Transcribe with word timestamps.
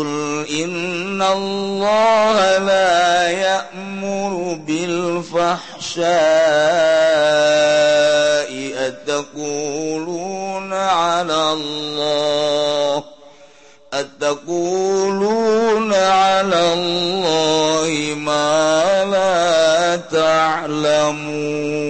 قل 0.00 0.46
إن 0.50 1.22
الله 1.22 2.58
لا 2.58 3.30
يأمر 3.30 4.58
بالفحشاء 4.66 6.10
أتقولون 8.86 10.72
على 10.72 11.52
الله 11.52 13.04
أتقولون 13.92 15.14
على 15.94 16.72
الله 16.72 18.14
ما 18.14 19.04
لا 19.04 19.96
تعلمون 19.96 21.89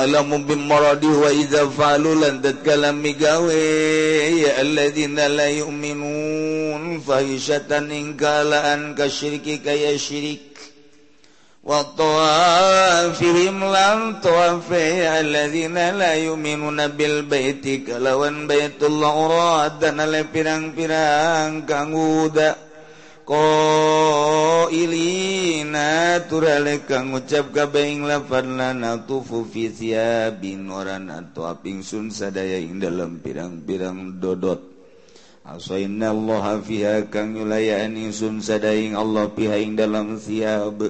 a'lamu 0.00 0.40
bimaradi 0.48 1.08
wa 1.12 1.28
idza 1.28 1.68
fa'alu 1.68 2.16
lan 2.22 2.40
tadkalam 2.40 2.96
migawe 3.04 3.60
ya 4.40 4.64
alladziina 4.64 5.28
la 5.28 5.48
yu'minuun 5.52 7.00
fahishatan 7.04 7.92
in 7.92 8.16
kala 8.16 8.72
an 8.72 8.96
kasyirkika 8.96 9.68
ya 9.76 9.92
syirik 10.00 10.56
wa 11.60 11.84
tawafihim 11.92 13.60
lam 13.60 14.24
tawafi 14.24 15.04
alladziina 15.04 15.92
la 15.92 16.16
yu'minuuna 16.16 16.88
bil 16.96 17.28
baiti 17.28 17.84
kalawan 17.84 18.48
baitullah 18.48 19.12
uradana 19.12 20.08
le 20.08 20.24
pirang-pirang 20.24 21.68
kangguda 21.68 22.69
qilina 24.66 26.18
kang 26.82 27.14
ngucap 27.14 27.54
kaing 27.54 28.02
lafarna 28.02 28.74
natufu 28.74 29.46
fisia 29.46 30.34
bin 30.34 30.66
oran 30.66 31.06
atau 31.14 31.46
aping 31.46 31.86
sun 31.86 32.10
sadaya 32.10 32.58
ing 32.58 32.82
dalam 32.82 33.22
pirang-pirang 33.22 34.18
dodot. 34.18 34.58
Asoinna 35.46 36.10
Allah 36.10 36.58
fiha 36.58 37.06
kang 37.06 37.38
yulayani 37.38 38.10
sun 38.10 38.42
sadaing 38.42 38.98
Allah 38.98 39.30
piha 39.30 39.62
ing 39.62 39.78
dalam 39.78 40.18
siab 40.18 40.82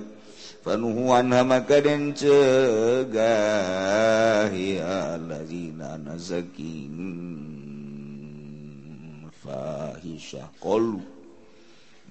panuhuan 0.64 1.28
anha 1.32 1.44
maka 1.44 1.80
den 1.84 2.16
cegahi 2.16 3.20
alazina 4.80 6.00
nazakin 6.00 6.96
fahisha 9.44 10.48
qalu. 10.60 11.19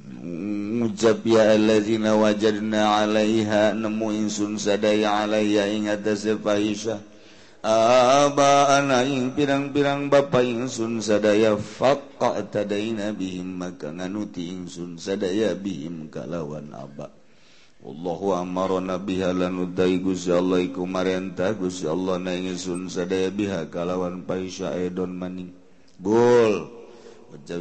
ngucap 0.10 1.22
allazina 1.38 2.18
wajadna 2.18 3.06
alaiha 3.06 3.78
nemu 3.78 4.08
insun 4.26 4.58
sadaya 4.58 5.22
alaiya 5.22 5.70
ingat 5.70 6.06
fahisha 6.42 6.98
aba 7.60 8.80
anaing 8.80 9.36
pirang-pirang 9.36 10.08
bapa 10.08 10.40
ingsun 10.40 11.04
sadaya 11.04 11.60
faqa 11.60 12.40
tadaina 12.48 13.12
bihim 13.12 13.60
maka 13.60 13.92
nganuti 13.92 14.48
ingsun 14.48 14.96
sadaya 14.96 15.52
bihim 15.60 16.08
kalawan 16.08 16.72
aba 16.72 17.12
Wallahu 17.80 18.36
amara 18.36 19.00
biha 19.00 19.32
lanudai 19.32 20.04
Gusti 20.04 20.36
Allah 20.36 20.60
iku 20.68 20.84
marenta 20.84 21.56
Gusti 21.56 21.88
Allah 21.88 22.20
na 22.20 22.36
ingsun 22.36 22.92
sadaya 22.92 23.32
biha 23.32 23.72
kalawan 23.72 24.28
paisya 24.28 24.76
edon 24.76 25.16
maning. 25.16 25.56
Bol 25.96 26.79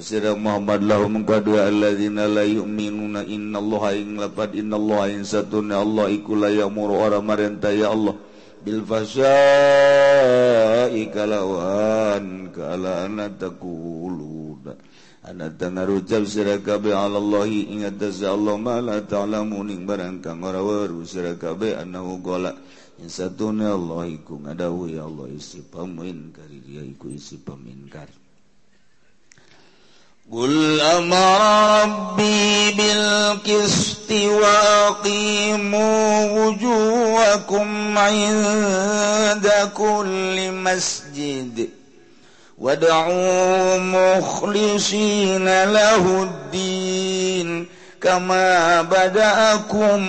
sirah 0.00 0.36
Muhammad 0.36 0.84
lahum 0.84 1.24
qadwa 1.24 1.64
alladzina 1.64 2.28
la 2.28 2.44
yu'minuna 2.44 3.24
innallaha 3.24 3.96
ing 3.96 4.20
lapad 4.20 4.52
innallaha 4.52 5.08
satuna 5.24 5.80
Allah 5.80 6.12
iku 6.12 6.36
la 6.36 6.52
ya'muru 6.52 6.92
ora 6.96 7.24
marenta 7.24 7.72
ya 7.72 7.88
Allah. 7.92 8.12
Bil 8.60 8.84
fasya'i 8.84 9.32
kalawan 11.08 12.52
kala 12.52 13.08
anatakuluna. 13.08 14.76
Anata 15.28 15.68
ngarucap 15.68 16.24
kabe 16.64 16.92
ala 16.96 17.20
allahi 17.20 17.68
ing 17.68 17.84
atase 17.84 18.24
Allah 18.24 18.56
ma 18.56 18.80
la 18.80 19.00
muning 19.44 19.84
ing 19.84 19.88
barang 19.88 20.24
kang 20.24 20.40
ora 20.40 20.64
weruh 20.64 21.04
sira 21.04 21.36
kabeh 21.36 21.76
anahu 21.76 22.24
gola 22.24 22.56
insatun 22.96 23.60
Allah 23.60 24.08
iku 24.08 24.40
ngadawu 24.40 24.88
ya 24.88 25.04
Allah 25.04 25.28
isi 25.28 25.60
pamin 25.68 26.32
dia 26.64 26.80
iku 26.80 27.12
isi 27.12 27.36
paminkar 27.44 28.08
قل 30.32 30.80
أمر 30.80 31.40
ربي 31.82 32.72
بالقسط 32.72 34.10
وأقيموا 34.12 35.50
وجوهكم 36.40 37.98
عند 37.98 39.52
كل 39.74 40.52
مسجد 40.52 41.68
وادعوا 42.58 43.78
مخلصين 43.78 45.44
له 45.64 46.22
الدين 46.22 47.66
كما 48.00 48.82
بدأكم 48.82 50.06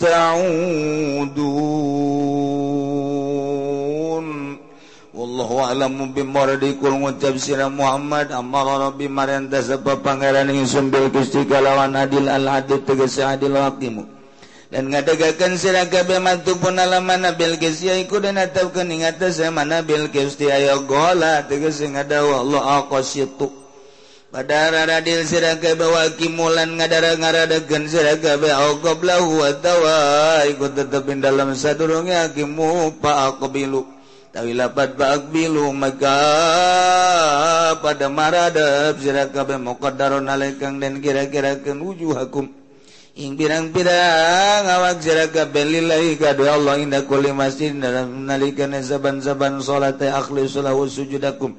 تعودون 0.00 1.20
Wallahu'alamu 5.20 6.16
bimordikul 6.16 6.96
ngucap 6.96 7.36
sirah 7.36 7.68
Muhammad. 7.68 8.32
Amala 8.32 8.88
Rabbi 8.88 9.04
maranta 9.04 9.60
sebab 9.60 10.00
pangeran 10.00 10.48
yang 10.48 10.64
sumbil 10.64 11.12
kusti 11.12 11.44
kalawan 11.44 11.92
adil 11.92 12.24
al-adil 12.24 12.80
tegesi 12.88 13.20
adil 13.20 13.52
hakimu 13.52 14.08
Dan 14.72 14.88
ngadegakan 14.88 15.60
sirah 15.60 15.92
kabe 15.92 16.16
pun 16.56 16.72
alamana 16.72 17.36
nabil 17.36 17.60
kisi 17.60 17.92
aiku 17.92 18.16
dan 18.16 18.40
atap 18.40 18.72
keningata 18.72 19.28
semana 19.28 19.84
bil 19.84 20.08
kusti 20.08 20.48
ayo 20.48 20.88
gola 20.88 21.44
tegesi 21.44 21.92
ngadawa 21.92 22.40
Allah 22.40 22.62
aqasitu 22.80 23.52
Pada 24.32 24.72
radil 24.72 25.28
sirah 25.28 25.60
kabe 25.60 25.84
wakimulan 25.84 26.80
ngadara 26.80 27.20
ngaradakan 27.20 27.82
sirah 27.92 28.16
kabe 28.16 28.56
wa 28.56 29.50
tawa 29.60 29.98
ikut 30.48 30.72
tetap 30.72 31.04
dalam 31.20 31.52
sadurungnya 31.52 32.32
hakimu 32.32 32.96
pa'aqbilu 33.04 33.99
lapat 34.34 34.94
balu 34.94 35.74
maka 35.74 36.18
pada 37.82 38.06
maradab 38.06 38.94
sirakabeh 39.02 39.58
muqaddaron 39.58 40.30
alaikang 40.30 40.78
dan 40.78 41.02
kira-kirakan 41.02 41.82
wujuhakum. 41.82 42.46
Ing 43.18 43.34
pirang-pirang 43.34 44.70
awak 44.70 45.02
sirakabeh 45.02 45.66
lillahi 45.66 46.14
kadu 46.14 46.46
Allah 46.46 46.78
indah 46.78 47.02
kulli 47.10 47.34
masjid 47.34 47.74
dalam 47.74 48.22
menalikan 48.22 48.70
saban-saban 48.78 49.58
salat 49.58 49.98
akhli 49.98 50.46
sulahu 50.46 50.86
sujudakum. 50.86 51.58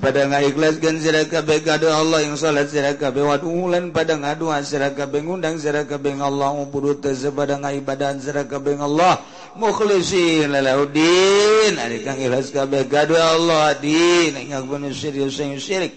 pada 0.00 0.24
ngakhlaskan 0.24 1.04
sirakabeh 1.04 1.60
kado 1.60 1.92
Allah 1.92 2.24
yang 2.24 2.32
salat 2.40 2.72
sirakabe 2.72 3.20
walan 3.20 3.92
pada 3.92 4.16
ngaduan 4.16 4.64
sirakabe 4.64 5.20
ngundang 5.20 5.60
sirakabe 5.60 6.16
Allah 6.16 6.56
mupurut 6.56 7.04
sepada 7.04 7.60
ngaibadahan 7.60 8.24
sirakabe 8.24 8.80
Allah 8.80 9.20
mukhlisin 9.60 10.48
lalaudin 10.48 11.76
ari 11.76 12.00
kang 12.00 12.16
ikhlas 12.16 12.56
kabeh 12.56 12.88
kado 12.88 13.20
Allah 13.20 13.76
din. 13.76 14.32
Ngakbun 14.32 14.88
serius 14.96 15.36
sing 15.36 15.60
syirik. 15.60 15.92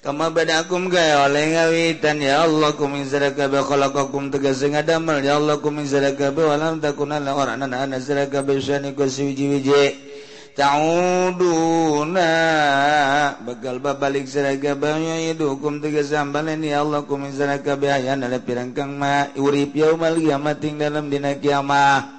Kama 0.00 0.32
badakum 0.32 0.88
ga 0.88 1.28
oleh 1.28 1.56
ngawitan 1.56 2.24
ya 2.24 2.48
Allah 2.48 2.72
kum 2.72 2.96
sirakabe 3.04 3.60
khalaqakum 3.60 4.32
tegas 4.32 4.64
ngadamel 4.64 5.20
ya 5.20 5.36
Allah 5.36 5.60
kum 5.60 5.76
sirakabe 5.84 6.40
walam 6.40 6.80
takuna 6.80 7.20
la 7.20 7.36
orang 7.36 7.60
anak 7.60 8.00
sirakabe 8.00 8.60
sani 8.64 8.96
ku 8.96 9.04
siji-wiji 9.04 10.09
tauduna. 10.58 12.32
Begal 13.46 13.78
babalik 13.78 14.26
seragabanya 14.26 15.18
hukum 15.38 15.78
tegesambalan 15.78 16.58
ya 16.60 16.82
Allah 16.82 17.06
kuminakayan 17.06 18.26
ada 18.26 18.42
pirangkang 18.42 18.98
ma. 18.98 19.30
Urip 19.38 19.78
yaumal 19.78 20.18
kiamat 20.18 20.58
dalam 20.60 21.06
dina 21.06 21.38
kiamah. 21.38 22.18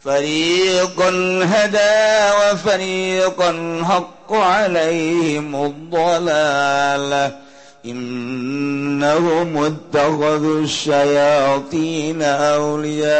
Fariqun 0.00 1.44
hada 1.44 1.92
wa 2.32 2.56
fariqun 2.60 3.80
haqqo 3.84 4.36
alaihim 4.36 5.52
dhalalah 5.88 7.43
إنهم 7.86 9.56
اتخذوا 9.56 10.60
الشياطين 10.60 12.22
أولياء 12.22 13.14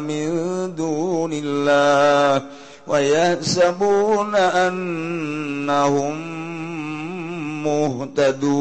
من 0.00 0.28
دون 0.74 1.32
الله 1.32 2.42
ويحسبون 2.86 4.34
أنهم 4.34 6.38
muhtadun 7.68 8.56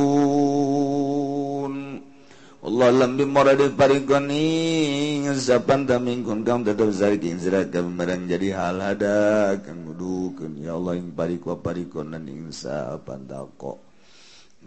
Allah 2.67 2.91
lam 2.91 3.15
bi 3.15 3.23
maradid 3.23 3.79
parikoni 3.79 5.23
sapan 5.39 5.87
tamingkun 5.87 6.43
tetap 6.43 6.67
tetep 6.67 6.91
zarid 6.91 7.23
inzirat 7.23 7.71
kami 7.71 7.95
marang 7.95 8.27
jadi 8.27 8.59
hal 8.59 8.83
hada 8.83 9.55
kang 9.63 9.87
ya 10.59 10.75
Allah 10.75 10.99
ing 10.99 11.15
parikwa 11.15 11.55
parikonan 11.63 12.27
ing 12.27 12.51
sapan 12.51 13.23
tako 13.23 13.86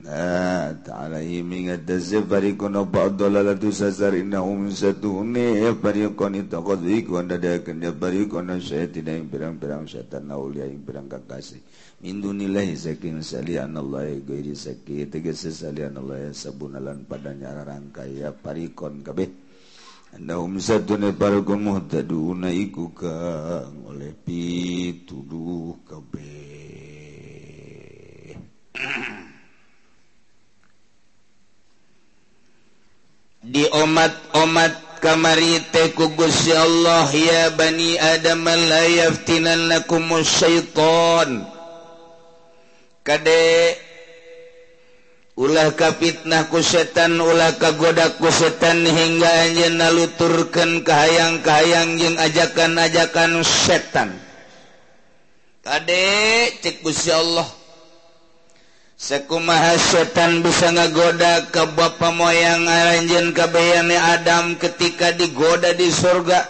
عليه 0.08 1.44
من 1.44 1.68
التزف 1.76 2.24
فريق 2.24 2.56
بعض 2.64 3.10
ضلالة 3.20 3.60
سسر 3.70 4.16
innahum 4.16 4.64
من 4.64 4.72
ستوني 4.72 5.74
فريق 5.76 6.16
اتخذ 6.16 6.80
فريق 6.80 7.08
دadakan 7.28 7.80
dia 7.84 7.92
فريق 7.92 8.32
syaitan 8.64 9.04
yang 9.04 9.28
berang-berang 9.28 9.84
syaitan 9.84 10.24
aulia 10.32 10.64
yang 10.64 10.80
berang 10.80 11.04
kekasih. 11.04 11.60
Min 12.00 12.24
dunillahi 12.24 12.80
sakin 12.80 13.20
salian 13.20 13.76
Allah 13.76 14.08
ghairi 14.24 14.56
saki 14.56 15.04
tegese 15.12 15.52
salian 15.52 16.00
Allah 16.00 16.32
sabunalan 16.32 17.04
padanya 17.04 17.60
rangkaya 17.60 18.32
parikon 18.32 19.04
kabeh. 19.04 19.28
Andahum 20.16 20.56
satune 20.64 21.12
parikon 21.12 21.60
muhtaduna 21.60 22.48
iku 22.48 22.88
kang 22.96 23.84
oleh 23.84 24.16
pituduh 24.16 25.76
kabeh. 25.84 26.40
umat-umat 33.74 35.00
kamari 35.00 35.62
tekugus 35.72 36.46
ya 36.50 36.62
Allah. 36.62 37.08
Ya 37.10 37.50
Bani 37.54 37.96
Adam 37.96 38.44
la 38.44 38.82
yaftinan 38.86 39.70
lakumus 39.70 40.28
syaiton 40.28 41.46
kade 43.00 43.74
ulah 45.40 45.72
kapitnah 45.72 46.52
ku 46.52 46.60
setan 46.60 47.16
ulah 47.16 47.56
kagoda 47.56 48.14
ku 48.20 48.28
setan 48.28 48.84
hingga 48.84 49.48
anjeun 49.48 49.80
naluturkeun 49.80 50.84
kahayang-kahayang 50.84 51.96
jeung 51.96 52.16
ajakan-ajakan 52.20 53.40
setan. 53.40 54.20
Kade 55.64 56.04
cek 56.60 56.84
Gusti 56.84 57.08
Allah. 57.12 57.59
Sekumaha 59.00 59.80
setan 59.80 60.44
bisa 60.44 60.76
ngagoda 60.76 61.48
ke 61.48 61.64
bapa 61.72 62.12
moyang 62.12 62.68
ngaranjen 62.68 63.32
kabeyane 63.32 63.96
Adam 63.96 64.60
ketika 64.60 65.16
digoda 65.16 65.72
di 65.72 65.88
surga. 65.88 66.44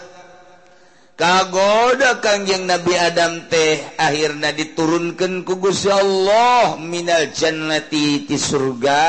Kagoda 1.15 2.19
kangjeng 2.19 2.67
Nabi 2.67 2.91
Adam 2.99 3.47
teh 3.47 3.95
akhirnya 3.95 4.51
diturunkan 4.51 5.47
ku 5.47 5.63
Gusti 5.63 5.95
Allah 5.95 6.75
minal 6.75 7.31
jannati 7.31 8.27
ti 8.27 8.35
surga 8.35 8.99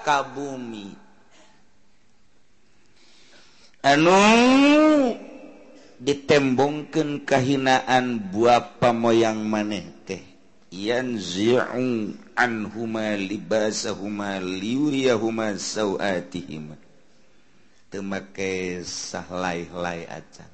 ka 0.00 0.32
bumi. 0.32 0.96
Anu 3.84 4.16
ditembongkeun 6.00 7.28
kahinaan 7.28 8.32
bapa 8.32 8.96
moyang 8.96 9.44
maneh. 9.44 10.01
yanzi'u 10.72 12.16
anhuma 12.32 13.12
libasahuma 13.20 14.40
liuriyahuma 14.40 15.60
sawatihima 15.60 16.80
temakai 17.92 18.80
sahlai-lai 18.80 20.08
acan 20.08 20.48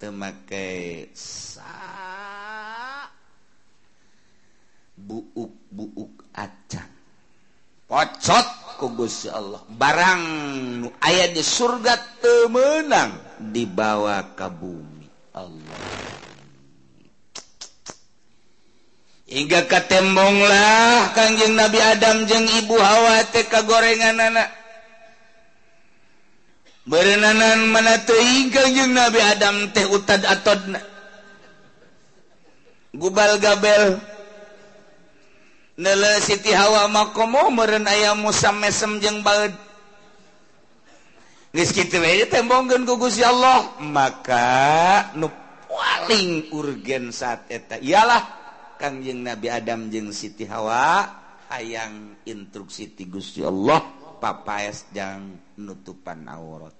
temakai 0.00 1.12
sa 1.12 1.68
buuk-buuk 4.96 6.24
acan 6.32 6.88
pocot 7.84 8.48
ku 8.76 8.92
Gusti 8.92 9.32
Allah. 9.32 9.64
Barang 9.72 10.22
nu 10.84 10.88
aya 11.00 11.32
di 11.32 11.40
surga 11.40 12.20
temenang 12.20 13.40
dibawa 13.40 14.36
ke 14.36 14.48
bumi. 14.52 15.08
Allah. 15.36 16.15
hingga 19.26 19.66
katembonglah 19.66 21.10
Kangjeng 21.12 21.58
Nabi 21.58 21.78
Adam 21.82 22.24
jeung 22.30 22.46
Ibu 22.46 22.76
Hawa 22.78 23.26
TK 23.34 23.52
gorengan 23.66 24.16
anak. 24.22 24.48
Berenanan 26.86 27.66
mana 27.74 27.98
teuing 28.06 28.54
Kangjeng 28.54 28.94
Nabi 28.94 29.18
Adam 29.18 29.74
teh 29.74 29.86
utad 29.90 30.22
atodna 30.22 30.78
gubal 32.94 33.36
gabel. 33.42 33.98
Nele 35.76 36.24
Siti 36.24 36.56
Hawa 36.56 36.88
makomo 36.88 37.52
meureun 37.52 37.84
aya 37.84 38.16
musam 38.16 38.64
mesem 38.64 38.96
jeung 38.96 39.20
baeud 39.20 39.52
Geus 41.56 41.72
kitu 41.72 41.96
we 42.04 42.20
tembongkeun 42.28 42.84
ku 42.84 43.00
Gusti 43.00 43.24
Allah. 43.24 43.80
Maka 43.80 45.08
nu 45.16 45.32
paling 45.64 46.52
urgen 46.52 47.08
saat 47.08 47.48
eta 47.48 47.80
ialah 47.80 48.45
Kangjeng 48.76 49.24
Nabi 49.24 49.48
Adam 49.48 49.88
jeung 49.88 50.12
Siti 50.12 50.44
Hawa 50.44 51.08
hayang 51.48 52.20
instruksi 52.28 52.92
ti 52.92 53.08
Gusti 53.08 53.40
Allah 53.40 53.80
papaes 54.20 54.92
jang 54.92 55.56
nutupan 55.56 56.28
aurat. 56.28 56.76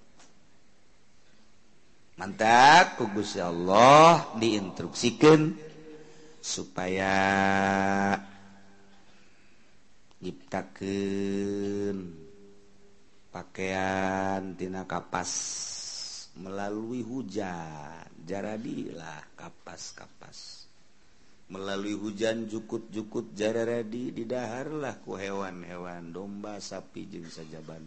Mantap 2.16 3.00
ku 3.00 3.08
Gusti 3.12 3.40
Allah 3.40 4.36
diinstruksikeun 4.36 5.56
supaya 6.40 7.16
nyiptakeun 10.20 11.96
pakaian 13.28 14.56
tina 14.56 14.88
kapas 14.88 15.32
melalui 16.36 17.00
hujan 17.04 18.04
jaradilah 18.24 19.32
kapas-kapas. 19.36 20.65
melalui 21.46 21.94
hujan 21.94 22.50
cukupjukut 22.50 23.30
jararadi 23.38 24.10
didaharlah 24.10 24.98
ku 25.02 25.14
hewan-hewan. 25.14 26.10
Domba 26.10 26.58
sapi 26.58 27.06
jeung 27.06 27.30
sajaban. 27.30 27.86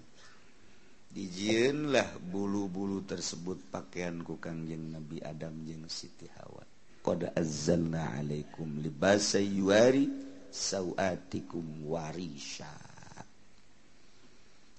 Dijinlah 1.10 2.22
bulu-bulu 2.22 3.02
tersebut 3.02 3.74
pakaianku 3.74 4.38
Kangjeng 4.38 4.94
Nabi 4.94 5.18
Adam 5.26 5.66
jeung 5.66 5.90
Siti 5.90 6.30
Hawa. 6.38 6.62
Qad 7.02 7.33
azzalna 7.33 8.22
alaikum 8.22 8.78
libasa 8.78 9.42
yuwari 9.42 10.06
sawatikum 10.54 11.90
warisha. 11.90 12.69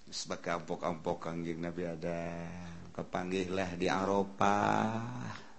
Sebagai 0.07 0.63
ampok-ampok 0.63 1.19
Kangjeng 1.19 1.59
Nabi 1.59 1.83
Adam. 1.87 2.95
Kepanggihlah 2.95 3.75
di 3.75 3.87
Arafah. 3.91 5.50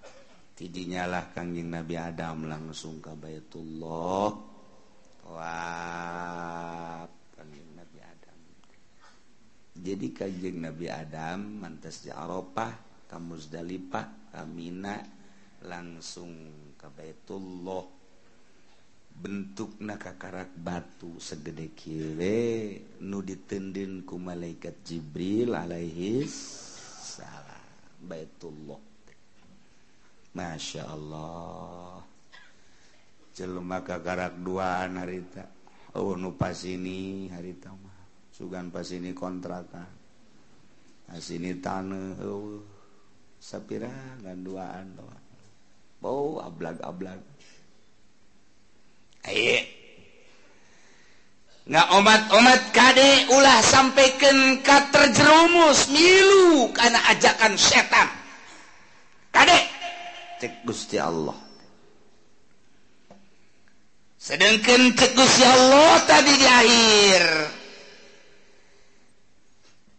tidinyalah 0.61 1.33
Kangjing 1.33 1.73
Nabi 1.73 1.97
Adam 1.97 2.45
langsung 2.45 3.01
ke 3.01 3.09
Baitullah. 3.17 4.29
Wah 5.33 7.01
Kangjing 7.33 7.73
Nabi 7.73 7.97
Adam. 7.97 8.37
Jadi 9.73 10.07
Kangjing 10.13 10.61
Nabi 10.61 10.85
Adam 10.85 11.65
mantas 11.65 12.05
di 12.05 12.13
Arafah 12.13 12.77
ke 13.09 13.17
Muzdalifah 13.17 14.37
ke 14.37 14.41
Mina 14.45 15.01
langsung 15.65 16.29
ke 16.77 16.85
Baitullah. 16.93 17.97
Bentuk 19.11 19.81
nakakarak 19.81 20.53
batu 20.61 21.17
segede 21.17 21.73
kiri 21.73 22.77
nu 23.01 23.25
ditendin 23.25 24.05
ku 24.05 24.21
malaikat 24.21 24.85
Jibril 24.85 25.57
alaihis 25.57 26.37
salam. 27.17 27.65
Baitullah. 27.97 28.90
Masya 30.31 30.83
Allah. 30.87 31.99
Celuma 33.31 33.79
dua 34.43 34.87
harita. 34.87 35.47
Oh 35.95 36.15
nu 36.15 36.35
pas 36.35 36.57
ini 36.67 37.27
harita 37.31 37.71
mah. 37.71 37.99
Sugan 38.31 38.71
pas 38.71 38.87
ini 38.91 39.11
kontrakan 39.11 40.01
pas 41.11 41.27
ini 41.27 41.59
tanah 41.59 42.23
oh 42.23 42.63
sapira 43.35 43.91
ganduaan 44.23 44.95
doa 44.95 46.47
ablag 46.47 46.79
ablag 46.79 47.19
aye. 49.27 49.67
Nggak 51.67 51.87
omat-omat 51.93 52.61
kade 52.73 53.11
ulah 53.35 53.59
sampaikan 53.59 54.63
ka 54.65 54.87
terjerumus 54.89 55.91
milu 55.93 56.71
karena 56.73 56.97
ajakan 57.11 57.53
setan. 57.59 58.09
Kade. 59.29 59.70
cek 60.41 60.65
Gusti 60.65 60.97
Allah. 60.97 61.37
Sedangkan 64.17 64.89
cek 64.97 65.13
Gusti 65.13 65.45
Allah 65.45 66.01
tadi 66.09 66.33
di 66.33 66.47
akhir. 66.49 67.23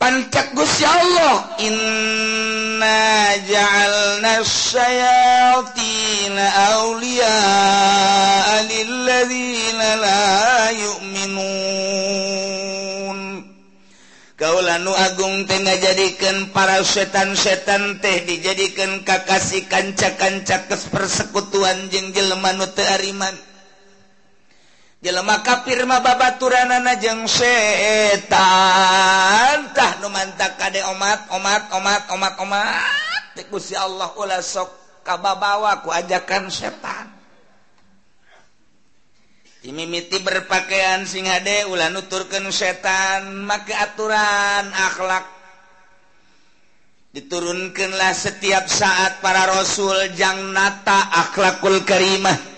Pancak 0.03 0.51
Gusti 0.59 0.83
Allah 0.83 1.63
inna 1.63 3.39
ja'alna 3.47 4.43
syayatin 4.43 6.35
awliya 6.35 7.39
lilladzina 8.67 9.89
la 10.03 10.27
yu'minun. 10.75 11.22
anu 14.73 14.97
Agung 14.97 15.45
tengah 15.45 15.77
jadikan 15.77 16.49
para 16.57 16.81
setan-setan 16.81 18.01
teh 18.01 18.25
dijadikan 18.25 19.05
kakasih 19.05 19.69
kanca-kancakes 19.69 20.89
persekutuan 20.89 21.93
jeng 21.93 22.17
Jelmanu 22.17 22.65
Teariman 22.73 23.37
jelemah 25.03 25.43
kafirma 25.45 26.01
babaturanana 26.01 26.97
jeung 26.97 27.29
setantah 27.29 28.33
numanta 30.01 30.57
kade 30.57 30.81
omat 30.89 31.29
omat 31.37 31.69
omat 31.77 32.09
omat 32.15 32.39
omat. 32.41 33.37
Gusti 33.53 33.77
Allah 33.77 34.09
ulah 34.17 34.41
sok 34.41 35.03
kababawa 35.05 35.85
ku 35.85 35.93
ajakan 35.93 36.49
setan. 36.49 37.12
mimiti 39.71 40.19
berpakaian 40.19 41.07
sing 41.07 41.31
Ade 41.31 41.71
ulan 41.71 41.95
nuturken 41.95 42.51
setan. 42.51 43.47
Maka 43.47 43.87
aturan 43.87 44.67
akhlak. 44.75 45.31
Diturunkanlah 47.15 48.11
setiap 48.17 48.67
saat 48.67 49.23
para 49.23 49.47
Rasuljang 49.47 50.51
nata 50.51 51.13
akhlakul 51.13 51.87
Karimah. 51.87 52.51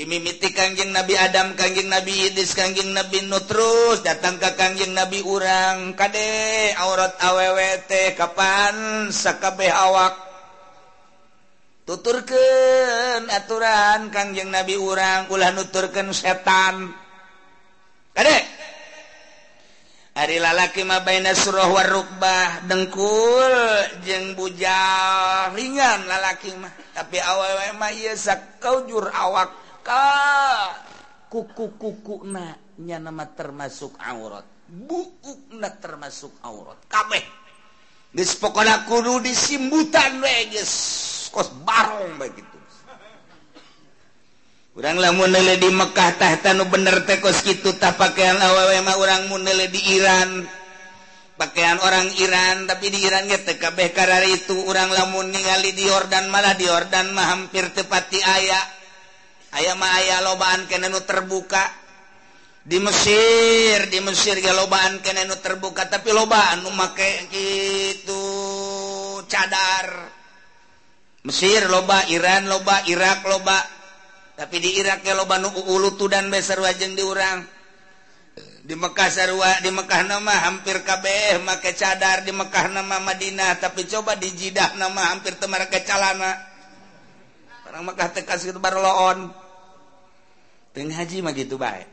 Mimiti 0.00 0.54
Kangjeng 0.54 0.94
Nabi 0.94 1.18
Adam 1.18 1.58
Kangjeng 1.58 1.90
Nabi 1.90 2.30
Idis 2.30 2.54
Kangjeng 2.54 2.94
Nabi 2.94 3.26
nutrus 3.26 4.00
datang 4.06 4.38
ke 4.38 4.54
Kangjeng 4.54 4.94
Nabi 4.94 5.18
urang. 5.26 5.98
Kade 5.98 6.70
aurat 6.78 7.18
awwt 7.18 7.90
kapan 8.14 9.08
Sakabeh 9.10 9.68
awak? 9.68 10.29
tuturken 11.90 13.26
aturan 13.34 14.14
Kangjeng 14.14 14.54
nabi 14.54 14.78
urang 14.78 15.26
ulah 15.34 15.50
nuturken 15.50 16.14
setan. 16.14 16.94
Kadek 18.14 18.44
Ari 20.10 20.42
lalaki 20.42 20.82
mabaina 20.82 21.30
surah 21.34 21.70
warukbah 21.70 22.66
dengkul 22.66 23.54
jeung 24.02 24.34
bujal 24.34 25.54
ringan 25.54 26.06
lalaki 26.06 26.50
mah. 26.58 26.70
Tapi 26.94 27.18
awewe 27.22 27.78
mah 27.78 27.94
ieu 27.94 28.14
sakaujur 28.18 29.06
awak 29.10 29.54
ka 29.86 30.06
kuku-kukuna 31.30 32.58
nya 32.82 32.98
nama 32.98 33.22
termasuk 33.34 33.94
aurat. 34.02 34.46
Buukna 34.66 35.78
termasuk 35.78 36.34
aurat. 36.42 36.78
Kabeh. 36.90 37.22
Geus 38.10 38.34
pokona 38.34 38.82
kudu 38.90 39.22
disimbutan 39.22 40.18
we 40.18 40.50
geus. 40.50 40.74
kos-kos 41.30 41.54
barong 41.62 42.18
begitu. 42.18 42.50
Kurang 44.70 45.02
lamunle 45.02 45.58
di 45.58 45.66
Mekkahtahtah 45.66 46.54
nu 46.54 46.66
bener 46.70 47.02
tekos 47.02 47.42
gitutah 47.42 47.98
pakaian 47.98 48.38
awa 48.38 48.70
orang 48.98 49.26
munle 49.26 49.66
di 49.66 49.80
Iran. 49.98 50.46
Pakaian 51.34 51.80
orang 51.80 52.06
Iran 52.20 52.68
tapi 52.68 52.92
di 52.92 53.02
Irannya 53.02 53.40
TKB 53.40 53.96
kar 53.96 54.12
itu. 54.28 54.54
Orang 54.68 54.92
lamun 54.92 55.32
ningali 55.32 55.72
di 55.74 55.88
Yordan 55.88 56.30
malah 56.30 56.52
di 56.54 56.68
Yordan 56.68 57.16
mah 57.16 57.34
hampir 57.34 57.66
tepati 57.72 58.20
aya. 58.20 58.60
Ayam 59.58 59.80
aya 59.82 60.22
lobaan 60.22 60.68
kenenu 60.70 61.00
terbuka. 61.02 61.64
Di 62.60 62.76
Mesir 62.76 63.88
di 63.88 63.98
Mesir 64.04 64.36
ya 64.38 64.52
lobaan 64.52 65.00
kenenu 65.00 65.34
terbuka 65.40 65.88
tapi 65.88 66.12
lobaan 66.12 66.60
memakai 66.62 67.26
gitu 67.32 68.22
cadar. 69.26 70.19
Mesir 71.20 71.68
loba 71.68 72.08
Iran 72.08 72.48
loba 72.48 72.84
Irak 72.88 73.24
loba. 73.28 73.58
Tapi 74.40 74.56
di 74.56 74.80
Irak 74.80 75.04
ya 75.04 75.12
loba 75.12 75.36
nuulu 75.36 75.92
dan 76.08 76.32
besar 76.32 76.56
wajeng 76.64 76.96
diurang 76.96 77.44
di 78.64 78.72
Mekahsarwa 78.72 79.60
di 79.60 79.68
Mekkah 79.72 80.04
nama 80.06 80.32
hampir 80.48 80.80
kabeh 80.80 81.40
make 81.44 81.76
cadar 81.76 82.24
di 82.24 82.32
Mekkah 82.32 82.72
nama 82.72 82.96
Madinah. 83.04 83.60
Tapi 83.60 83.84
coba 83.84 84.16
di 84.16 84.32
Jidah 84.32 84.80
nama 84.80 85.12
hampir 85.12 85.36
temar 85.36 85.68
kecalana 85.68 86.40
orang 87.68 87.84
Mekkah 87.86 88.10
tekas 88.16 88.48
gitu 88.48 88.58
barloon 88.58 89.30
teng 90.72 90.90
haji 90.90 91.22
mah 91.22 91.34
gitu 91.34 91.54
baik 91.58 91.86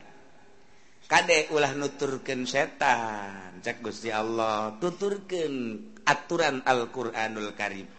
kadek 1.08 1.50
ulah 1.56 1.72
nuturkan 1.74 2.44
setan. 2.44 3.60
Cek 3.64 3.82
Gusti 3.82 4.14
Allah 4.14 4.78
tuturkan 4.78 5.82
aturan 6.06 6.62
Al-Qur'anul 6.62 7.58
Karim. 7.58 7.97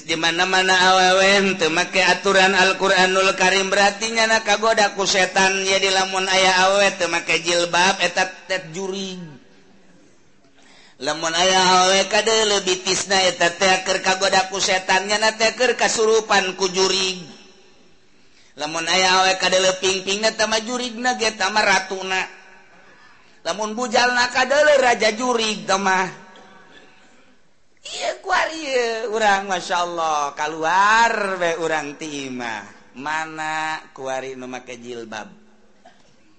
di 0.00 0.16
mana-mana 0.16 0.72
awewen 0.72 1.60
temake 1.60 2.00
aturan 2.00 2.56
Alquranul 2.56 3.36
Karim 3.36 3.68
berartinya 3.68 4.24
na 4.24 4.40
kagodaku 4.40 5.04
setan 5.04 5.60
ya 5.68 5.76
di 5.76 5.92
lamun 5.92 6.24
ayah 6.32 6.72
awet 6.72 6.96
make 7.12 7.44
jilbab 7.44 8.00
etat 8.00 8.32
juri. 8.72 9.20
Lamun 10.96 11.34
ayah 11.36 11.84
awe 11.84 12.00
kade 12.08 12.32
lebih 12.56 12.80
tisna 12.88 13.20
eta 13.28 13.52
teker 13.52 14.00
kagodaku 14.00 14.56
setannya 14.64 15.20
na 15.20 15.36
teker 15.36 15.76
kasurupan 15.76 16.56
ku 16.56 16.72
juri. 16.72 17.20
Lamun 18.56 18.88
ayah 18.88 19.20
awe 19.20 19.32
kade 19.36 19.60
leping-ping 19.60 20.24
na 20.24 20.32
tama 20.32 20.56
jurig 20.64 20.96
na 20.96 21.20
ge 21.20 21.36
ratuna. 21.36 22.22
Lamun 23.44 23.76
bujal 23.76 24.08
na 24.16 24.32
kade 24.32 24.56
raja 24.80 25.12
jurig 25.12 25.68
tamah 25.68 26.21
orang 29.10 29.50
Masya 29.50 29.76
Allah 29.82 30.30
keluar 30.38 31.12
orang 31.58 31.98
timah 31.98 32.62
mana 32.94 33.82
kuari 33.90 34.38
numake 34.38 34.78
jilbab 34.78 35.26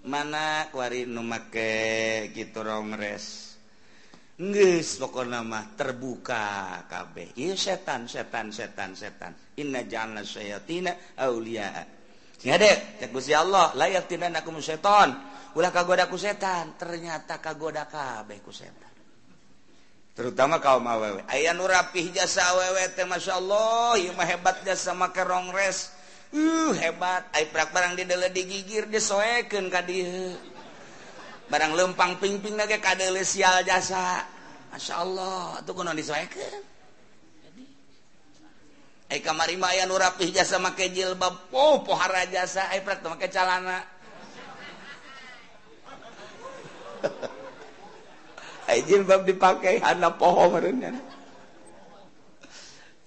mana 0.07 0.71
kuari 0.71 1.03
numake 1.03 2.31
gitu 2.31 2.63
rongres 2.63 3.43
Nges 4.33 4.97
pokok 4.97 5.29
nama 5.29 5.61
terbuka 5.77 6.81
kabeh. 6.89 7.37
Iya 7.37 7.53
setan, 7.53 8.09
setan, 8.09 8.49
setan, 8.49 8.97
setan. 8.97 9.29
Inna 9.61 9.85
ja'alna 9.85 10.25
syayatina 10.25 10.89
awliya. 11.21 11.69
Ngadek, 12.41 12.97
cek 12.97 13.13
Allah, 13.37 13.77
layak 13.77 14.09
tindan 14.09 14.33
aku 14.33 14.49
setan. 14.57 15.13
Ulah 15.53 15.69
kagoda 15.69 16.09
ku 16.09 16.17
setan, 16.17 16.73
ternyata 16.81 17.37
kagoda 17.37 17.85
kabeh 17.85 18.41
ku 18.41 18.49
setan. 18.49 18.82
terutama 20.13 20.61
kaum 20.61 20.85
awewe 20.85 21.25
aya 21.29 21.53
nu 21.57 21.65
rapih 21.65 22.13
jasa 22.13 22.45
awewe 22.53 22.85
teh 22.93 23.05
masya 23.05 23.37
Allah 23.37 23.97
ieu 23.97 24.13
mah 24.13 24.25
hebat 24.29 24.61
jasa 24.61 24.93
make 24.93 25.21
rongres 25.21 25.93
uh 26.33 26.71
hebat. 26.73 27.29
Ai 27.31 27.45
prak 27.47 27.69
barang 27.71 27.93
di 27.95 28.03
deule 28.09 28.33
digigir 28.33 28.89
disoekeun 28.89 29.69
ka 29.69 29.85
dieu. 29.85 30.33
Barang 31.47 31.77
lempang 31.77 32.17
pingping 32.17 32.57
lagi 32.57 32.81
kadeule 32.81 33.21
sial 33.21 33.61
jasa. 33.63 34.25
Masya 34.73 34.93
Allah 34.97 35.61
atuh 35.61 35.73
kuno 35.77 35.93
disoekeun. 35.93 36.73
Ai 39.13 39.21
kamari 39.21 39.53
mah 39.61 39.69
aya 39.69 39.85
nu 39.85 39.93
rapih 39.93 40.33
jasa 40.33 40.57
make 40.57 40.89
jilbab. 40.89 41.53
Oh 41.53 41.85
pohara 41.85 42.25
jasa. 42.25 42.73
Ai 42.73 42.81
prak 42.81 43.05
make 43.05 43.29
calana. 43.29 43.85
jilbab 48.67 49.27
dipakai 49.27 49.83
anak 49.83 50.15
poho 50.17 50.49
merenya. 50.51 50.95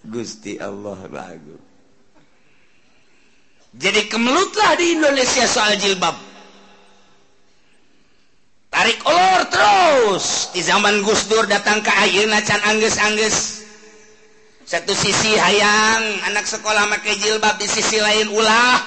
Gusti 0.07 0.61
Allah 0.63 1.01
lagu. 1.11 1.59
Jadi 3.77 4.09
kemelutlah 4.09 4.73
di 4.79 4.97
Indonesia 4.97 5.45
soal 5.45 5.77
jilbab. 5.77 6.17
Tarik 8.73 9.01
ulur 9.05 9.43
terus. 9.53 10.53
Di 10.57 10.65
zaman 10.65 11.05
Gus 11.05 11.29
Dur 11.29 11.45
datang 11.45 11.85
ke 11.85 11.93
ayeuna 11.93 12.41
can 12.41 12.61
angges-angges. 12.65 13.69
Satu 14.67 14.97
sisi 14.97 15.37
hayang 15.37 16.03
anak 16.33 16.49
sekolah 16.49 16.89
pakai 16.97 17.15
jilbab 17.21 17.61
di 17.61 17.69
sisi 17.69 18.01
lain 18.01 18.33
ulah. 18.33 18.81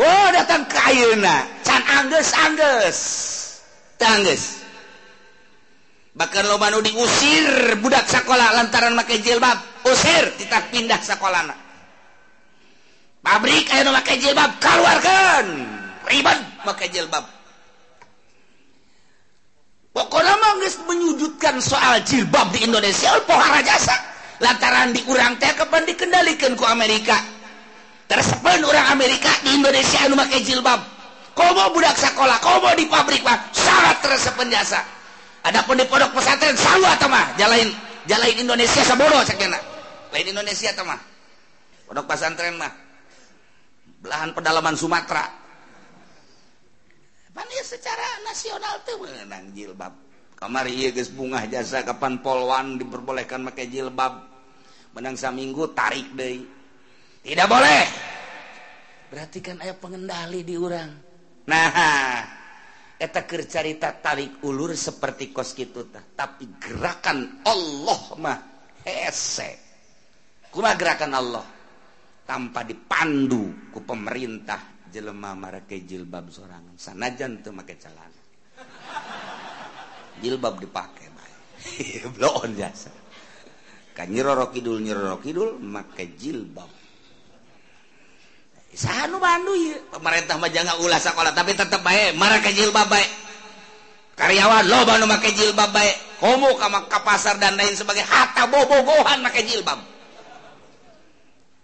Oh 0.00 0.26
datang 0.32 0.68
ke 0.68 0.76
ayeuna 0.76 1.48
can 1.64 1.80
angges-angges. 1.84 2.98
Tangges. 4.00 4.59
-angges. 4.59 4.59
bakal 6.14 6.46
lobanu 6.46 6.82
diusir 6.82 7.78
budak 7.78 8.06
sekolah 8.06 8.58
lantaran 8.58 8.94
make 8.98 9.18
jilbab 9.22 9.56
usir 9.86 10.34
kita 10.36 10.70
pindah 10.74 11.00
sekolah 11.02 11.54
pabrik 13.22 13.66
ayo 13.70 13.90
make 13.94 14.14
jilbab 14.18 14.50
keluarkan 14.58 15.46
ribet 16.10 16.38
make 16.66 16.86
jilbab. 16.90 17.24
Pokoknya 19.90 20.34
mah 20.38 20.52
geus 20.62 20.78
menyudutkan 20.86 21.58
soal 21.58 21.98
jilbab 22.06 22.54
di 22.54 22.62
Indonesia 22.62 23.10
pohara 23.26 23.58
jasa. 23.62 23.94
Lantaran 24.40 24.96
diurang 24.96 25.36
teh 25.36 25.50
kapan 25.52 25.84
dikendalikan 25.84 26.56
ku 26.56 26.64
Amerika. 26.64 27.18
Tersepen 28.06 28.64
orang 28.64 28.94
Amerika 28.94 29.28
di 29.44 29.58
Indonesia 29.58 30.06
anu 30.06 30.14
make 30.14 30.38
jilbab. 30.46 30.80
Komo 31.34 31.74
budak 31.74 31.94
sekolah 31.98 32.38
komo 32.42 32.70
di 32.78 32.86
pabrik 32.86 33.22
mah 33.26 33.50
sangat 33.50 34.02
tersepen 34.02 34.50
jasa. 34.50 34.80
Adapun 35.40 35.80
di 35.80 35.88
pondok 35.88 36.12
pesantren 36.12 36.52
salwa 36.52 36.92
tamah 37.00 37.32
jalain 37.40 37.72
jalain 38.04 38.36
Indonesia 38.36 38.84
saboro 38.84 39.24
sakena. 39.24 39.56
Lain 40.12 40.26
Indonesia 40.28 40.70
tamah. 40.76 41.00
Pondok 41.88 42.04
pesantren 42.04 42.60
mah 42.60 42.72
belahan 44.04 44.36
pedalaman 44.36 44.76
Sumatera. 44.76 45.24
Panir 47.30 47.64
secara 47.64 48.20
nasional 48.26 48.82
tuh 48.84 49.00
menang 49.00 49.54
jilbab. 49.56 49.94
Kamari 50.36 50.72
iya 50.72 50.88
geus 50.92 51.12
bungah 51.12 51.44
jasa 51.48 51.84
kapan 51.84 52.20
polwan 52.20 52.80
diperbolehkan 52.80 53.44
pakai 53.48 53.68
jilbab. 53.68 54.24
Menang 54.92 55.14
saminggu 55.14 55.72
tarik 55.72 56.10
deui. 56.16 56.44
Tidak 57.20 57.46
boleh. 57.46 57.84
Berarti 59.12 59.38
kan 59.44 59.60
aya 59.60 59.76
pengendali 59.76 60.40
di 60.42 60.56
orang. 60.56 60.90
Nah, 61.44 61.68
etakir 63.00 63.48
carita 63.48 63.96
tarik 63.96 64.44
ulur 64.44 64.76
seperti 64.76 65.32
kos 65.32 65.56
gitu 65.56 65.88
ta. 65.88 66.04
tapi 66.04 66.60
gerakan 66.60 67.40
Allah 67.48 68.02
mah 68.20 68.38
hese. 68.84 69.50
Kuma 70.52 70.76
gerakan 70.76 71.16
Allah 71.16 71.46
tanpa 72.28 72.60
dipandu 72.68 73.72
ku 73.72 73.80
pemerintah 73.88 74.84
jelema 74.92 75.32
marake 75.32 75.80
jilbab 75.88 76.28
sorangan. 76.28 76.76
Sanajan 76.76 77.40
teu 77.40 77.56
make 77.56 77.80
celana. 77.80 78.20
Jilbab 80.20 80.60
dipake 80.60 81.08
bae. 81.16 81.34
Bloon 82.18 82.52
jasa. 82.52 82.92
Kan 83.96 84.12
nyiroro 84.12 84.52
kidul 84.52 84.82
nyiroro 84.84 85.16
kidul 85.24 85.56
make 85.56 86.18
jilbab. 86.20 86.68
pemerintah 89.90 90.36
majanga 90.38 90.78
ulah 90.82 91.00
sekolah 91.02 91.34
tapi 91.34 91.58
tetap 91.58 91.82
baik 91.82 92.14
mereka 92.14 92.54
jilbab 92.54 92.86
baik 92.86 93.10
karyawan 94.20 94.68
loba 94.68 95.00
nu 95.00 95.08
make 95.08 95.32
jilbab 95.32 95.72
baik 95.72 95.96
homo 96.20 96.54
kama 96.60 96.84
ke 96.86 96.98
pasar 97.00 97.40
dan 97.40 97.56
lain 97.56 97.72
sebagai 97.72 98.04
hatta 98.04 98.44
bobogohan 98.46 99.24
make 99.24 99.40
jilbab. 99.48 99.80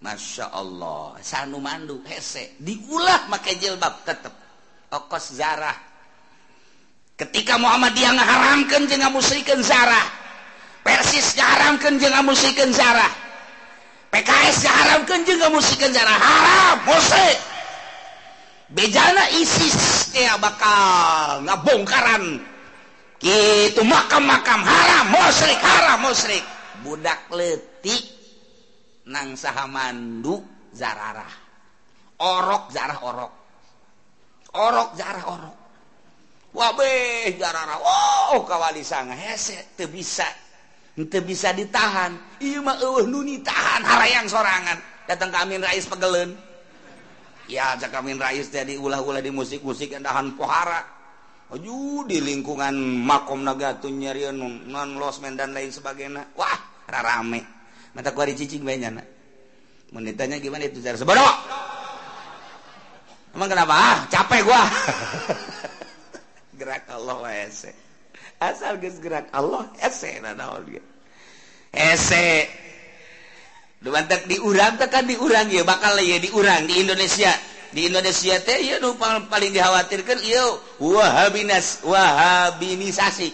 Masya 0.01 0.53
Allah 0.53 1.21
sanu 1.21 1.61
mandu 1.61 2.01
hese. 2.09 2.57
Diulah 2.61 3.29
make 3.29 3.61
jilbab 3.61 4.03
tetap 4.09 4.33
okos 4.93 5.37
zarah. 5.37 5.77
Ketika 7.17 7.57
Muhammad 7.57 7.97
dia 7.97 8.13
ngaharamkan 8.13 8.89
jangan 8.89 9.13
musikan 9.13 9.61
zarah. 9.61 10.05
Persis 10.85 11.37
ngaharamkan 11.37 11.97
jangan 12.01 12.25
musikan 12.25 12.73
zarah. 12.73 13.09
PKS 14.17 14.65
haramkan 14.65 15.29
juga 15.29 15.53
musikan 15.53 15.93
cara 15.93 16.17
haram 16.17 16.89
musik 16.89 17.37
bejana 18.73 19.29
ISIS 19.37 20.09
ya 20.17 20.41
bakal 20.41 21.45
ngabongkaran. 21.45 22.41
Gitu 23.21 23.85
makam-makam 23.85 24.65
haram 24.65 25.13
musrik 25.13 25.61
haram 25.61 26.01
musrik 26.09 26.41
budak 26.81 27.29
letik 27.29 28.09
nang 29.05 29.37
sahamandu 29.37 30.41
zararah. 30.73 31.33
Orok 32.17 32.73
zarah 32.73 33.01
orok. 33.05 33.33
Orok 34.57 34.91
zarah 34.97 35.25
orok. 35.29 35.57
Wabeh 36.57 37.37
zararah. 37.37 37.85
Oh 37.85 38.49
kawali 38.49 38.81
sanga. 38.81 39.13
Hese 39.13 39.77
teu 39.77 39.93
bisa. 39.93 40.25
ente 40.97 41.19
bisa 41.21 41.53
ditahan. 41.53 42.41
Mah 42.65 42.77
nuni 43.05 43.45
tahan 43.45 43.85
harayang 43.85 44.27
sorangan. 44.27 44.81
Datang 45.07 45.31
ke 45.31 45.39
Amin 45.39 45.63
Rais 45.63 45.87
pegelen. 45.87 46.35
Ya 47.47 47.79
cak 47.79 48.03
Amin 48.03 48.19
Rais 48.19 48.51
jadi 48.51 48.75
ulah-ulah 48.75 49.23
di 49.23 49.31
musik-musik 49.31 49.95
yang 49.95 50.03
dahan 50.03 50.35
pohara. 50.35 50.83
Aju 51.47 52.03
di 52.11 52.19
lingkungan 52.19 52.75
makom 53.07 53.47
nagatu 53.47 53.87
nyari 53.87 54.35
non 54.35 54.99
losmen 54.99 55.39
dan 55.39 55.55
lain 55.55 55.71
sebagainya. 55.71 56.35
Wah 56.35 56.59
rame. 56.91 57.47
Mata 57.95 58.11
kuari 58.11 58.35
cicing 58.35 58.67
banyak 58.67 58.91
nak 58.93 59.07
menitanya 59.95 60.43
gimana 60.43 60.67
itu 60.67 60.83
cara 60.83 60.99
sebodoh 60.99 61.33
emang 63.37 63.49
kenapa? 63.53 63.75
Ah, 63.77 63.99
capek 64.11 64.41
gua. 64.43 64.63
Gerak 66.59 66.89
Allah 66.89 67.17
wese 67.21 67.86
asal 68.41 68.77
gerak 69.01 69.33
Allah 69.33 69.69
diurang 74.29 74.77
tekan 74.81 75.05
diurang 75.09 75.49
ya 75.49 75.65
bakal 75.65 75.97
ya 76.01 76.21
diurang 76.21 76.65
di 76.69 76.81
Indonesia 76.85 77.33
di 77.73 77.89
Indonesia 77.93 78.41
teh 78.41 78.61
ya 78.65 78.77
nu 78.81 78.97
paling 78.99 79.53
dikhawatirkan 79.53 80.21
ieu 80.25 80.57
wahabinas 80.81 81.85
wahabinisasi 81.85 83.33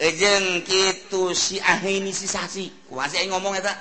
ejeng 0.00 0.64
kitu 0.64 1.36
si 1.36 1.60
ahinisasi 1.60 2.90
kuasa 2.90 3.20
ngomong 3.30 3.54
eta 3.54 3.74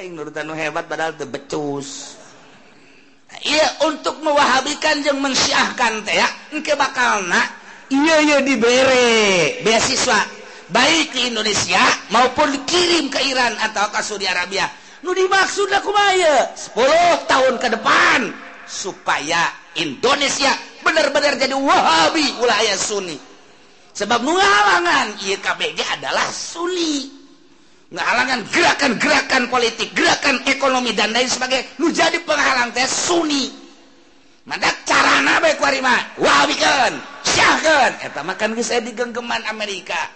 aing 0.00 0.16
nurutan 0.16 0.48
nu 0.48 0.56
hebat 0.56 0.88
padahal 0.88 1.14
tebecus 1.14 2.21
Iya 3.40 3.88
untuk 3.88 4.20
mewahabikan 4.20 5.00
yang 5.02 5.18
mensyahkan 5.18 6.04
teh 6.04 6.14
ya 6.14 6.28
engke 6.52 6.76
bakal 6.76 7.24
nak 7.26 7.48
iya 7.88 8.22
iya 8.22 8.38
dibere 8.44 9.58
beasiswa 9.64 10.42
baik 10.72 11.12
di 11.12 11.32
Indonesia 11.32 11.82
maupun 12.12 12.52
dikirim 12.52 13.12
ke 13.12 13.20
Iran 13.28 13.56
atau 13.60 13.92
ke 13.92 14.00
Saudi 14.04 14.28
Arabia. 14.28 14.68
Nu 15.02 15.10
dimaksud 15.10 15.66
aku 15.68 15.90
maya 15.90 16.54
10 16.54 17.26
tahun 17.26 17.54
ke 17.58 17.68
depan 17.74 18.20
supaya 18.64 19.50
Indonesia 19.76 20.54
benar-benar 20.80 21.36
jadi 21.36 21.56
Wahabi 21.58 22.38
wilayah 22.38 22.78
Sunni. 22.78 23.18
Sebab 23.92 24.24
nu 24.24 24.32
ngalangan 24.32 25.20
iya 25.20 25.36
KBG 25.36 25.78
adalah 26.00 26.24
Sunni. 26.32 27.21
ngahalangan 27.92 28.40
gerakan-gerakan 28.48 29.42
politik 29.52 29.92
gerakan 29.92 30.40
ekonomi 30.48 30.96
dan 30.96 31.12
lain 31.12 31.28
sebagai 31.28 31.76
lu 31.76 31.92
jadi 31.92 32.16
penghalang 32.24 32.72
teh 32.72 32.88
Sunni. 32.88 33.52
Maka 34.42 34.74
carana 34.82 35.38
baik 35.38 35.62
warima 35.62 35.94
wahabikan, 36.18 36.98
syahkan 37.22 37.94
eta 38.02 38.26
makan 38.26 38.58
geus 38.58 38.74
digenggeman 38.74 39.44
Amerika. 39.46 40.10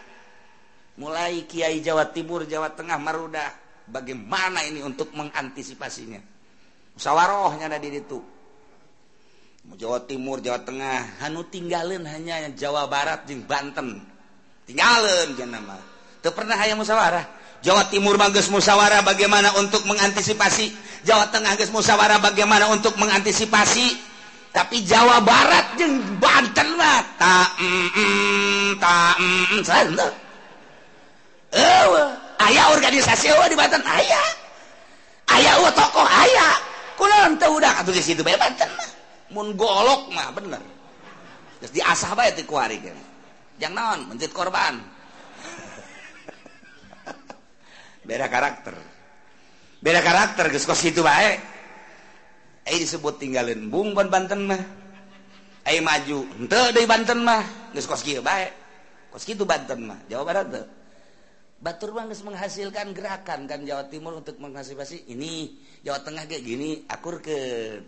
Mulai 0.97 1.45
Kiai 1.47 1.79
Jawa 1.85 2.11
Timur 2.11 2.49
Jawa 2.49 2.73
Tengah 2.73 2.97
Maruda. 2.97 3.47
Bagaimana 3.87 4.67
ini 4.67 4.83
untuk 4.83 5.15
mengantisipasinya? 5.15 6.19
Musyawarohnya 6.99 7.71
ada 7.71 7.79
di 7.79 7.95
itu 7.95 8.19
Jawa 9.79 10.03
Timur 10.11 10.43
Jawa 10.43 10.59
Tengah. 10.67 11.23
Hanu 11.23 11.47
tinggalin 11.47 12.03
hanya 12.03 12.51
Jawa 12.51 12.91
Barat 12.91 13.31
jeung 13.31 13.47
Banten. 13.47 14.03
Tinggalin 14.67 15.39
jangan 15.39 15.62
mah 15.62 15.83
pernah 16.27 16.59
aya 16.59 16.75
musyawarah 16.75 17.46
Jawa 17.64 17.88
Timur 17.88 18.21
Bagus 18.21 18.53
musyawarah 18.53 19.01
bagaimana 19.07 19.55
untuk 19.57 19.87
mengantisipasi? 19.88 20.73
Jawa 21.07 21.31
Tengah 21.31 21.55
Gus 21.57 21.71
musyawarah 21.71 22.19
bagaimana 22.21 22.69
untuk 22.69 22.99
mengantisipasi? 22.99 23.97
Tapi 24.53 24.83
Jawa 24.88 25.21
Barat 25.21 25.77
jeng 25.77 26.01
Banten 26.16 26.69
lah. 26.81 27.05
Tak 27.21 27.49
mm, 27.61 27.88
mm, 27.92 28.69
tak 28.81 29.14
mm, 29.21 29.45
mm, 29.61 29.61
ayah 32.49 32.64
organisasi 32.73 33.33
oh 33.37 33.47
di 33.49 33.57
Banten 33.57 33.85
ayah. 33.85 34.27
Ayah 35.37 35.55
oh 35.61 35.73
tokoh 35.73 36.05
ayah. 36.05 36.57
Kunaon 36.97 37.37
teu 37.37 37.53
udah 37.61 37.85
di 37.85 38.01
situ 38.01 38.25
bae 38.25 38.37
Banten 38.40 38.69
mah. 38.73 38.90
Mun 39.37 39.53
golok 39.53 40.09
mah 40.12 40.33
bener. 40.33 40.62
Terus 41.61 41.73
diasah 41.77 42.16
bae 42.16 42.33
teh 42.33 42.49
ku 42.49 42.57
hari 42.57 42.81
jangan 43.61 43.77
naon? 43.77 44.01
Mencit 44.12 44.33
korban 44.33 44.96
beda 48.07 48.31
karakter. 48.31 48.79
Beda 49.83 50.01
karakter 50.01 50.49
geus 50.49 50.64
kos 50.64 50.81
itu 50.87 51.05
bae. 51.05 51.37
Ai 52.66 52.77
disebut 52.83 53.21
tinggalin 53.21 53.69
bung 53.69 53.92
ban 53.92 54.09
Banten 54.09 54.49
mah. 54.49 54.62
Ai 55.66 55.83
maju 55.83 56.25
henteu 56.38 56.71
deui 56.73 56.87
Banten 56.87 57.21
mah 57.21 57.71
geus 57.75 57.85
kos 57.85 58.01
kieu 58.07 58.25
bae. 58.25 58.49
Kos 59.11 59.27
kitu 59.27 59.42
Banten 59.45 59.90
mah 59.90 59.99
Jawa 60.09 60.23
Barat 60.25 60.47
teu 60.49 60.64
Batur 61.57 61.97
mah 61.97 62.05
menghasilkan 62.05 62.92
gerakan 62.92 63.49
kan 63.49 63.64
Jawa 63.64 63.88
Timur 63.88 64.21
untuk 64.21 64.37
mengantisipasi 64.37 65.09
ini. 65.09 65.57
Jawa 65.83 66.05
Tengah 66.05 66.29
kayak 66.29 66.45
gini 66.45 66.85
akur 66.87 67.25
ke 67.25 67.37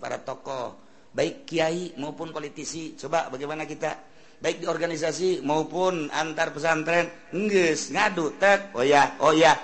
para 0.01 0.19
tokoh 0.25 0.89
baik 1.13 1.49
kiai 1.49 1.99
maupun 2.01 2.33
politisi. 2.33 2.97
Coba 2.97 3.29
bagaimana 3.33 3.67
kita? 3.67 4.07
Baik 4.39 4.63
di 4.63 4.67
organisasi 4.71 5.43
maupun 5.43 6.15
antar 6.15 6.55
pesantren 6.55 7.11
nges 7.35 7.91
ngadu 7.91 8.39
tek. 8.39 8.71
Oh 8.79 8.87
ya 8.87 9.19
oh 9.19 9.35
ya 9.35 9.59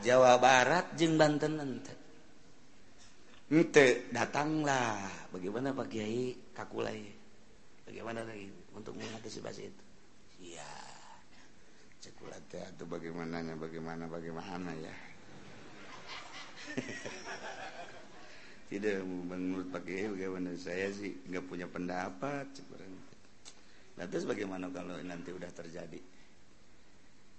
Jawa 0.00 0.40
Barat 0.40 0.96
jeng 0.96 1.20
Banten 1.20 1.60
ente. 1.60 1.94
Ente 3.52 4.08
datanglah. 4.08 5.28
Bagaimana 5.28 5.76
Pak 5.76 5.86
Kiai 5.92 6.34
Kakulai? 6.56 7.04
Bagaimana 7.84 8.24
lagi 8.24 8.48
untuk 8.72 8.96
mengantisipasi 8.96 9.62
itu? 9.68 9.84
Iya. 10.40 10.72
Cekulat 12.00 12.48
atau 12.48 12.88
bagaimana 12.88 13.44
bagaimana 13.60 14.08
bagaimana 14.08 14.72
ya? 14.80 14.94
Tidak 18.72 19.04
menurut 19.04 19.68
pakai 19.68 20.08
bagaimana? 20.08 20.56
Saya 20.56 20.88
sih 20.96 21.12
nggak 21.28 21.44
punya 21.44 21.68
pendapat 21.68 22.48
terus 24.10 24.24
bagaimana 24.24 24.72
kalau 24.72 24.96
nanti 25.04 25.28
udah 25.28 25.50
terjadi? 25.52 26.00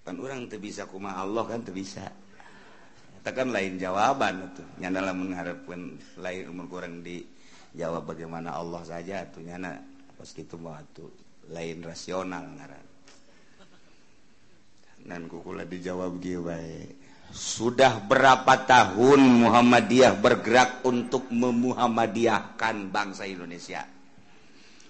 Kan 0.06 0.18
orang 0.22 0.46
tuh 0.46 0.62
bisa 0.62 0.86
kuma 0.86 1.18
Allah 1.18 1.42
kan 1.50 1.66
tuh 1.66 1.74
bisa 1.74 2.06
kita 3.22 3.38
kan 3.38 3.54
lain 3.54 3.78
jawaban 3.78 4.50
tuh 4.58 4.66
nyana 4.82 5.14
mengharapkan 5.14 5.94
lain 6.18 6.50
umur 6.50 6.66
kurang 6.66 7.06
di 7.06 7.22
jawab 7.70 8.10
bagaimana 8.10 8.50
Allah 8.58 8.82
saja 8.82 9.22
tuh 9.30 9.46
nyana 9.46 9.78
pas 10.18 10.26
gitu 10.26 10.58
mau 10.58 10.74
tuh 10.90 11.14
lain 11.54 11.86
rasional 11.86 12.42
ngaran. 12.50 12.86
Dan 15.06 15.30
kukula 15.30 15.70
dijawab 15.70 16.18
gitu 16.18 16.50
baik. 16.50 16.98
Sudah 17.30 18.02
berapa 18.02 18.66
tahun 18.66 19.22
Muhammadiyah 19.46 20.18
bergerak 20.18 20.82
untuk 20.82 21.30
memuhammadiyahkan 21.30 22.90
bangsa 22.90 23.30
Indonesia? 23.30 23.86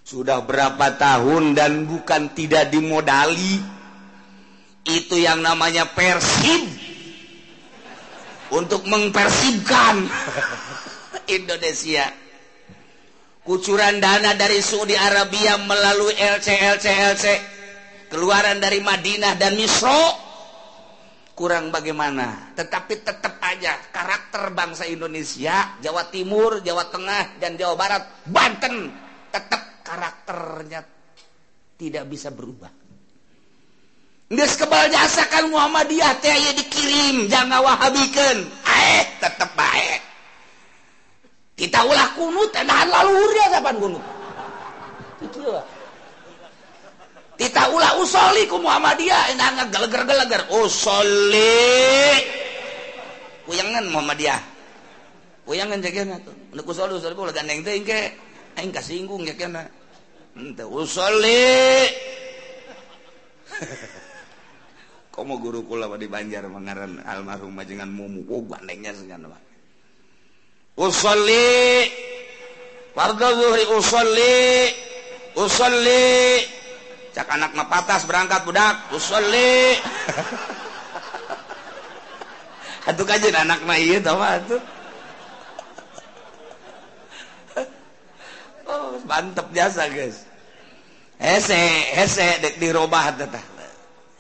Sudah 0.08 0.40
berapa 0.40 0.96
tahun 0.96 1.52
dan 1.52 1.84
bukan 1.84 2.32
tidak 2.32 2.72
dimodali? 2.72 3.60
Itu 4.88 5.20
yang 5.20 5.44
namanya 5.44 5.92
persib 5.92 6.91
untuk 8.52 8.84
mempersibkan 8.88 10.08
Indonesia. 11.38 12.08
Kucuran 13.42 13.98
dana 13.98 14.38
dari 14.38 14.62
Saudi 14.62 14.94
Arabia 14.94 15.58
melalui 15.58 16.14
LC 16.14 16.48
LC 16.78 16.86
LC 16.86 17.26
keluaran 18.14 18.62
dari 18.62 18.84
Madinah 18.84 19.34
dan 19.34 19.58
Misro. 19.58 20.30
Kurang 21.34 21.74
bagaimana? 21.74 22.54
Tetapi 22.54 23.02
tetap 23.02 23.42
aja 23.42 23.74
karakter 23.90 24.54
bangsa 24.54 24.86
Indonesia 24.86 25.74
Jawa 25.82 26.06
Timur 26.14 26.62
Jawa 26.62 26.86
Tengah 26.86 27.42
dan 27.42 27.58
Jawa 27.58 27.74
Barat 27.74 28.04
Banten 28.30 28.94
tetap 29.34 29.82
karakternya 29.82 30.86
tidak 31.82 32.06
bisa 32.06 32.30
berubah 32.30 32.81
Nges 34.32 34.56
kebal 34.56 34.88
jasakan 34.88 35.52
Muhammadiyah 35.52 36.24
teh 36.24 36.32
aya 36.32 36.56
dikirim 36.56 37.28
jangan 37.28 37.68
wahabikeun. 37.68 38.48
Aeh 38.64 39.04
tetep 39.20 39.52
bae. 39.60 40.00
Kita 41.60 41.84
ulah 41.84 42.16
kunut 42.16 42.48
nahan 42.56 42.88
laluhur 42.88 43.32
ya 43.36 43.60
sapan 43.60 43.76
kunut. 43.76 44.04
Kita 47.36 47.76
ulah 47.76 48.00
usoli 48.00 48.48
ku 48.48 48.56
Muhammadiyah 48.56 49.36
enak 49.36 49.50
ngegeleger-geleger. 49.68 50.48
Usoli. 50.64 52.24
Kuyangan 53.44 53.84
Muhammadiyah. 53.92 54.40
Kuyangan 55.44 55.84
jagana 55.84 56.16
tuh. 56.24 56.32
Nek 56.56 56.64
usoli 56.64 56.96
usoli 56.96 57.20
ulah 57.20 57.36
gandeng 57.36 57.68
teh 57.68 57.76
engke. 57.84 58.16
Aing 58.56 58.72
kasinggung 58.72 59.28
ya 59.28 59.36
kana. 59.36 59.68
Henteu 60.40 60.72
usoli. 60.72 61.92
kamu 65.12 65.44
guru 65.44 65.68
kula 65.68 65.92
di 66.00 66.08
Banjar 66.08 66.48
mengaran 66.48 67.04
almarhum 67.04 67.52
majengan 67.52 67.92
mumu? 67.92 68.24
Oh 68.32 68.40
bandengnya 68.48 68.96
segan 68.96 69.28
Pak. 69.28 69.44
Usolli. 70.80 71.92
Fardu 72.96 73.28
zuhri 73.36 73.64
usolli. 73.76 74.72
Usolli. 75.36 76.40
Cak 77.12 77.28
anak 77.28 77.52
mapatas 77.60 78.08
berangkat 78.08 78.48
budak. 78.48 78.88
Usolli. 78.96 79.76
Atuh 82.90 83.06
kajian 83.06 83.36
anak 83.36 83.62
mah 83.68 83.78
ieu 83.78 84.00
tah 84.00 84.16
mah 84.16 84.40
atuh. 84.40 84.64
Oh 88.72 88.96
mantep 89.04 89.52
jasa 89.52 89.92
guys. 89.92 90.24
Hese 91.20 91.60
hese 92.00 92.40
dek 92.40 92.56
dirobah 92.64 93.12
teh. 93.20 93.51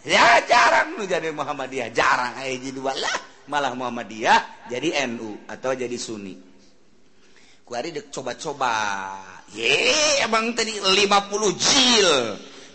ya 0.05 0.41
jarang 0.49 0.97
menjadi 0.97 1.29
Muhammadiyah 1.29 1.89
jarang 1.93 2.33
dualah 2.73 3.17
malah 3.49 3.73
Muhammadiyah 3.77 4.69
jadi 4.69 5.05
NU 5.13 5.45
atau 5.45 5.77
jadi 5.77 5.97
Sunni 5.97 6.37
kuari 7.65 7.93
dek 7.93 8.09
coba-coba 8.09 8.73
ye 9.53 10.23
emang 10.25 10.57
tadi 10.57 10.75
50 10.81 11.05
jil 11.55 12.11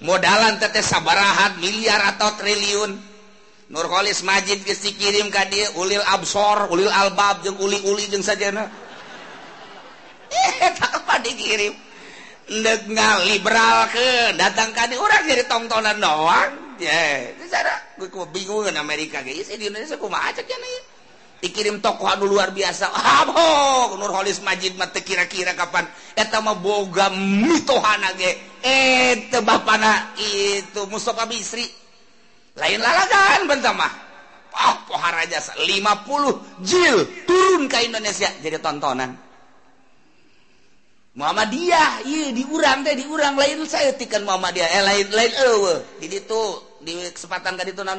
modalan 0.06 0.56
teteh 0.60 0.84
sabarahan 0.84 1.58
miliar 1.58 2.16
atau 2.16 2.32
triliun 2.38 3.16
Nurholis 3.66 4.22
Majid 4.22 4.62
geus 4.62 4.78
dikirim 4.78 5.26
ka 5.26 5.42
dieu 5.50 5.66
Ulil 5.74 6.02
Absor, 6.06 6.70
Ulil 6.70 6.86
Albab 6.86 7.42
jeung 7.42 7.58
uli-uli 7.58 8.06
jeung 8.06 8.22
sajana. 8.22 8.62
Eh, 10.30 10.70
tak 10.78 11.02
apa 11.02 11.18
dikirim. 11.18 11.74
Neuk 12.62 12.86
liberal 13.26 13.90
ke 13.90 14.38
datang 14.38 14.70
ka 14.70 14.86
dieu 14.86 15.02
urang 15.02 15.26
jadi 15.26 15.50
tontonan 15.50 15.98
doang. 15.98 16.65
bingung 18.32 18.68
Amerika 18.76 19.22
dikirim 21.40 21.84
tokoh 21.84 22.08
aduh 22.08 22.28
luar 22.28 22.52
biasa. 22.52 22.90
Nurholis 24.00 24.40
Majid 24.42 24.76
mate 24.80 25.04
kira-kira 25.04 25.52
kapan. 25.52 25.84
Eta 26.16 26.40
mah 26.40 26.56
boga 26.56 27.12
mitohana 27.12 28.16
ge. 28.16 28.60
Eta 28.64 29.44
bapana 29.44 30.16
itu 30.18 30.88
Mustafa 30.88 31.28
Bisri. 31.28 31.68
Lain 32.56 32.80
lalagan 32.80 33.44
bentamah 33.44 33.92
oh, 34.48 34.60
ah, 34.64 34.74
pohara 34.88 35.22
jasa. 35.28 35.52
50 35.60 36.64
jil 36.64 36.96
turun 37.28 37.68
ke 37.68 37.84
Indonesia. 37.84 38.32
Jadi 38.40 38.56
tontonan. 38.58 39.12
Muhammadiyah 41.16 42.04
iya 42.04 42.28
diurang 42.32 42.84
teh 42.84 42.96
diurang. 42.96 43.36
Lain 43.36 43.64
saya 43.68 43.92
tikan 43.96 44.24
Muhammadiyah. 44.24 44.68
Eh 44.68 44.82
lain 44.84 45.06
lain 45.12 45.32
eh, 45.32 45.48
ewe 45.52 45.74
jadi 46.00 46.24
tuh 46.28 46.65
di 46.86 46.94
kesempatan 47.10 47.58
ka 47.58 47.66
ditu 47.66 47.82
naon 47.82 47.98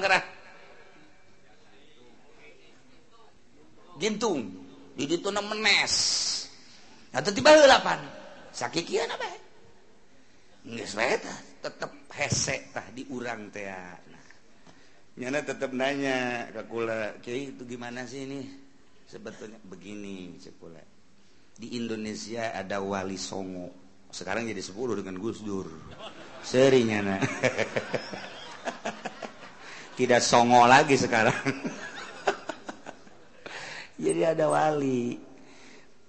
gintung. 4.00 4.40
Di 4.98 5.06
ditu 5.06 5.30
menes 5.30 5.94
nah 7.14 7.24
tiba 7.24 7.54
delapan 7.54 8.02
sakit 8.52 8.84
kian 8.84 9.10
apa? 9.10 9.26
Nggak 10.68 10.88
sweta 10.90 11.36
tetap 11.64 11.92
hesek 12.14 12.76
tah 12.76 12.88
diurang 12.94 13.48
teh 13.54 13.68
nah 13.68 14.26
nyana 15.18 15.40
tetap 15.42 15.72
nanya 15.74 16.50
ke 16.50 16.62
kula 16.66 17.22
kiai 17.22 17.54
itu 17.54 17.64
gimana 17.68 18.08
sih 18.10 18.26
ini? 18.26 18.42
Sebetulnya 19.08 19.62
begini 19.64 20.36
cepula 20.36 20.84
di 21.58 21.74
Indonesia 21.80 22.54
ada 22.54 22.84
wali 22.84 23.18
songo. 23.18 23.74
Sekarang 24.14 24.46
jadi 24.46 24.62
sepuluh 24.62 24.94
dengan 25.00 25.18
Gus 25.18 25.42
Dur. 25.42 25.68
Serinya 26.46 27.18
tidak 30.00 30.22
songo 30.22 30.70
lagi 30.70 30.96
sekarang. 30.96 31.34
Jadi 34.04 34.22
ada 34.22 34.46
wali. 34.48 35.18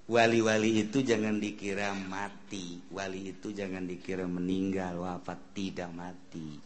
Wali-wali 0.08 0.88
itu 0.88 1.04
jangan 1.04 1.36
dikira 1.36 1.92
mati. 1.92 2.80
Wali 2.92 3.36
itu 3.36 3.52
jangan 3.52 3.84
dikira 3.84 4.24
meninggal. 4.24 5.04
Wafat 5.04 5.52
tidak 5.52 5.90
mati. 5.92 6.56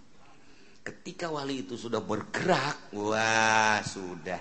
Ketika 0.82 1.30
wali 1.30 1.62
itu 1.62 1.78
sudah 1.78 2.02
bergerak 2.02 2.94
wah 2.94 3.78
sudah. 3.82 4.40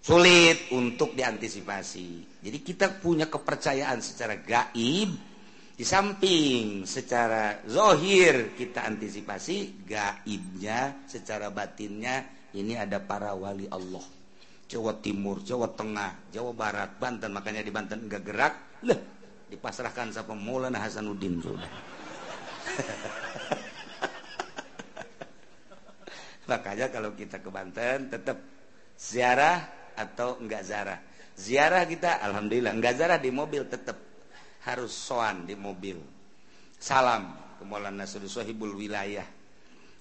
Sulit 0.00 0.70
untuk 0.74 1.14
diantisipasi. 1.14 2.40
Jadi 2.40 2.58
kita 2.62 3.02
punya 3.02 3.26
kepercayaan 3.26 4.00
secara 4.00 4.38
gaib 4.40 5.29
di 5.80 5.88
samping 5.88 6.84
secara 6.84 7.64
zohir 7.64 8.52
kita 8.52 8.84
antisipasi 8.84 9.88
gaibnya 9.88 11.08
secara 11.08 11.48
batinnya 11.48 12.20
ini 12.52 12.76
ada 12.76 13.00
para 13.00 13.32
wali 13.32 13.64
Allah 13.64 14.04
Jawa 14.68 15.00
Timur, 15.00 15.40
Jawa 15.40 15.72
Tengah, 15.72 16.28
Jawa 16.30 16.54
Barat, 16.54 16.94
Banten. 17.00 17.32
Makanya 17.34 17.64
di 17.64 17.72
Banten 17.74 18.06
enggak 18.06 18.22
gerak, 18.22 18.54
lah 18.86 18.94
dipasrahkan 19.50 20.14
sama 20.14 20.38
Maulana 20.38 20.78
Hasanuddin 20.78 21.42
sudah. 21.42 21.66
Makanya 26.54 26.86
kalau 26.94 27.10
kita 27.18 27.42
ke 27.42 27.50
Banten 27.50 28.14
tetap 28.14 28.38
ziarah 28.94 29.90
atau 29.96 30.36
enggak 30.38 30.62
ziarah. 30.62 31.02
Ziarah 31.34 31.82
kita 31.88 32.20
alhamdulillah, 32.22 32.70
enggak 32.70 32.94
ziarah 32.94 33.18
di 33.18 33.34
mobil 33.34 33.66
tetap 33.66 34.09
harus 34.64 34.92
soan 34.92 35.48
di 35.48 35.56
mobil. 35.56 35.96
Salam 36.80 37.32
ke 37.60 37.64
Maulana 37.64 38.04
Sohibul 38.08 38.76
wilayah. 38.76 39.24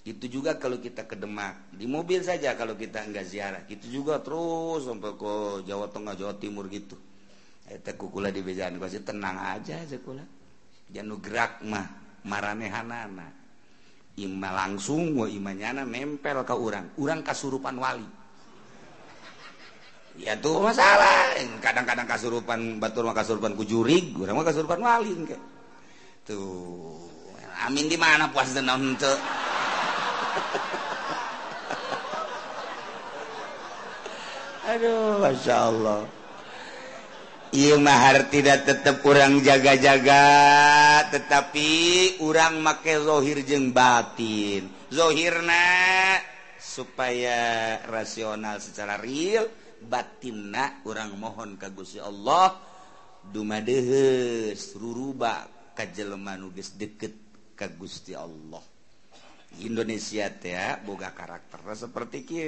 Itu 0.07 0.31
juga 0.31 0.55
kalau 0.55 0.79
kita 0.79 1.05
ke 1.05 1.19
Demak. 1.19 1.75
Di 1.75 1.85
mobil 1.85 2.23
saja 2.23 2.55
kalau 2.55 2.79
kita 2.79 3.03
enggak 3.03 3.27
ziarah. 3.27 3.61
Itu 3.67 3.91
juga 3.91 4.23
terus 4.23 4.87
sampai 4.87 5.11
ke 5.15 5.33
Jawa 5.67 5.91
Tengah 5.91 6.15
Jawa 6.15 6.33
Timur 6.39 6.65
gitu. 6.71 6.95
Eh, 7.69 7.77
Eta 7.77 7.93
kukula 7.93 8.33
di 8.33 8.41
bejaan 8.41 8.81
gua 8.81 8.89
sih 8.89 9.05
tenang 9.05 9.37
aja 9.37 9.77
sekula 9.85 10.25
jangan 10.89 11.21
gerak 11.21 11.61
mah 11.61 11.87
maranehanana. 12.25 13.29
Ima 14.19 14.49
langsung 14.51 15.15
gua 15.15 15.29
imanyana 15.31 15.85
nempel 15.85 16.43
ke 16.43 16.51
orang 16.51 16.91
orang 16.97 17.21
kasurupan 17.21 17.77
wali. 17.77 18.18
ya 20.19 20.35
tuh 20.37 20.59
masalah. 20.59 21.33
Kadang-kadang 21.63 22.07
kasurupan 22.07 22.77
batur 22.83 23.07
mah 23.07 23.15
kasurupan 23.15 23.55
ku 23.55 23.63
jurig 23.63 24.11
urang 24.19 24.35
mah 24.37 24.45
kasurupan 24.45 24.83
walin 24.83 25.25
ke. 25.25 25.37
Tuh 26.27 27.09
amin 27.65 27.87
di 27.87 27.97
mana 27.97 28.29
puas 28.29 28.51
naon 28.59 28.95
teu? 28.99 29.15
Aduh 34.69 35.17
masya 35.23 35.55
Allah. 35.71 36.05
Iya 37.49 37.81
mahar 37.81 38.29
tidak 38.29 38.69
tetap 38.69 39.01
orang 39.01 39.41
jaga-jaga 39.41 40.21
tetapi 41.09 41.69
orang 42.21 42.61
make 42.61 42.93
zohir 43.01 43.41
jeng 43.41 43.73
batin. 43.73 44.69
Zohirna 44.93 45.65
supaya 46.61 47.81
rasional 47.89 48.61
secara 48.61 49.01
real. 49.01 49.49
batinna 49.89 50.85
orang 50.85 51.17
mohon 51.17 51.57
kagusi 51.57 51.97
Allah. 51.97 52.61
Dumadeheruba 53.19 54.53
kajeleman 55.75 56.39
nuges 56.39 56.77
deket 56.77 57.11
ka 57.57 57.67
Gusti 57.67 58.15
Allah. 58.15 58.63
Indonesia 59.59 60.29
ya 60.29 60.77
ah, 60.77 60.79
boga 60.85 61.09
karakter 61.11 61.59
seperti 61.73 62.17
ki 62.21 62.41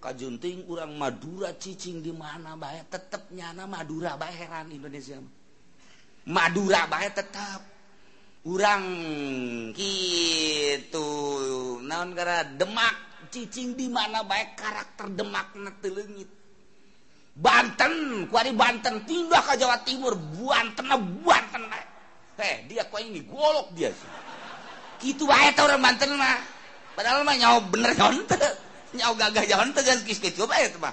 kajunting 0.00 0.64
urang 0.66 0.96
Madura 0.96 1.52
cicing 1.54 2.00
di 2.00 2.10
mana 2.10 2.56
bae? 2.56 2.82
Tetep 2.88 3.30
nyana 3.36 3.68
Madura 3.68 4.16
bae 4.16 4.32
heran 4.32 4.72
Indonesia 4.72 5.20
Madura 6.32 6.88
bae 6.88 7.12
tetap 7.12 7.60
urang 8.48 8.84
gitu 9.76 11.08
naon 11.84 12.16
karena 12.16 12.42
Demak 12.42 13.28
cicing 13.30 13.78
di 13.78 13.86
mana 13.86 14.26
baik 14.26 14.58
karakter 14.58 15.06
Demak 15.14 15.54
teu 15.78 15.94
leungit. 15.94 16.41
Banten 17.32 18.26
kuari 18.28 18.52
Banten 18.52 19.08
pindah 19.08 19.40
ke 19.40 19.56
Jawa 19.56 19.80
Timur 19.88 20.12
Banten 20.16 20.86
Banten 21.24 21.62
heh 22.36 22.56
dia 22.68 22.84
kok 22.88 23.00
ini 23.00 23.24
golok 23.24 23.72
dia 23.72 23.88
sih. 23.92 24.10
Gitu 25.00 25.24
wae 25.24 25.48
teh 25.52 25.62
orang 25.64 25.80
Banten 25.80 26.12
mah. 26.16 26.38
Padahal 26.92 27.24
mah 27.24 27.36
nyawa 27.36 27.58
bener 27.72 27.96
nyawa 27.96 28.12
nyawa 28.92 29.14
gagah 29.16 29.44
nyawa 29.48 29.64
teh 29.72 29.82
geus 29.84 30.00
kieu 30.04 30.32
kieu 30.32 30.44
bae 30.44 30.68
teh 30.68 30.80
mah. 30.80 30.92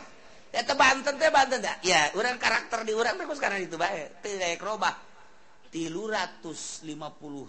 Eta 0.56 0.74
Banten 0.80 1.20
teh 1.20 1.28
Banten 1.28 1.60
dah 1.60 1.76
ya 1.84 2.12
urang 2.16 2.40
karakter 2.40 2.88
di 2.88 2.96
urang 2.96 3.20
terus 3.20 3.40
karena 3.42 3.60
itu 3.60 3.76
bae 3.76 4.20
teu 4.24 4.40
ratus 4.40 4.64
robah 4.64 4.96
350 5.70 6.90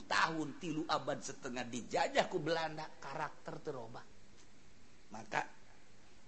tahun 0.05 0.49
tilu 0.61 0.85
abad 0.85 1.19
setengah 1.25 1.65
dijajah 1.65 2.29
ku 2.29 2.37
Belanda 2.37 2.85
karakter 3.01 3.57
terobah 3.65 4.05
maka 5.09 5.41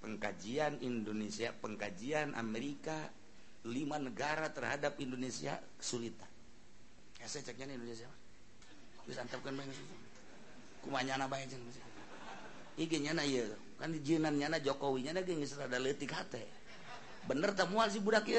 pengkajian 0.02 0.82
Indonesia 0.82 1.54
pengkajian 1.62 2.34
Amerika 2.34 3.08
lima 3.62 4.02
negara 4.02 4.50
terhadap 4.50 4.98
Indonesia 4.98 5.62
kesulitan. 5.78 6.26
Ya 7.22 7.30
saya 7.30 7.46
ceknya 7.46 7.78
Indonesia 7.78 8.10
bisa 9.06 9.22
antapkan 9.22 9.54
banyak 9.54 9.74
kumanya 10.82 11.18
anak 11.18 11.30
banyak 11.30 11.54
jeng 11.54 11.62
iginya 12.74 13.22
na 13.22 13.24
iya. 13.26 13.46
Kan 13.78 13.94
jinannya 13.98 14.46
na 14.50 14.58
Jokowi 14.58 15.06
nya 15.06 15.14
na 15.14 15.22
geus 15.22 15.54
rada 15.54 15.78
letik 15.78 16.10
hati. 16.10 16.42
Bener 17.26 17.54
tak 17.54 17.70
mual 17.70 17.86
si 17.90 18.02
budak 18.02 18.26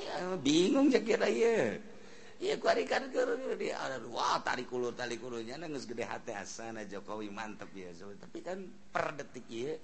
ya 0.00 0.32
bingung 0.40 0.88
cek 0.88 1.04
ya 1.04 1.76
tarikulur 4.44 4.96
geus 5.44 5.86
gede 5.88 6.04
hatiana 6.04 6.80
eh, 6.84 6.88
Jokowi 6.88 7.32
mantep 7.32 7.72
ya 7.72 7.88
so, 7.96 8.12
tapi 8.20 8.44
kan 8.44 8.68
per 8.92 9.16
detik 9.16 9.48
iya 9.48 9.76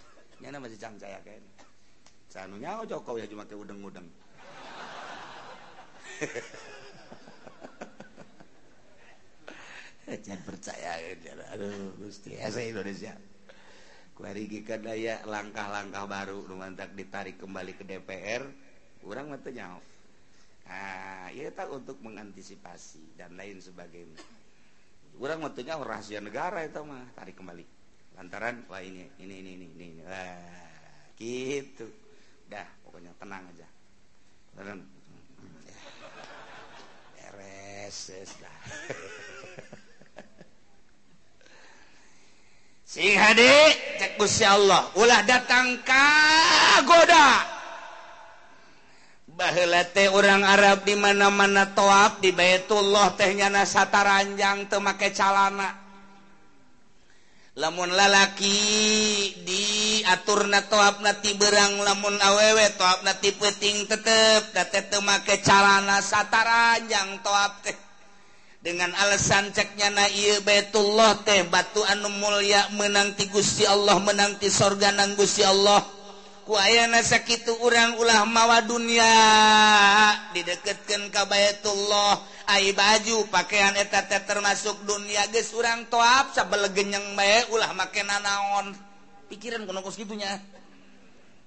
nyana 0.42 0.60
masih 0.60 0.76
cangcaya 0.76 1.16
kan 1.24 1.40
sanunya 2.32 2.80
oh 2.80 2.88
Jokowi 2.88 3.28
cuma 3.28 3.44
ke 3.44 3.52
udeng-udeng. 3.52 4.08
Jangan 10.12 10.42
percaya 10.44 10.96
aduh 11.52 11.92
gusti 12.00 12.40
asa 12.40 12.64
Indonesia. 12.64 13.12
Kuari 14.16 14.48
kadaya 14.64 15.20
langkah-langkah 15.28 16.04
baru 16.08 16.44
numantak 16.48 16.96
ditarik 16.96 17.36
kembali 17.36 17.76
ke 17.76 17.84
DPR 17.84 18.44
kurang 19.04 19.28
mata 19.28 19.52
nyawa. 19.52 19.91
Nya 21.42 21.50
tak 21.50 21.68
untuk 21.74 21.98
mengantisipasi 22.00 23.18
dan 23.18 23.34
lain 23.34 23.58
sebagainya. 23.58 24.22
Kurang 25.18 25.44
waktunya 25.44 25.76
rahasia 25.76 26.22
negara 26.22 26.64
itu 26.64 26.80
mah 26.86 27.02
tarik 27.18 27.36
kembali. 27.36 27.66
Lantaran 28.16 28.62
Wah 28.70 28.78
ini 28.78 29.10
ini 29.18 29.42
ini 29.42 29.50
ini 29.58 29.66
ini 29.74 30.02
Wah, 30.06 31.12
gitu. 31.18 31.90
Dah 32.46 32.64
pokoknya 32.86 33.12
tenang 33.18 33.44
aja. 33.50 33.66
Beres 37.16 38.30
dah. 38.38 38.58
Sing 42.92 43.16
cek 43.16 44.20
Gusti 44.20 44.44
Allah. 44.44 44.92
Ulah 44.94 45.24
datang 45.24 45.80
ka 45.80 46.06
goda 46.84 47.51
sahhelete 49.52 50.08
orang 50.08 50.48
Arab 50.48 50.88
di 50.88 50.96
mana-mana 50.96 51.76
toab 51.76 52.24
di 52.24 52.32
Baitullah 52.32 53.12
tehnya 53.20 53.52
nasata 53.52 54.00
ranjang 54.00 54.64
make 54.80 55.12
calana. 55.12 55.76
Lamun 57.60 57.92
lalaki 57.92 58.56
diatur 59.44 60.48
na 60.48 60.64
toab 60.64 61.04
nati 61.04 61.36
berang 61.36 61.84
lamun 61.84 62.16
awewe 62.16 62.64
toab 62.80 63.04
nati 63.04 63.36
peting 63.36 63.84
tetep 63.84 64.56
date 64.56 64.96
make 65.04 65.44
calana 65.44 66.00
sata 66.00 66.40
ranjang 66.40 67.20
toab 67.20 67.60
teh. 67.60 67.76
Dengan 68.64 68.88
alasan 69.04 69.52
ceknya 69.52 69.92
na 69.92 70.08
iya 70.08 70.40
Baitullah 70.40 71.28
teh 71.28 71.44
batu 71.44 71.84
anu 71.92 72.08
mulia 72.08 72.72
menanti 72.72 73.28
Gusti 73.28 73.68
Allah 73.68 74.00
menanti 74.00 74.48
sorga 74.48 74.96
nang 74.96 75.12
Gusti 75.12 75.44
Allah. 75.44 75.91
kuayana 76.46 77.02
sakit 77.02 77.46
orang 77.62 77.98
ulah 77.98 78.26
mawa 78.26 78.62
dunia. 78.64 79.14
Ka 81.12 81.22
Baitullah. 81.26 82.22
Ai 82.50 82.74
baju 82.74 83.30
pakaian 83.30 83.78
eta 83.78 84.02
teh 84.10 84.18
termasuk 84.26 84.82
dunia 84.82 85.24
geus 85.30 85.54
urang 85.54 85.86
toap 85.86 86.34
sabel 86.34 86.66
genyeng 86.74 87.14
bae 87.14 87.46
ulah 87.54 87.70
make 87.72 88.02
naon. 88.02 88.74
Pikiran 89.30 89.64
kono 89.64 89.80
kos 89.80 89.96
gitunya. 89.96 90.36
nya 90.36 90.40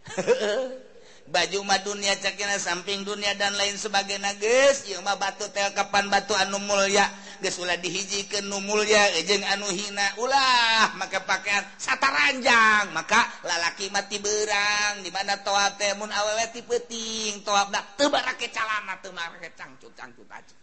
baju 1.25 1.59
mah 1.65 1.81
dunia 1.81 2.13
cekina 2.21 2.55
samping 2.61 3.01
dunia 3.01 3.33
dan 3.33 3.57
lain 3.57 3.73
sebagai 3.75 4.21
nages 4.21 4.85
mah 5.01 5.17
batu 5.17 5.49
tel 5.49 5.73
kapan 5.73 6.09
batu 6.09 6.37
anu 6.37 6.61
Mulya 6.61 7.05
ulah 7.43 7.77
dihiji 7.77 8.25
ke 8.25 8.41
Nu 8.41 8.57
Mulya 8.63 9.13
eh, 9.19 9.23
jeung 9.27 9.43
anu 9.45 9.69
hina. 9.69 10.17
Ulah 10.17 10.95
maka 10.97 11.21
pakaian 11.21 11.61
sataranjang. 11.77 12.89
Maka 12.95 13.21
lalaki 13.45 13.91
mati 13.93 14.17
berang 14.17 15.05
dimana 15.05 15.37
toa 15.45 15.75
temun 15.77 16.09
aweweti 16.09 16.65
peting 16.65 17.45
toa 17.45 17.69
tebara 17.99 18.33
kecalana 18.39 18.97
teu 19.03 19.13
kecangcut 19.13 19.93
cangcut 19.93 20.29
aja. 20.31 20.55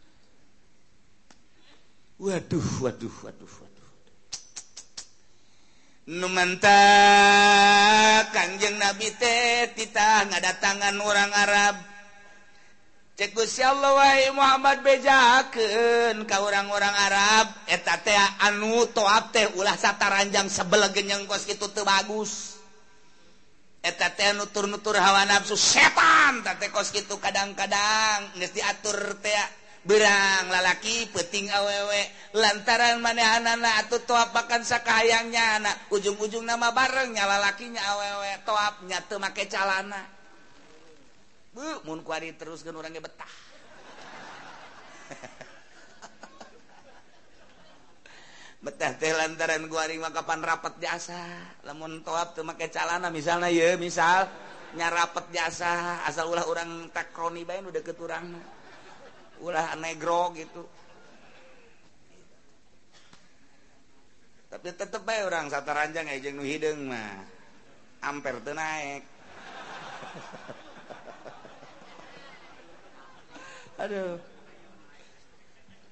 Waduh 2.18 2.68
waduh 2.82 3.14
waduh 3.26 3.61
numanta 6.10 6.82
kangjeng 8.34 8.74
Nabi 8.74 9.14
teh 9.14 9.70
titah 9.78 10.26
ngadatangan 10.26 10.96
orang 10.98 11.30
Arab. 11.30 11.76
Cekusya 13.12 13.76
Allah 13.76 13.92
wahai 13.92 14.32
Muhammad 14.34 14.82
bejakeun 14.82 16.26
ka 16.26 16.42
orang-orang 16.42 16.90
Arab. 16.96 17.46
Eta 17.70 18.02
anu 18.42 18.88
toap 18.90 19.30
teh 19.30 19.46
ulah 19.54 19.78
sataranjang 19.78 20.50
sebelegen 20.50 21.06
genyeng 21.06 21.22
kos 21.30 21.46
kitu 21.46 21.70
teu 21.70 21.86
bagus. 21.86 22.58
Eta 23.82 24.10
nutur-nutur 24.34 24.98
hawa 24.98 25.22
nafsu 25.28 25.54
setan 25.54 26.42
teh 26.42 26.70
kos 26.74 26.90
kitu 26.90 27.20
kadang-kadang 27.22 28.34
geus 28.42 28.50
diatur 28.50 29.22
teh. 29.22 29.61
berang 29.82 30.46
lalaki 30.48 31.10
peting 31.10 31.50
awewe. 31.50 32.02
Lantaran 32.32 33.02
manehan 33.02 33.44
anak 33.44 33.86
atau 33.86 34.00
toap 34.06 34.32
sakayangnya 34.64 35.60
anak 35.60 35.76
ujung-ujung 35.92 36.46
nama 36.46 36.72
barengnya 36.72 37.26
lalakinya 37.26 37.82
awewe. 37.82 38.30
Toapnya 38.46 39.02
tuh 39.04 39.18
make 39.18 39.50
calana. 39.50 40.06
Bu 41.52 41.84
mun 41.84 42.00
kuari 42.00 42.32
terus 42.38 42.64
kan 42.64 42.72
orangnya 42.72 43.04
betah. 43.04 43.32
Betah 48.62 48.94
teh 48.94 49.10
lantaran 49.10 49.66
kuari 49.66 49.98
makapan 49.98 50.40
rapat 50.40 50.78
jasa. 50.78 51.18
Lamun 51.66 52.06
toap 52.06 52.38
tuh 52.38 52.46
make 52.46 52.70
calana 52.72 53.10
misalnya 53.10 53.50
ya 53.52 53.76
misal 53.76 54.30
nyarapet 54.72 55.28
jasa 55.36 56.00
asal 56.08 56.32
ulah 56.32 56.48
orang 56.48 56.88
takroni 56.88 57.44
bayan 57.44 57.68
udah 57.68 57.84
keturangna 57.84 58.61
ulah 59.42 59.74
negro 59.76 60.30
gitu. 60.38 60.62
Tapi 64.48 64.68
tetep 64.72 65.02
baik 65.02 65.26
orang 65.26 65.50
satu 65.50 65.74
ranjang 65.74 66.06
aja 66.06 66.30
nu 66.30 66.46
hidung 66.46 66.88
mah. 66.88 67.26
Amper 68.02 68.42
tuh 68.42 68.54
naik 68.54 69.02
aduh. 73.82 74.14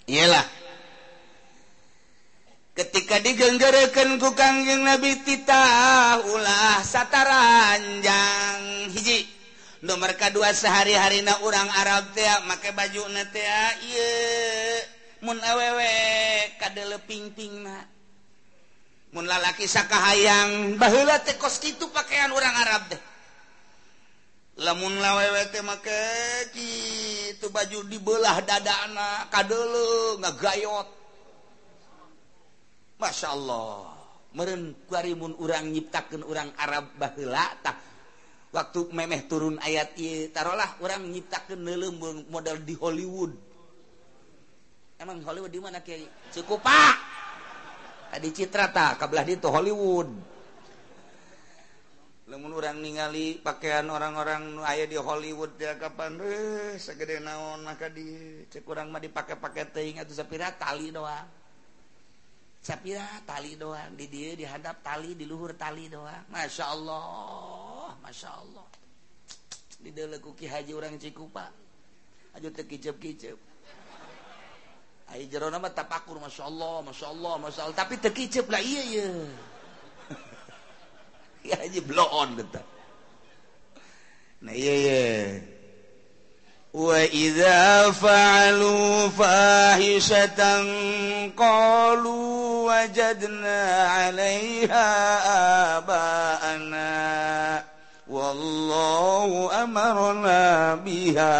Iyalah. 0.06 0.46
Ketika 2.74 3.20
digenggerekan 3.20 4.16
ku 4.22 4.32
kangjeng 4.32 4.86
nabi 4.86 5.18
titah 5.26 6.22
ulah 6.22 6.80
sataranjang 6.86 8.88
hiji. 8.94 9.26
nomor 9.80 10.12
kedua 10.16 10.52
sehari-harina 10.52 11.40
orang 11.44 11.68
Arab 11.72 12.12
teh 12.12 12.28
make 12.48 12.70
baju 12.76 13.02
nete 13.12 13.40
ah, 13.44 13.74
mun 15.24 15.36
awewe 15.40 15.92
kadele 16.60 16.98
pingping 17.04 17.64
na. 17.64 17.84
Mun 19.10 19.26
lalaki 19.26 19.66
sakahayang. 19.66 20.78
Baheula 20.78 21.18
teh 21.20 21.34
kos 21.34 21.58
kitu 21.58 21.90
pakaian 21.90 22.30
orang 22.30 22.54
Arab 22.62 22.82
teh. 22.94 23.00
Lamun 24.60 24.92
lawewe 25.00 25.42
teh 25.50 25.64
make 25.64 26.00
kitu 26.52 27.48
baju 27.50 27.78
dibelah 27.88 28.38
dadana 28.44 29.26
kadele 29.32 30.20
ngagayot. 30.20 30.88
Masya 33.00 33.28
Allah. 33.32 33.96
Meren 34.30 34.78
kuarimun 34.86 35.34
orang 35.42 35.74
nyiptakan 35.74 36.22
orang 36.22 36.54
Arab 36.54 36.94
baheula 36.94 37.50
tah. 37.66 37.89
waktu 38.50 38.90
memeh 38.90 39.30
turun 39.30 39.56
ayat 39.62 39.94
taruhlah 40.34 40.78
orang 40.82 41.06
nyiptakan 41.06 41.62
lelembung 41.62 42.26
model 42.30 42.58
di 42.62 42.74
Hollywood. 42.74 43.32
Emang 45.00 45.22
Hollywood 45.24 45.54
di 45.54 45.60
mana 45.62 45.80
kiai 45.80 46.04
cukup 46.34 46.60
pak 46.60 46.94
tadi 48.10 48.28
citra 48.34 48.68
tak 48.74 49.00
kabelah 49.00 49.24
itu 49.24 49.48
Hollywood. 49.48 50.10
Lemun 52.30 52.54
orang 52.54 52.78
ningali 52.78 53.42
pakaian 53.42 53.90
orang-orang 53.90 54.62
aya 54.62 54.86
di 54.86 54.94
Hollywood 54.94 55.58
ya 55.58 55.74
kapan 55.74 56.14
eh 56.22 56.78
segede 56.78 57.18
naon 57.18 57.66
maka 57.66 57.90
di 57.90 58.06
cek 58.46 58.62
orang 58.70 58.86
mah 58.86 59.02
dipakai 59.02 59.34
pakai 59.34 59.66
teing 59.74 59.98
atau 59.98 60.14
sepira 60.14 60.54
tali 60.54 60.94
doang. 60.94 61.39
sapira 62.60 63.04
tali 63.24 63.56
doang. 63.56 63.96
Di 63.96 64.06
dia 64.06 64.36
dihadap 64.36 64.84
tali 64.84 65.16
di 65.16 65.24
luhur 65.26 65.56
tali 65.56 65.88
doang. 65.90 66.28
Masya 66.30 66.64
Allah 66.70 67.96
Masya 68.04 68.30
Allah. 68.30 68.68
Di 69.80 69.90
dalam 69.90 70.20
Ki 70.36 70.46
Haji 70.46 70.72
orang 70.76 71.00
Cikupa. 71.00 71.48
Aja 72.36 72.46
teu 72.52 72.62
kicep-kicep 72.62 73.50
ai 75.10 75.26
jero 75.26 75.50
nama 75.50 75.66
tapakur 75.74 76.22
Masya 76.22 76.46
Allah 76.46 76.86
Masya 76.86 77.06
Allah 77.10 77.34
Masya 77.42 77.60
Allah. 77.66 77.76
Tapi 77.82 77.98
teu 77.98 78.46
lah 78.46 78.62
iya 78.62 78.82
iya. 78.86 79.08
Ki 81.42 81.50
Haji 81.50 81.80
bloon 81.82 82.38
betah 82.38 82.66
nah 84.40 84.56
iya 84.56 84.72
iya. 84.72 85.00
وإذا 86.80 87.90
فعلوا 87.90 89.08
فاحشة 89.08 90.40
قالوا 91.36 92.28
وجدنا 92.72 93.60
عليها 93.88 94.88
آباءنا 95.78 96.92
والله 98.08 99.28
أمرنا 99.62 100.74
بها 100.74 101.36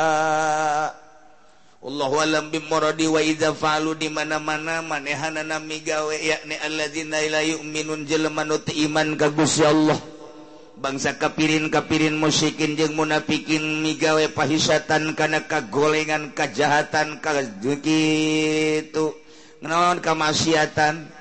Allah 1.81 2.13
walam 2.13 2.53
bimorodi 2.53 3.09
wa 3.09 3.25
idza 3.25 3.57
fa'alu 3.57 3.97
di 3.97 4.13
mana-mana 4.13 4.85
manehanana 4.85 5.57
migawe 5.65 6.13
yakni 6.13 6.53
alladzina 6.61 7.17
la 7.25 7.41
yu'minun 7.41 8.05
jelema 8.05 8.45
nu 8.45 8.61
iman 8.61 9.17
ka 9.17 9.33
Gusti 9.33 9.65
Allah. 9.65 9.97
bangsa 10.81 11.21
kapirin 11.21 11.69
kapirin 11.69 12.17
musikin 12.17 12.73
jeung 12.73 12.97
munafikin 12.97 13.85
migawe 13.85 14.33
pahisatan 14.33 15.13
karena 15.13 15.45
kagolengan 15.45 16.33
kejahatan 16.33 17.21
itu 17.21 19.07
ngenawan 19.61 20.01
kamaksiatan? 20.01 21.21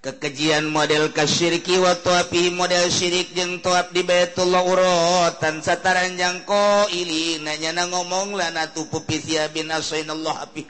Kekejian 0.00 0.64
model 0.72 1.12
kasyirki 1.12 1.76
wa 1.76 1.92
tuapi 1.92 2.48
model 2.56 2.88
syirik 2.88 3.36
jeung 3.36 3.60
tuap 3.60 3.92
di 3.92 4.00
Baitullah 4.00 4.64
urotan 4.64 5.60
sataranjang 5.60 6.48
ko 6.48 6.88
ili 6.88 7.36
nanya 7.44 7.76
na 7.76 7.84
ngomong 7.84 8.32
lana 8.32 8.64
natu 8.64 8.88
pupisia 8.88 9.52
bin 9.52 9.68
asainallah 9.68 10.48
api 10.48 10.64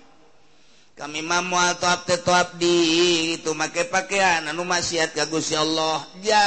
kami 0.99 1.23
mamu 1.23 1.63
tuap 1.79 2.11
te 2.11 2.19
tuap 2.27 2.59
di 2.59 2.75
itu 3.39 3.55
make 3.55 3.87
pakaian 3.87 4.51
anu 4.51 4.67
maksiat 4.67 5.15
ka 5.15 5.31
Gusti 5.31 5.55
Allah. 5.55 6.03
Ja! 6.27 6.43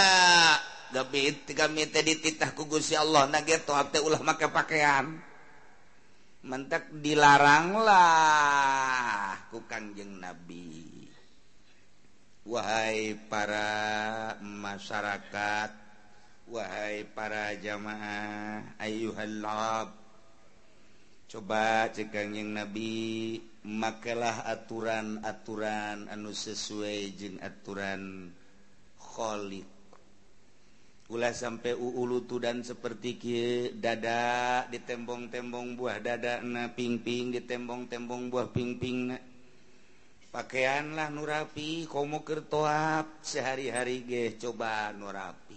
ditah 0.93 2.53
kugusi 2.53 2.93
Allah. 2.93 3.27
Ulah 4.05 4.21
maka 4.21 4.47
pakaian. 4.53 5.17
Mentak 6.43 6.91
dilaranglah 6.93 7.97
ku 9.49 9.65
kangjeng 9.65 10.21
nabi. 10.21 11.09
Wahai 12.43 13.15
para 13.31 14.35
masyarakat 14.43 15.83
wahai 16.53 17.07
para 17.15 17.55
jamaah 17.55 18.75
ayuhallab 18.77 19.95
coba 21.31 21.89
cekangjeng 21.89 22.53
nabi 22.53 23.41
makalah 23.65 24.45
aturan-aturan 24.51 26.11
anu 26.11 26.29
sesuai 26.29 27.15
jeung 27.15 27.39
aturan 27.41 28.29
kholik 28.99 29.72
Ulah 31.13 31.29
sampai 31.29 31.77
uulutudan 31.77 32.65
seperti 32.65 33.21
dada 33.77 34.65
di 34.65 34.81
tembong-tembong 34.81 35.77
buah 35.77 36.01
dada 36.01 36.41
na 36.41 36.73
pingping 36.73 37.37
di 37.37 37.45
tembong-tembong 37.45 38.33
buah 38.33 38.49
pingping 38.49 39.13
na. 39.13 39.17
Pakaianlah 40.33 41.13
nurapi 41.13 41.85
komo 41.85 42.25
kertoap 42.25 43.21
sehari-hari 43.21 44.01
ge 44.09 44.23
coba 44.41 44.89
nurapi 44.89 45.53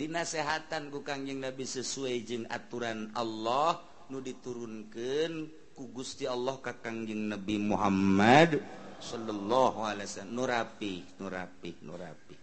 dinasehatan 0.00 0.88
ku 0.88 1.04
kangjeng 1.04 1.44
Nabi 1.44 1.68
sesuai 1.68 2.16
jeung 2.24 2.48
aturan 2.48 3.12
Allah 3.12 3.84
nu 4.08 4.24
diturunkan 4.24 5.32
ku 5.76 5.92
Gusti 5.92 6.24
Allah 6.24 6.56
ka 6.64 6.80
kangjeng 6.80 7.28
Nabi 7.28 7.60
Muhammad 7.60 8.56
sallallahu 8.96 9.84
alaihi 9.84 10.08
wasallam. 10.08 10.32
Nurapi 10.32 10.94
nurapi 11.20 11.70
nurapi 11.84 12.36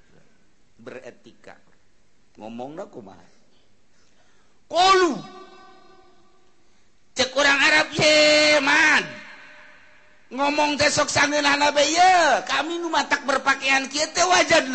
beretika. 0.78 1.57
ngomong 2.38 2.78
cek 7.18 7.34
orang 7.34 7.60
Arab 7.66 7.88
Yeman 7.98 9.04
ngomong 10.30 10.78
besok 10.78 11.10
sangen 11.10 11.42
kami 12.46 12.78
tak 13.10 13.26
berpakaian 13.26 13.90
kita 13.90 14.22
wajan 14.30 14.70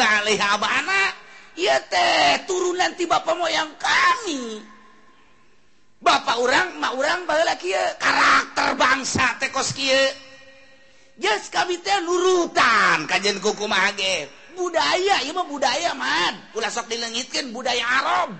teh 1.93 2.49
turun 2.49 2.81
nanti 2.81 3.05
Bapak 3.05 3.37
moyang 3.37 3.77
kami. 3.77 4.65
Bapak 6.03 6.41
orang 6.41 6.81
mau 6.83 6.97
orang 6.99 7.29
kia, 7.61 7.95
karakter 8.01 8.75
bangsa 8.75 9.37
tekos 9.39 9.71
yes, 11.21 11.53
kami 11.53 11.79
teh 11.79 11.95
nurutan. 12.03 13.05
Kajian 13.05 13.39
kuku 13.39 13.69
mage 13.69 14.42
budaya 14.55 15.25
mah 15.33 15.47
budaya 15.49 15.91
man. 15.97 16.35
Ulah 16.57 16.71
sok 16.71 16.89
dilengitkan 16.89 17.51
budaya 17.51 17.83
Arab. 17.83 18.31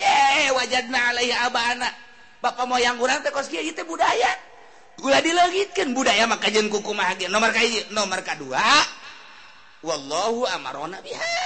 Eh 0.00 0.48
wajadna 0.52 1.12
alaihi 1.12 1.34
abana. 1.34 1.88
Bapak 2.40 2.64
moyang 2.64 2.96
urang 2.96 3.20
teh 3.20 3.28
kos 3.32 3.48
kieu 3.52 3.60
ieu 3.60 3.84
budaya. 3.84 4.32
Ulah 5.00 5.20
dilengitkeun 5.24 5.96
budaya 5.96 6.28
mah 6.28 6.36
kajian 6.36 6.68
kuku 6.68 6.92
mah 6.92 7.16
nomor 7.32 7.52
kaji 7.52 7.88
nomor 7.92 8.20
kadua 8.20 8.64
wallahu 9.80 10.44
amarona 10.52 11.00
biha. 11.00 11.36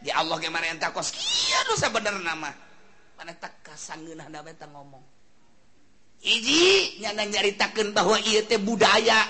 Di 0.00 0.12
Allah 0.12 0.36
ge 0.40 0.48
marenta 0.48 0.92
kos 0.92 1.12
kieu 1.12 1.60
nu 1.68 1.74
sabenerna 1.76 2.32
mah. 2.36 2.54
Mana 3.16 3.32
tak 3.36 3.64
kasanggeunah 3.64 4.28
da 4.28 4.44
eta 4.44 4.68
ngomong. 4.68 5.04
Hiji 6.20 7.00
nyana 7.00 7.24
nyaritakeun 7.28 7.92
bahwa 7.92 8.20
ieu 8.24 8.44
teh 8.44 8.60
budaya. 8.60 9.24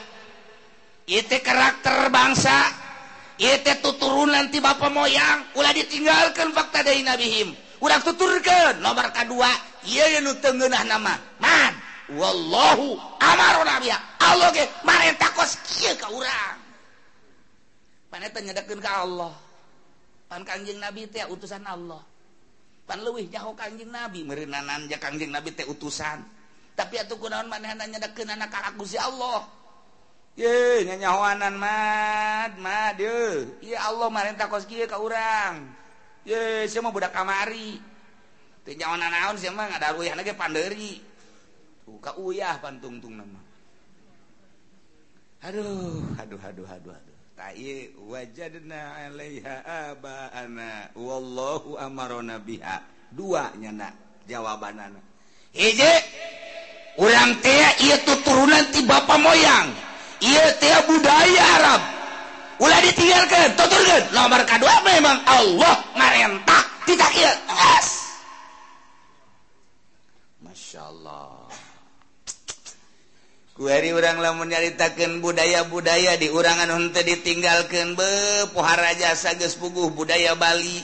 Ieu 1.07 1.23
teh 1.23 1.39
karakter 1.39 2.11
bangsa. 2.11 2.86
turunan 3.97 4.49
ti 4.49 4.59
Bapak 4.61 4.89
moyang. 4.93 5.53
Ulah 5.57 5.73
ditinggalkan 5.77 6.53
fakta 6.57 6.81
dari 6.81 7.05
nabihim 7.05 7.67
udah 7.81 7.99
tuturkan. 8.01 8.81
Nomor 8.81 9.13
kedua 9.13 9.51
iya 9.85 10.21
nu 10.21 10.33
tengenah 10.41 10.85
nama. 10.87 11.15
Man 11.41 11.73
wallahu 12.17 12.97
amarun 13.21 13.67
nabi. 13.67 13.93
Allah 14.23 14.49
ge 14.55 14.65
marenta 14.87 15.29
kos 15.37 15.59
kieu 15.67 15.93
ka 15.99 16.09
urang. 16.11 16.59
Paneta 18.09 18.41
nyedakeun 18.41 18.81
ka 18.81 19.05
Allah? 19.05 19.35
Pan 20.27 20.43
kanjing 20.43 20.79
nabi 20.81 21.07
teh 21.11 21.23
utusan 21.29 21.63
Allah. 21.67 22.01
Pan 22.87 23.03
leuwih 23.03 23.27
jauh 23.29 23.55
kanjing 23.55 23.91
nabi. 23.91 24.23
Meureunanan 24.23 24.87
ja 24.89 24.97
kanjing 24.97 25.31
nabi 25.31 25.53
teh 25.53 25.67
utusan. 25.67 26.23
Tapi 26.77 27.01
atuh 27.01 27.17
kunaon 27.17 27.49
manehna 27.49 27.89
nyedekeun 27.89 28.31
anak 28.31 28.53
ka 28.53 28.73
Gusti 28.77 29.01
Allah? 29.01 29.49
nyanyahoanan 30.37 31.57
mad 31.57 32.53
mad 32.61 33.01
ya 33.65 33.81
Allah 33.89 34.09
marintah 34.13 34.53
kos 34.53 34.69
kieu 34.69 34.85
ka 34.85 35.01
urang. 35.01 35.73
Ye 36.29 36.69
sia 36.69 36.85
mah 36.85 36.93
budak 36.93 37.17
kamari. 37.17 37.81
Teu 38.67 38.77
nyaonan 38.77 39.09
naon 39.09 39.41
sia 39.41 39.55
mah 39.55 39.71
ngadaruyan 39.73 40.21
ge 40.21 40.37
pandeuri 40.37 41.01
tuh 41.87 41.97
ka 42.03 42.19
uyah 42.19 42.59
pantungtung 42.59 43.15
nama 43.15 43.39
aduh 45.47 46.03
aduh 46.19 46.41
aduh 46.43 46.67
aduh 46.67 46.93
aduh. 46.93 47.17
Ta 47.39 47.55
ieu 47.55 47.95
wajadna 48.11 49.07
alaiha 49.07 49.57
abaana. 49.93 50.91
Wallahu 50.99 51.79
amarona 51.79 52.43
biha. 52.43 52.83
Dua 53.15 53.55
nyana 53.55 53.95
jawabanana. 54.27 54.99
Hiji 55.55 55.93
urang 56.99 57.39
teh 57.41 57.87
ieu 57.87 57.97
tuturunan 58.03 58.67
ti 58.75 58.83
bapa 58.83 59.15
moyang. 59.17 59.71
Tiap 60.35 60.83
budaya 60.91 61.43
Arab. 61.61 61.81
Udah 62.57 62.81
ditinggalkan 62.81 63.53
nomor 64.17 64.41
kedua 64.49 64.81
memang 64.81 65.21
Allah 65.29 65.77
marentah 65.93 66.65
tidak 66.89 67.13
Masya 70.41 70.81
Allah. 70.89 71.47
Oranglah 73.57 74.37
menyaritakan 74.37 75.25
budaya-budaya 75.25 76.21
di 76.21 76.29
urangan 76.29 76.77
untuk 76.77 77.01
ditinggalkan 77.01 77.97
be 77.97 78.13
pohara 78.53 78.93
jasa 78.97 79.33
gespuguh 79.37 79.93
budaya 79.93 80.37
Bali. 80.37 80.81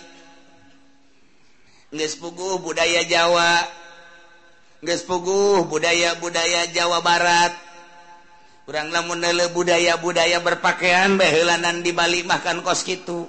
Gespuguh 1.92 2.60
budaya 2.64 3.04
Jawa. 3.04 3.64
Gespuguh 4.80 5.68
budaya-budaya 5.68 6.72
Jawa 6.72 7.04
Barat 7.04 7.71
kuranglah 8.62 9.02
namun 9.02 9.18
budaya-budaya 9.50 10.38
berpakaian 10.38 11.18
behelanan 11.18 11.82
di 11.82 11.90
Bali 11.90 12.22
makan 12.22 12.62
kos 12.62 12.86
gitu 12.86 13.26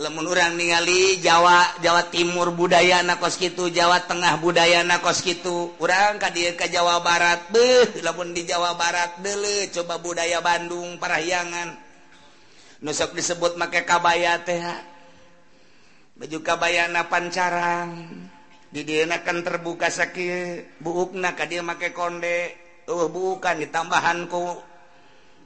lemun 0.00 0.24
urang 0.24 0.56
ningali 0.56 1.20
Jawa 1.20 1.76
Jawa 1.84 2.08
Timur 2.08 2.56
budaya 2.56 3.04
na 3.04 3.20
kos 3.20 3.36
gitu 3.36 3.68
Jawa 3.68 4.00
Tengah 4.08 4.40
budaya 4.40 4.80
na 4.80 5.04
kos 5.04 5.20
gitu 5.20 5.76
kurang 5.76 6.16
ka 6.16 6.32
dia 6.32 6.56
ke 6.56 6.72
Jawa 6.72 7.04
Barat 7.04 7.52
beh 7.52 8.00
lamun 8.00 8.32
di 8.32 8.48
Jawa 8.48 8.80
Barat 8.80 9.20
dele 9.20 9.68
coba 9.68 10.00
budaya 10.00 10.40
Bandung 10.40 10.96
parahyangan. 10.96 11.76
Nusok 12.80 13.12
disebut 13.12 13.60
make 13.60 13.84
kabaya 13.84 14.40
teh 14.40 14.64
baju 16.16 16.38
kabaya 16.40 16.88
na 16.88 17.04
pancarang 17.04 18.08
didienakan 18.72 19.44
terbuka 19.44 19.92
sakit 19.92 20.80
buuk 20.80 21.12
na 21.12 21.36
kadir 21.36 21.60
make 21.60 21.92
konde. 21.92 22.69
tuh 22.90 23.06
bukan 23.06 23.62
ditambahanku. 23.62 24.58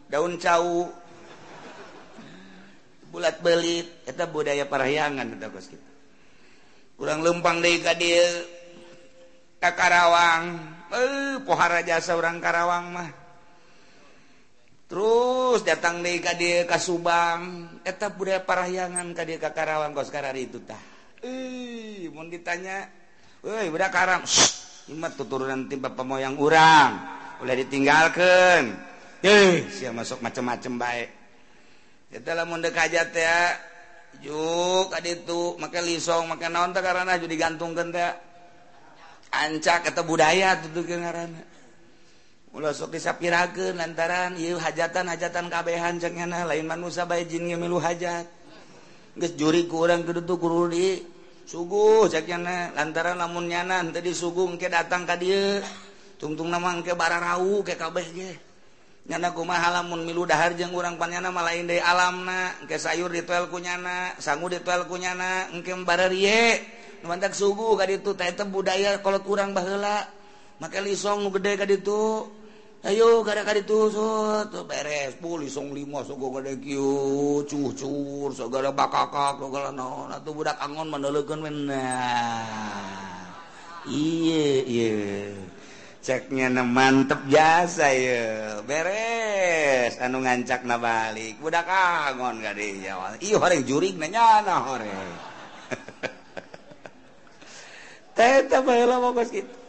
Daun 0.08 0.40
cau. 0.40 0.88
Bulat 3.12 3.44
belit. 3.44 4.08
Eta 4.08 4.24
budaya 4.24 4.64
parahyangan 4.64 5.36
eta 5.36 5.52
kos 5.52 5.68
kita. 5.68 5.90
Kurang 6.96 7.20
lempang 7.20 7.60
deui 7.60 7.84
ka 7.84 7.92
dieu 7.92 8.48
ka 9.60 9.76
Karawang. 9.76 10.72
Eh 10.88 11.36
pohara 11.44 11.84
jasa 11.84 12.16
orang 12.16 12.40
Karawang 12.40 12.86
mah. 12.96 13.10
Terus 14.88 15.60
datang 15.68 16.00
deui 16.00 16.24
ka 16.24 16.32
dieu 16.32 16.64
ka 16.64 16.80
Subang. 16.80 17.76
Eta 17.84 18.08
budaya 18.08 18.40
parahyangan 18.40 19.12
ka 19.12 19.28
dieu 19.28 19.36
ka 19.36 19.52
Karawang 19.52 19.92
kos 19.92 20.08
sekarang 20.08 20.40
itu 20.40 20.64
tah. 20.64 20.80
Eh 21.20 22.08
mun 22.08 22.32
ditanya 22.32 22.88
euy 23.44 23.68
budak 23.68 23.92
Karang 23.92 24.24
imat 24.88 25.12
tuturunan 25.12 25.68
timpa 25.68 25.92
moyang 26.00 26.40
urang. 26.40 27.23
udah 27.44 27.56
ditinggalkan. 27.60 28.72
Eh. 29.20 29.68
Si 29.68 29.84
masuk 29.92 30.24
macam-macem 30.24 30.80
baik 30.80 31.24
kita 32.14 32.30
lamun 32.30 32.62
dek 32.62 32.78
aja 32.78 33.10
teh 33.10 33.26
juk 34.22 34.94
adi 34.94 35.18
itu 35.18 35.58
maka 35.58 35.82
lisong 35.82 36.30
maka 36.30 36.46
naon 36.46 36.70
teh 36.70 36.78
karena 36.78 37.18
jadi 37.18 37.34
gantungkan 37.34 37.90
teh 37.90 38.06
ancak 39.34 39.90
kata 39.90 40.06
budaya 40.06 40.54
tuh 40.62 40.86
karena 40.86 41.26
ulah 42.54 42.70
sok 42.70 42.94
disapirakeun 42.94 43.74
lantaran 43.74 44.38
ieu 44.38 44.54
hajatan-hajatan 44.62 45.50
kabehan 45.50 45.98
cek 45.98 46.14
lain 46.14 46.70
manusia 46.70 47.02
bae 47.02 47.26
jin 47.26 47.50
ge 47.50 47.58
milu 47.58 47.82
hajat. 47.82 48.30
Geus 49.18 49.34
juri 49.34 49.66
ku 49.66 49.82
urang 49.82 50.06
kudu 50.06 50.22
tu 50.22 50.38
guru 50.38 50.70
di 50.70 51.02
suguh 51.50 52.06
cek 52.06 52.30
lantaran 52.78 53.18
lamun 53.18 53.50
nyana 53.50 53.82
teu 53.90 54.06
disuguh 54.06 54.54
engke 54.54 54.70
datang 54.70 55.02
ka 55.02 55.18
dieu. 55.18 55.58
tungtung 56.24 56.48
nama 56.48 56.72
ke 56.80 56.96
bara 56.96 57.20
rau 57.20 57.60
ke 57.60 57.76
kabeh 57.76 58.08
ge. 58.16 58.32
Nyana 59.04 59.36
kumaha 59.36 59.68
lamun 59.68 60.08
milu 60.08 60.24
dahar 60.24 60.56
jeung 60.56 60.72
urang 60.72 60.96
panyana 60.96 61.28
malain 61.28 61.68
deui 61.68 61.76
alamna 61.76 62.56
engke 62.64 62.80
sayur 62.80 63.12
dituel 63.12 63.52
kunyana 63.52 64.16
sangu 64.16 64.48
dituel 64.48 64.88
kunyana 64.88 65.52
engke 65.52 65.76
bara 65.84 66.08
rie. 66.08 66.64
Nu 67.04 67.12
mantak 67.12 67.36
suguh 67.36 67.76
ka 67.76 67.84
ditu 67.84 68.16
teh 68.16 68.32
teh 68.32 68.48
budaya 68.48 69.04
kolot 69.04 69.20
urang 69.28 69.52
baheula. 69.52 70.08
Make 70.56 70.80
lisong 70.80 71.20
nu 71.20 71.28
gede 71.36 71.60
ka 71.60 71.68
ditu. 71.68 72.32
Ayo 72.80 73.20
gara 73.20 73.44
ka 73.44 73.52
ditu 73.52 73.92
sut 73.92 74.48
beres. 74.64 75.20
Puli 75.20 75.52
lisong 75.52 75.76
lima 75.76 76.00
sogo 76.08 76.32
gede 76.40 76.56
kieu 76.64 77.44
cuh 77.44 77.76
cuhur 77.76 78.32
sagala 78.32 78.72
bakakak 78.72 79.36
sagala 79.36 79.68
naon. 79.68 80.08
Atuh 80.16 80.32
budak 80.32 80.56
angon 80.64 80.88
mandelekeun 80.88 81.44
men 81.44 81.68
nah 81.68 83.28
iye 83.84 84.64
iye 84.64 84.88
ceknya 86.04 86.52
mantep 86.60 87.24
jasa 87.32 87.88
ya 87.88 88.60
beres 88.60 89.96
anu 90.04 90.20
ngancak 90.20 90.68
nabalik 90.68 91.40
udah 91.40 91.64
kagon 91.64 92.44
gak 92.44 92.60
deh 92.60 92.84
ya 92.84 93.00
iyo 93.24 93.40
orang 93.40 93.64
jurik 93.64 93.96
nanya 93.96 94.44
na 94.44 94.68
orang 94.68 95.08
teh 98.16 98.44
tambah 98.52 98.76
lama 98.84 99.16
kos 99.16 99.32
gitu 99.32 99.64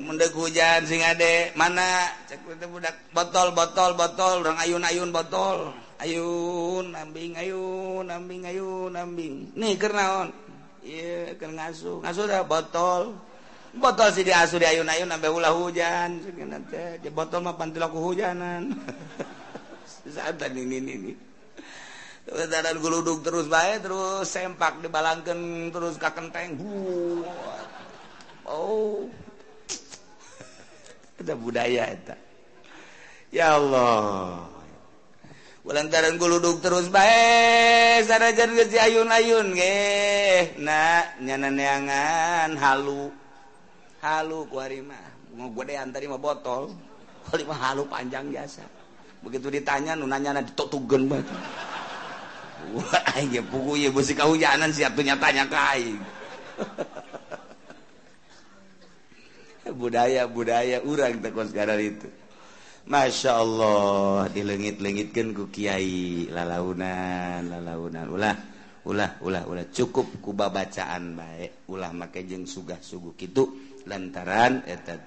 mendek 0.00 0.32
hujan 0.32 0.88
sing 0.88 1.04
ade 1.04 1.52
mana? 1.58 2.08
Cek 2.24 2.40
itu 2.48 2.66
budak. 2.70 2.96
Botol 3.12 3.52
botol 3.52 3.92
botol. 3.92 4.40
Orang 4.40 4.56
ayun 4.56 4.80
ayun 4.80 5.12
botol. 5.12 5.74
Ayun 6.00 6.94
nambing 6.94 7.36
ayun 7.36 8.08
nambing 8.08 8.42
ayun 8.42 8.90
nambing 8.90 9.54
nih 9.54 9.78
kernaon 9.78 10.34
iya 10.82 11.36
keur 11.38 11.54
ngasuh. 11.54 12.02
Ngasuh 12.02 12.24
dah 12.26 12.42
botol. 12.42 13.14
botol 13.76 14.08
si 14.12 14.24
dias 14.24 14.52
diayun-ayun 14.52 15.08
na 15.08 15.18
ulah 15.28 15.52
hujan. 15.52 16.20
Botol 17.12 17.40
mah 17.44 17.56
pantilaku 17.56 17.98
hujanan. 18.00 18.72
Guluduk 22.82 23.22
terus 23.26 23.46
baik 23.46 23.86
terus 23.86 24.28
sempak 24.30 24.82
dibalangkan 24.82 25.70
terus 25.70 25.96
ka 25.98 26.10
kenteng 26.14 26.58
oh. 28.46 29.06
Ada 31.22 31.34
budaya 31.38 31.86
eta 31.90 32.16
ya 33.32 33.58
Allah. 33.58 34.46
Ulantaran 35.62 36.18
guluduk 36.18 36.58
terus 36.58 36.90
baik 36.90 38.02
sarajan 38.10 38.50
geus 38.58 38.74
ayun-ayun 38.74 39.54
ge 39.54 39.78
na 40.58 41.06
nyananeangan 41.22 42.58
halu. 42.58 43.21
halu 44.02 44.50
kuarimah 44.50 45.06
mau 45.38 45.48
godean 45.54 45.94
tadi 45.94 46.10
mah 46.10 46.20
botol. 46.20 46.74
Kali 47.22 47.46
mah 47.46 47.58
halu 47.70 47.86
panjang 47.86 48.28
biasa. 48.28 48.66
Begitu 49.22 49.46
ditanya 49.48 49.94
nunanya 49.94 50.36
na 50.36 50.42
ditotugen 50.42 51.06
banget 51.06 51.30
wah 52.70 53.18
ya 53.18 53.42
pugu 53.42 53.74
ya 53.74 53.90
besi 53.90 54.14
kahujanan 54.14 54.70
siap 54.70 54.94
tuh 54.94 55.02
nyatanya 55.02 55.50
kai 55.50 55.98
budaya 59.80 60.28
budaya 60.28 60.84
urang 60.84 61.24
tekon 61.24 61.48
sekarang 61.48 61.80
itu. 61.80 62.04
Masya 62.82 63.40
Allah 63.40 64.26
dilengit-lengitkan 64.28 65.32
ku 65.32 65.48
Kiai. 65.48 66.28
Lalaunan 66.28 67.46
lalaunan. 67.46 68.04
Ulah 68.10 68.36
ulah 68.84 69.16
ulah 69.24 69.48
ulah. 69.48 69.64
Cukup 69.72 70.20
kuba 70.20 70.52
bacaan 70.52 71.16
baik 71.16 71.72
ulah 71.72 71.88
make 71.94 72.20
jeng 72.26 72.44
sugah 72.44 72.76
suguh 72.84 73.16
gitu 73.16 73.48
lantaran 73.86 74.62
eta 74.66 74.98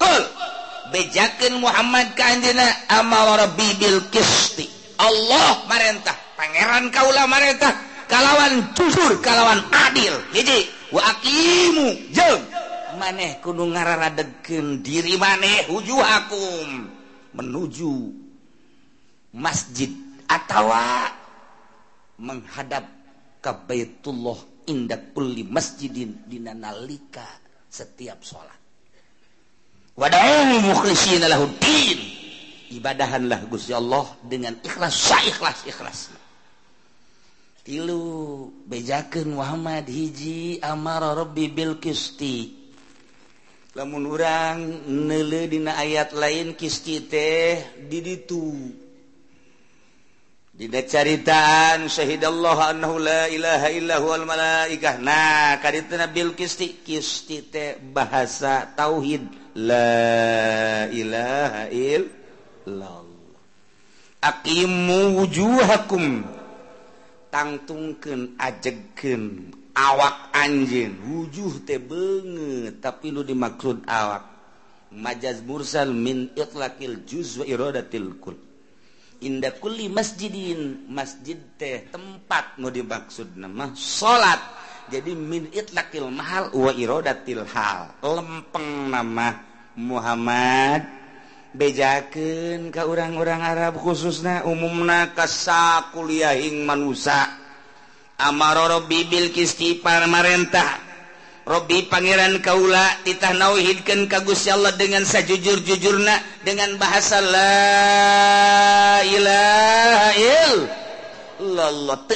kul 0.02 0.24
bejakin 0.90 1.62
Muhammad 1.62 2.18
ka 2.18 2.34
anjeuna 2.34 2.66
amal 2.98 3.38
rabbi 3.38 3.78
kisti 4.10 4.66
Allah 4.98 5.62
marentah 5.70 6.18
pangeran 6.34 6.90
kaula 6.90 7.30
marentah 7.30 7.74
kalawan 8.10 8.76
jujur 8.76 9.24
kalawan 9.24 9.64
adil. 9.72 10.12
Hiji 10.36 10.68
wa 10.92 11.00
aqimu 11.00 12.12
jeung 12.12 12.44
maneh 13.02 13.42
kudu 13.42 13.66
ngararadegkeun 13.74 14.86
diri 14.86 15.18
maneh 15.18 15.66
huju 15.74 15.98
akum 15.98 16.70
menuju 17.34 17.94
masjid 19.34 19.90
atau 20.30 20.70
menghadap 22.22 22.86
ke 23.42 23.52
Baitullah 23.66 24.38
inda 24.70 25.02
kulli 25.12 25.42
masjidin 25.42 26.30
dina 26.30 26.54
nalika 26.54 27.26
setiap 27.66 28.22
sholat. 28.22 28.60
Wada'u 29.98 30.62
mukhlisina 30.62 31.26
lahuddin 31.26 32.00
ibadahanlah 32.78 33.50
Gusti 33.50 33.74
Allah 33.74 34.06
dengan 34.22 34.56
ikhlas 34.62 34.94
saikhlas 34.94 35.66
ikhlas. 35.66 36.00
Tilu 37.62 38.50
bejakeun 38.66 39.38
Muhammad 39.38 39.90
hiji 39.90 40.62
amara 40.62 41.18
rabbi 41.18 41.50
bil 41.50 41.82
qisti. 41.82 42.61
lamun 43.72 44.04
urang 44.04 44.84
nele 44.84 45.48
dina 45.48 45.80
ayat 45.80 46.12
lain 46.12 46.60
kisti 46.60 47.08
teh 47.08 47.80
diditu. 47.88 48.52
Dina 50.52 50.84
caritaan 50.84 51.88
syahidallah 51.88 52.76
annahu 52.76 53.00
la 53.00 53.32
ilaha 53.32 53.72
illahu 53.72 54.06
wal 54.12 54.26
malaikah. 54.28 55.00
Nah 55.00 55.56
kaditna 55.64 56.12
bil 56.12 56.36
kisti 56.36 56.84
kisti 56.84 57.48
teh 57.48 57.80
bahasa 57.80 58.68
tauhid. 58.76 59.24
La 59.56 60.92
ilaha 60.92 61.72
illallah. 61.72 63.08
Aqimu 64.20 65.16
wujuhakum. 65.16 66.28
Tangtungkeun 67.32 68.36
ajegkeun 68.36 69.56
awak 69.76 70.36
anjing 70.36 71.00
wujud 71.08 71.64
teh 71.64 71.80
banget 71.80 72.80
tapi 72.84 73.12
lu 73.12 73.24
dimaksud 73.24 73.88
awak. 73.88 74.28
Majaz 74.92 75.40
mursal 75.48 75.96
min 75.96 76.36
itlaqil 76.36 77.08
juz 77.08 77.40
wa 77.40 77.46
iradatil 77.48 78.20
kul. 78.20 78.36
Inda 79.24 79.56
kulli 79.56 79.88
masjidin 79.88 80.92
masjid 80.92 81.40
teh 81.56 81.88
tempat 81.88 82.60
nu 82.60 82.68
dimaksud 82.68 83.40
nama 83.40 83.72
salat 83.78 84.42
jadi 84.92 85.16
min 85.16 85.48
itlaqil 85.56 86.12
mahal 86.12 86.52
wa 86.52 86.72
iradatil 86.76 87.48
hal. 87.48 87.96
Lempeng 88.04 88.92
nama 88.92 89.40
Muhammad. 89.80 90.84
Bejakeun 91.52 92.72
ka 92.72 92.88
urang-urang 92.88 93.44
Arab 93.44 93.76
khususna 93.76 94.48
umumna 94.48 95.12
ka 95.12 95.28
sakuliahing 95.28 96.64
manusia 96.64 97.41
Amaro 98.22 98.86
bibil 98.86 99.34
Kisti 99.34 99.82
parmarentah 99.82 100.92
Robbi 101.42 101.90
Pangeran 101.90 102.38
Kaula 102.38 103.02
titah 103.02 103.34
nauhidkan 103.34 104.06
kagus 104.06 104.46
Allah 104.46 104.78
dengan 104.78 105.02
sajujur-jujurna 105.02 106.46
dengan 106.46 106.78
bahasa 106.78 107.18
laillallah 107.18 107.82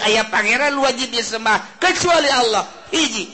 aya 0.06 0.30
Pangeran 0.30 0.78
wajib 0.78 1.10
disembah 1.10 1.58
kecuali 1.82 2.30
Allah. 2.30 2.70
Hiji 2.94 3.26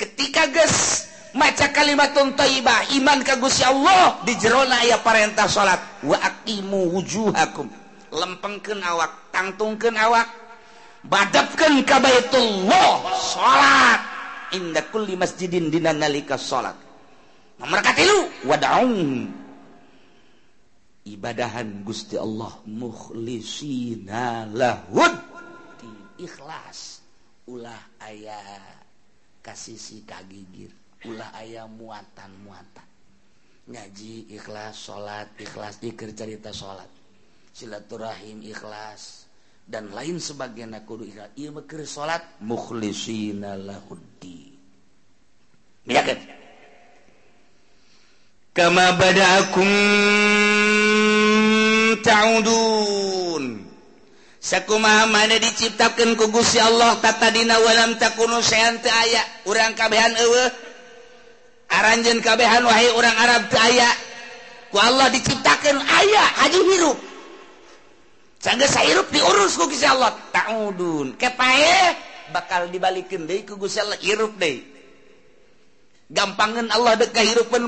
ketika 0.00 0.48
guys 0.48 1.04
maca 1.36 1.68
kalimatun 1.76 2.32
thaibah 2.32 2.88
iman 2.96 3.20
kagusya 3.20 3.68
Allah 3.76 4.24
di 4.24 4.32
jerona 4.40 4.80
aya 4.80 4.96
perintah 5.04 5.44
salat 5.44 5.76
waqimu 6.08 6.96
wujuhakum. 6.96 7.68
Lempengkeun 8.16 8.80
awak 8.80 9.28
tangtungkeun 9.28 9.92
awak 10.00 10.45
badapkan 11.06 11.82
ka 11.86 11.98
Baitullah. 12.02 13.06
Salat 13.18 14.00
inda 14.54 14.82
kulli 14.90 15.18
masjidin 15.18 15.70
dina 15.70 15.90
nalika 15.90 16.38
salat 16.38 16.76
nomor 17.58 17.80
katilu 17.82 18.46
wad'um 18.46 19.30
ibadahan 21.06 21.86
Gusti 21.86 22.18
Allah. 22.18 22.52
Mukhlisina 22.66 24.50
lahud. 24.50 25.14
Ikhlas. 26.18 27.04
Ulah 27.46 27.78
aya 28.02 28.42
kasisi 29.38 30.02
kagigir 30.02 30.74
ulah 31.06 31.30
aya 31.38 31.70
muatan 31.70 32.34
muatan 32.42 32.82
ngaji 33.70 34.34
ikhlas 34.34 34.90
salat 34.90 35.30
ikhlas 35.38 35.78
dikir 35.78 36.10
cerita 36.10 36.50
salat 36.50 36.90
silaturahim 37.54 38.42
ikhlas. 38.42 39.25
dan 39.66 39.90
lain 39.90 40.22
sebagainya 40.22 40.86
kudu 40.86 41.10
ieu 41.34 41.50
mah 41.50 41.66
keur 41.66 41.82
salat 41.86 42.22
mukhlisinalahuddi 42.38 44.54
yakin 45.90 46.18
kama 48.56 48.96
badaakum 48.96 49.68
ta'udun. 52.06 53.44
Sakumaha 54.38 55.10
mana 55.10 55.42
diciptakeun 55.42 56.14
ku 56.14 56.30
Gusti 56.30 56.62
Allah 56.62 56.94
tatadina 57.02 57.58
walam 57.58 57.98
takunu 57.98 58.38
sayan 58.38 58.78
teu 58.78 58.94
aya. 58.94 59.22
Urang 59.50 59.74
kabehan 59.74 60.14
eueuh. 60.14 60.50
Aranjeun 61.66 62.22
kabehan 62.22 62.62
wahai 62.62 62.86
urang 62.94 63.16
Arab 63.18 63.50
teu 63.50 63.58
aya. 63.58 63.90
Ku 64.70 64.78
Allah 64.78 65.10
diciptakeun 65.10 65.82
aya 65.82 66.24
haji 66.46 66.60
hirup. 66.62 66.98
sayrup 68.70 69.10
diurus 69.10 69.58
ku 69.58 69.66
kisah 69.66 69.98
Allah. 69.98 70.14
Ta'udun. 70.30 71.18
Kepae 71.18 71.98
bakal 72.30 72.70
dibalikin 72.70 73.26
deui 73.26 73.42
ku 73.42 73.58
Gusti 73.58 73.82
Allah 73.82 73.98
hirup 73.98 74.38
deui. 74.38 74.62
Gampangan 76.06 76.70
Allah 76.70 76.94
dek 76.94 77.10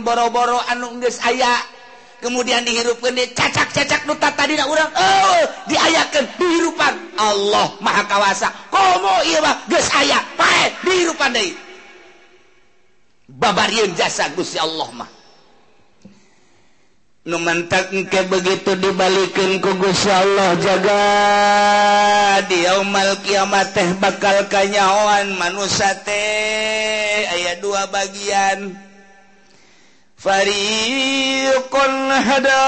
boro-boro 0.06 0.62
anu 0.70 1.02
geus 1.02 1.18
aya. 1.26 1.58
Kemudian 2.22 2.62
dihirupkan 2.62 3.10
deui 3.18 3.34
cacak-cacak 3.34 4.06
nu 4.06 4.14
tadina 4.22 4.70
urang. 4.70 4.90
Oh, 4.94 5.42
diayakeun 5.66 6.26
dihirupan. 6.38 6.94
Allah 7.18 7.74
maha 7.82 8.06
kawasa 8.06 8.46
komo 8.70 9.26
ieu 9.26 9.42
mah 9.42 9.66
geus 9.66 9.90
aya. 9.90 10.22
Pae 10.38 10.70
dihirupan 10.86 11.34
deui. 11.34 11.50
Babarian 13.26 13.90
jasa 13.98 14.30
Gusti 14.38 14.62
Allah 14.62 14.86
mah. 14.94 15.17
numantak 17.28 17.92
ke 18.08 18.24
begitu 18.24 18.72
dibalikin 18.80 19.60
kugus 19.60 20.08
Allah 20.08 20.56
jaga 20.56 21.04
diamal 22.48 23.20
kiamat 23.20 23.76
teh 23.76 23.84
bakal 24.00 24.48
kanyawan 24.48 25.36
manusia 25.36 25.92
teh. 26.08 27.28
Ayat 27.28 27.60
dua 27.60 27.84
bagian. 27.92 28.72
Fariqun 30.18 31.92
hada 32.10 32.66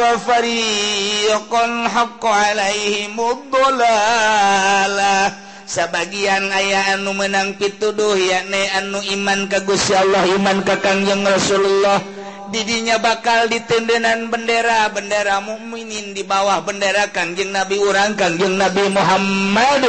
wa 0.00 0.16
fariqun 0.22 1.90
haqqo 1.90 2.30
alaihim 2.30 3.18
dalalah 3.52 5.28
sebagian 5.66 6.48
ayah 6.56 6.96
anu 6.96 7.12
menang 7.12 7.58
pituduh 7.60 8.16
yakni 8.16 8.64
anu 8.80 9.02
iman 9.18 9.44
ke 9.44 9.60
Gusti 9.68 9.92
Allah 9.92 10.24
iman 10.40 10.62
ke 10.64 10.78
Kangjeng 10.80 11.26
Rasulullah. 11.26 12.25
didinya 12.52 13.00
bakal 13.00 13.50
ditendenan 13.50 14.28
bendera. 14.30 14.90
Bendera 14.92 15.40
mukminin 15.42 16.12
di 16.12 16.22
bawah 16.22 16.62
bendera 16.62 17.10
Kanjeng 17.10 17.50
Nabi 17.54 17.76
urang 17.78 18.14
Kanjeng 18.14 18.54
Nabi 18.58 18.86
Muhammad. 18.90 19.82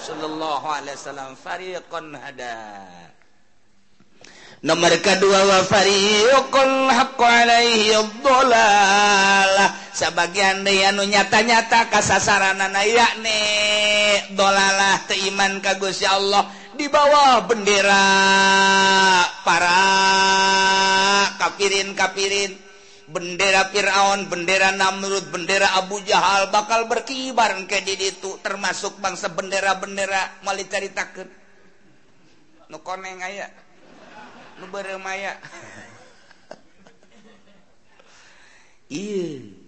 Sallallahu 0.00 0.66
alaihi 0.66 0.96
wasallam 0.98 1.30
fariqan 1.38 2.18
hada 2.18 2.58
Nomor 4.60 4.92
kedua 5.00 5.40
wa 5.48 5.64
fariqun 5.64 6.92
haqqo 6.92 7.24
alaihi 7.24 7.96
dhalalah 8.20 9.72
sebagian 9.96 10.60
deui 10.68 10.84
anu 10.84 11.00
nyata-nyata 11.08 11.88
kasasaranan 11.88 12.76
yakni 12.84 13.40
dolalah 14.36 15.00
teu 15.08 15.16
iman 15.32 15.64
ka 15.64 15.80
Gusti 15.80 16.04
Allah. 16.04 16.44
bawah 16.90 17.46
bendera. 17.46 18.04
Para 19.46 19.78
kafirin 21.38 21.94
kafirin. 21.96 22.70
Bendera 23.10 23.66
Firaun 23.74 24.30
bendera 24.30 24.70
Namrud 24.70 25.34
bendera 25.34 25.74
Abu 25.74 25.98
Jahal 26.06 26.46
bakal 26.54 26.86
berkibar 26.86 27.58
ke 27.66 27.82
di 27.82 27.98
itu 27.98 28.38
termasuk 28.38 29.02
bangsa 29.02 29.26
bendera-bendera 29.34 30.38
mali 30.46 30.62
caritakeun 30.70 31.26
nu 32.70 32.78
koneng 32.86 33.18
aya 33.18 33.50
nu 34.62 34.70
beremaya 34.70 35.34
iya 38.86 39.58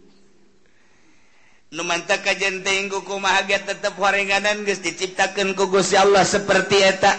Numanta 1.72 2.20
kajenteng 2.20 2.92
kuku 2.92 3.16
mahaga 3.16 3.56
tetap 3.64 3.96
warenganan 3.96 4.60
geus 4.68 4.84
diciptakeun 4.84 5.56
ku 5.56 5.72
Gusti 5.72 5.96
Allah 5.96 6.20
seperti 6.20 6.76
eta. 6.76 7.16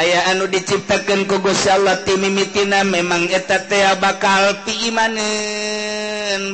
Aya 0.00 0.32
anu 0.32 0.48
diciptakeun 0.48 1.28
ku 1.28 1.44
Gusti 1.44 1.68
Allah 1.68 2.00
timimitina 2.08 2.88
memang 2.88 3.28
eta 3.28 3.60
teh 3.68 3.84
bakal 4.00 4.64
pi 4.64 4.88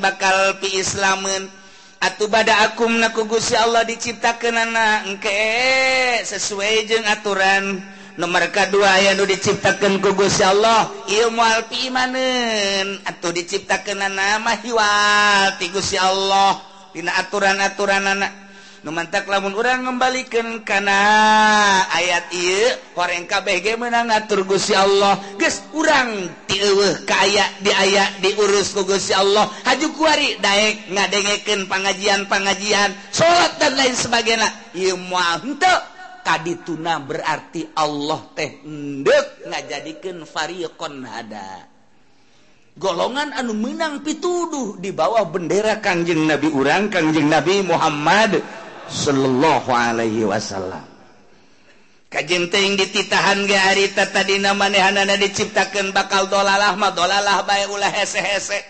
bakal 0.03 0.59
pi 0.59 0.83
Islamen 0.83 1.47
Atuh 2.03 2.27
bada 2.27 2.67
akumna 2.67 3.15
ku 3.15 3.23
Gusti 3.31 3.55
Allah 3.55 3.87
diciptakeunana 3.87 5.07
engke 5.07 5.31
sesuai 6.27 6.91
jeung 6.91 7.07
aturan. 7.07 7.87
Nomor 8.19 8.51
kedua 8.51 8.99
aya 8.99 9.15
anu 9.15 9.31
diciptakeun 9.31 10.03
ku 10.03 10.11
Gusti 10.19 10.43
Allah 10.43 10.91
ilmu 11.07 11.39
al 11.39 11.71
pi 11.71 11.87
imaneun, 11.87 13.07
atuh 13.07 13.31
diciptakeunana 13.31 14.43
mah 14.43 14.59
hiwal 14.59 15.55
ti 15.63 15.71
Gusti 15.71 15.95
Allah. 15.95 16.70
Tina 16.91 17.15
aturan-aturan 17.23 18.03
anak 18.03 18.33
numantak 18.81 19.29
lamun 19.29 19.53
orang 19.53 19.85
ngembalikan 19.85 20.65
karena 20.65 20.99
ayat 21.93 22.33
I 22.33 22.75
kabeh 22.97 23.29
KBG 23.29 23.67
menang 23.79 24.11
ngatur 24.11 24.43
Gusi 24.49 24.75
Allah. 24.75 25.21
Guys 25.37 25.63
kurang 25.71 26.33
tiweh 26.49 27.05
kayak 27.05 27.63
di 27.63 27.71
ayak 27.71 28.25
diurus 28.25 28.75
ku 28.75 28.83
Gusi 28.83 29.15
Allah. 29.15 29.47
Haju 29.69 29.87
kuari 29.95 30.41
daek 30.43 30.91
ngadengeken 30.91 31.71
pengajian-pengajian 31.71 32.91
salat 33.15 33.55
dan 33.63 33.79
lain 33.79 33.95
sebagainya. 33.95 34.49
Ieu 34.75 34.99
moal 34.99 35.45
henteu. 35.47 35.79
Kadituna 36.21 37.01
berarti 37.01 37.73
Allah 37.73 38.21
teh 38.37 38.61
endek 38.61 39.47
ngajadikeun 39.49 40.29
fariqon 40.29 41.01
hada. 41.09 41.70
golongan 42.79 43.35
anu 43.35 43.57
menang 43.57 44.05
pituduh 44.05 44.79
di 44.79 44.95
bawah 44.95 45.27
bendera 45.27 45.81
Kangjeng 45.83 46.29
Nabi 46.29 46.49
urang 46.53 46.93
Kangjeng 46.93 47.27
Nabi 47.27 47.65
Muhammad 47.67 48.39
Shallallahu 48.91 49.71
Alaihi 49.71 50.27
Wasallam. 50.27 50.91
Kajjenteng 52.11 52.75
dititahan 52.75 53.47
ge 53.47 53.87
tadi 53.95 54.43
manehhanana 54.43 55.15
diciptakan 55.15 55.95
bakal 55.95 56.27
dolalahmah 56.27 56.91
dolalah 56.91 57.47
bay 57.47 57.71
ulah 57.71 57.87
hese-hese. 57.87 58.67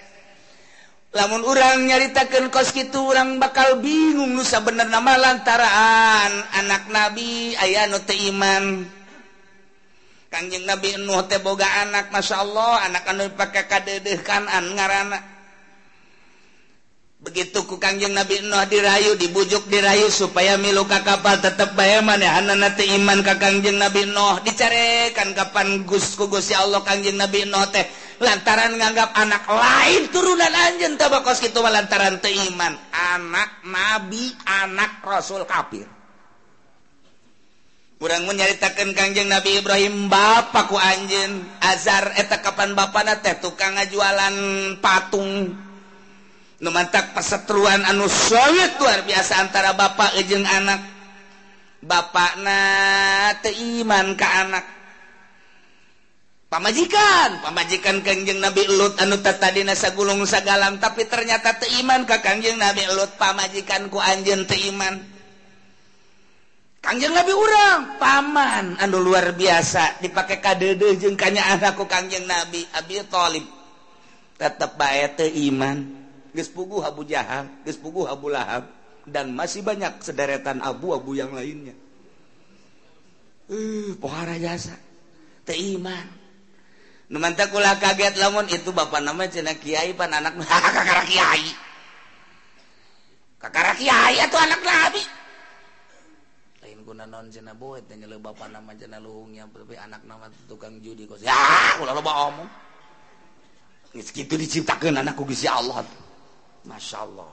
Lamun 1.17 1.43
urang 1.43 1.89
nyaritakan 1.89 2.53
kos 2.53 2.71
gitu 2.77 3.11
urang 3.11 3.41
bakal 3.41 3.81
bingung 3.81 4.37
nusa 4.37 4.61
bener 4.63 4.93
nama 4.93 5.17
lantaraan 5.19 6.33
anak 6.53 6.87
nabi 6.93 7.57
ayah 7.59 7.89
nu 7.89 7.99
iman. 8.05 8.87
Kanjeng 10.31 10.63
Nabi 10.63 10.95
Nuh 11.03 11.27
teh 11.27 11.43
boga 11.43 11.67
anak 11.83 12.15
Masya 12.15 12.47
Allah 12.47 12.87
anak 12.87 13.03
anu 13.11 13.27
pakai 13.35 13.67
kadedeh 13.67 14.23
kanan 14.23 14.79
ngaranana 14.79 15.19
begitu 17.21 17.67
ku 17.69 17.77
Kanjeng 17.77 18.17
Nabi 18.17 18.41
Nuh 18.47 18.65
dirayu 18.71 19.19
dibujuk 19.19 19.69
dirayu 19.69 20.09
supaya 20.09 20.57
milu 20.57 20.89
ka 20.89 21.05
kapal 21.05 21.37
tetep 21.43 21.77
bae 21.77 22.01
manehanna 22.01 22.57
teh 22.79 22.89
iman 22.97 23.21
ka 23.27 23.37
Kangjeng 23.37 23.77
Nabi 23.77 24.09
Nuh 24.09 24.41
dicarekan 24.47 25.37
kapan 25.37 25.85
Gus 25.85 26.17
ku 26.17 26.31
Gusti 26.31 26.57
Allah 26.57 26.81
Kanjeng 26.81 27.19
Nabi 27.19 27.45
Nuh 27.45 27.67
teh. 27.69 27.85
Lantaran 28.21 28.77
nganggap 28.77 29.17
anak 29.17 29.49
lain 29.49 30.13
turunan 30.13 30.53
anjen 30.53 31.01
tabakos 31.01 31.41
kitu 31.41 31.57
lantaran 31.65 32.21
teu 32.21 32.29
iman. 32.53 32.77
Anak 32.93 33.65
nabi 33.65 34.29
anak 34.45 35.01
rasul 35.01 35.49
kafir. 35.49 35.89
kurang 38.01 38.25
menyaritakan 38.25 38.97
Kangjeng 38.97 39.29
Nabi 39.29 39.61
Ibrahim 39.61 40.09
Bapakku 40.09 40.73
Anjin 40.81 41.45
azar 41.61 42.17
eta 42.17 42.41
Kapan 42.41 42.73
Bapak 42.73 43.05
nate 43.05 43.37
tukang 43.45 43.77
ngajualan 43.77 44.35
patung. 44.81 45.53
Numantak 46.65 47.13
perseteruan 47.13 47.85
anu 47.85 48.09
sawwit 48.09 48.81
luar 48.81 49.05
biasa 49.05 49.45
antara 49.45 49.77
Bapak 49.77 50.17
ejeng 50.17 50.49
anak. 50.49 50.81
Bapak 51.85 52.41
naiman 52.41 54.17
ke 54.17 54.29
anak. 54.29 54.65
Pamajikan 56.49 57.45
pamajikan 57.45 58.01
Kangjeng 58.01 58.41
Nabi 58.41 58.65
Lut 58.65 58.97
anu 58.97 59.21
tadi 59.21 59.61
nasa 59.61 59.93
gulung 59.93 60.25
sagalam 60.25 60.81
tapi 60.81 61.05
ternyata 61.05 61.53
teiman 61.61 62.09
ke 62.09 62.17
Kangjeng 62.25 62.57
Nabi 62.57 62.89
Lut. 62.97 63.13
Pamajikanku 63.21 64.01
Anjin 64.01 64.49
teiman 64.49 65.10
Kangjeng 66.81 67.13
Nabi 67.13 67.33
urang. 67.37 68.01
Paman 68.01 68.81
anu 68.81 69.05
luar 69.05 69.37
biasa. 69.37 70.01
Dipakai 70.01 70.41
kadede 70.41 70.97
jeung 70.97 71.15
kanya 71.15 71.45
anakku 71.53 71.85
Kangjeng 71.85 72.25
Nabi 72.25 72.65
Abi 72.73 73.05
Thalib. 73.05 73.45
Tetap 74.41 74.81
bae 74.81 75.05
teiman 75.13 76.01
geus 76.33 76.49
puguh 76.49 76.81
Abu 76.81 77.05
Jahal 77.05 77.45
geus 77.67 77.77
puguh 77.77 78.09
Abu 78.09 78.33
Lahab 78.33 78.73
dan 79.05 79.37
masih 79.37 79.61
banyak 79.61 80.01
sederetan 80.01 80.65
abu-abu 80.65 81.13
yang 81.13 81.37
lainnya. 81.37 81.77
Eh 83.53 83.53
uh, 83.53 83.89
pohara 84.01 84.41
jasa. 84.41 84.73
Teiman 85.45 86.17
lah 87.11 87.77
kaget 87.77 88.17
lamun 88.23 88.47
itu 88.49 88.71
bapak 88.73 89.03
nama 89.05 89.29
cina 89.29 89.53
Kiai 89.53 89.93
pan 89.93 90.17
anak. 90.17 90.41
Kakara 90.49 91.05
Kiai. 91.05 91.45
Kakara 93.37 93.77
Kiai 93.77 94.17
itu 94.17 94.37
anak 94.41 94.65
Nabi 94.65 95.20
guna 96.91 97.07
non 97.07 97.31
jena 97.31 97.55
boy 97.55 97.79
tanya 97.87 98.11
lo 98.11 98.19
bapak 98.19 98.51
nama 98.51 98.75
jena 98.75 98.99
luhungnya 98.99 99.47
tapi 99.47 99.79
anak 99.79 100.03
nama 100.03 100.27
tukang 100.51 100.83
judi 100.83 101.07
kos. 101.07 101.23
Ya 101.23 101.79
ulah 101.79 101.95
lo 101.95 102.03
bawa 102.03 102.35
omong 102.35 102.51
kitu 103.95 104.35
diciptakan 104.35 104.99
anakku 104.99 105.23
Gusti 105.23 105.47
Allah. 105.47 105.87
Masya 106.67 106.99
Allah 107.07 107.31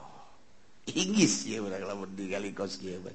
Inggris 0.94 1.50
ya 1.50 1.58
kalau 1.58 2.06
digali 2.14 2.54
kos 2.54 2.78
bae. 2.78 3.10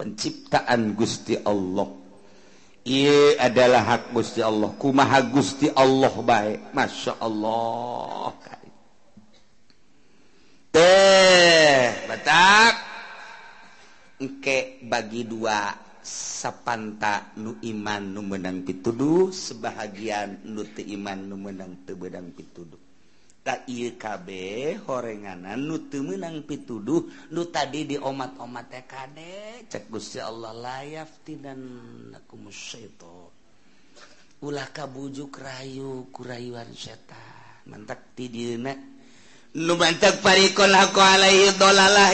penciptaan 0.00 0.96
Gusti 0.96 1.36
Allah. 1.36 1.84
Ieu 2.88 3.36
adalah 3.36 3.84
hak 3.84 4.16
Gusti 4.16 4.40
Allah. 4.40 4.72
Kumaha 4.80 5.20
Gusti 5.28 5.68
Allah 5.68 6.14
baik 6.16 6.72
masya 6.72 7.20
Allah 7.20 8.32
teh 10.72 12.08
batak. 12.08 12.87
engke 14.18 14.82
bagi 14.82 15.22
dua 15.26 15.74
sapanta 16.02 17.34
nu 17.38 17.58
iman 17.62 18.02
nu 18.14 18.20
menang 18.26 18.66
pituduh 18.66 19.30
sebahagian 19.30 20.42
nuti 20.46 20.82
iman 20.94 21.18
nu 21.30 21.36
menang 21.38 21.86
tebedang 21.86 22.34
pituduh 22.34 22.80
tak 23.46 23.64
KB 23.64 24.28
horenganan 24.84 25.56
nutu 25.56 26.04
menang 26.04 26.44
pituduh 26.44 27.30
nu 27.32 27.42
tadi 27.48 27.88
di 27.88 27.96
omat-omat 27.96 28.84
kade 28.84 29.64
cek 29.70 29.88
Gusti 29.88 30.20
Allah 30.20 30.52
layafti 30.52 31.38
dan 31.40 31.60
aku 32.12 32.36
musyaito 32.36 33.38
ulah 34.38 34.70
kabujuk 34.70 35.34
rayu 35.42 36.06
kurayuan 36.14 36.70
setan. 36.70 37.66
Mentak 37.68 38.14
tidina 38.14 38.72
lubantak 39.56 40.20
parikonaalalah 40.20 42.12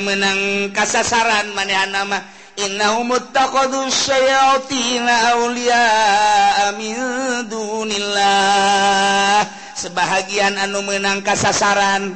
menang 0.00 0.72
kasasaran 0.72 1.52
maneh 1.52 1.76
nama 1.92 2.16
dunillah. 7.48 9.40
Sebahagian 9.72 10.60
anu 10.60 10.84
menang 10.84 11.24
kasasaran. 11.24 12.12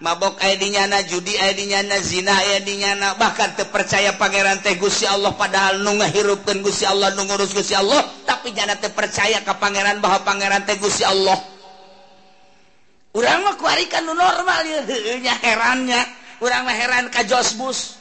Mabok 0.00 0.40
Aidinyana 0.40 1.04
judi 1.04 1.36
Aidinyana 1.36 2.00
zina 2.00 2.32
Aidinyana 2.32 3.20
bahkan 3.20 3.52
terpercaya 3.52 4.16
Pangeran 4.16 4.64
teh 4.64 4.80
Gusi 4.80 5.04
Allah 5.04 5.36
padahal 5.36 5.84
nu 5.84 5.92
ngahirupkan 6.00 6.64
Gusi 6.64 6.88
Allah 6.88 7.12
nu 7.14 7.28
ngurus 7.28 7.52
Gusi 7.52 7.76
Allah. 7.76 8.00
Tapi 8.24 8.50
jangan 8.56 8.80
terpercaya 8.80 9.44
ke 9.44 9.52
Pangeran 9.60 10.00
bahwa 10.00 10.24
Pangeran 10.24 10.64
teh 10.64 10.80
Gusi 10.80 11.04
Allah. 11.04 11.59
orang 13.10 13.42
nu 14.06 14.14
normal 14.14 14.60
ya. 14.66 14.80
Herannya 15.42 16.02
mah 16.40 16.76
heran 16.76 17.10
ka 17.10 17.26
Josbus 17.26 17.98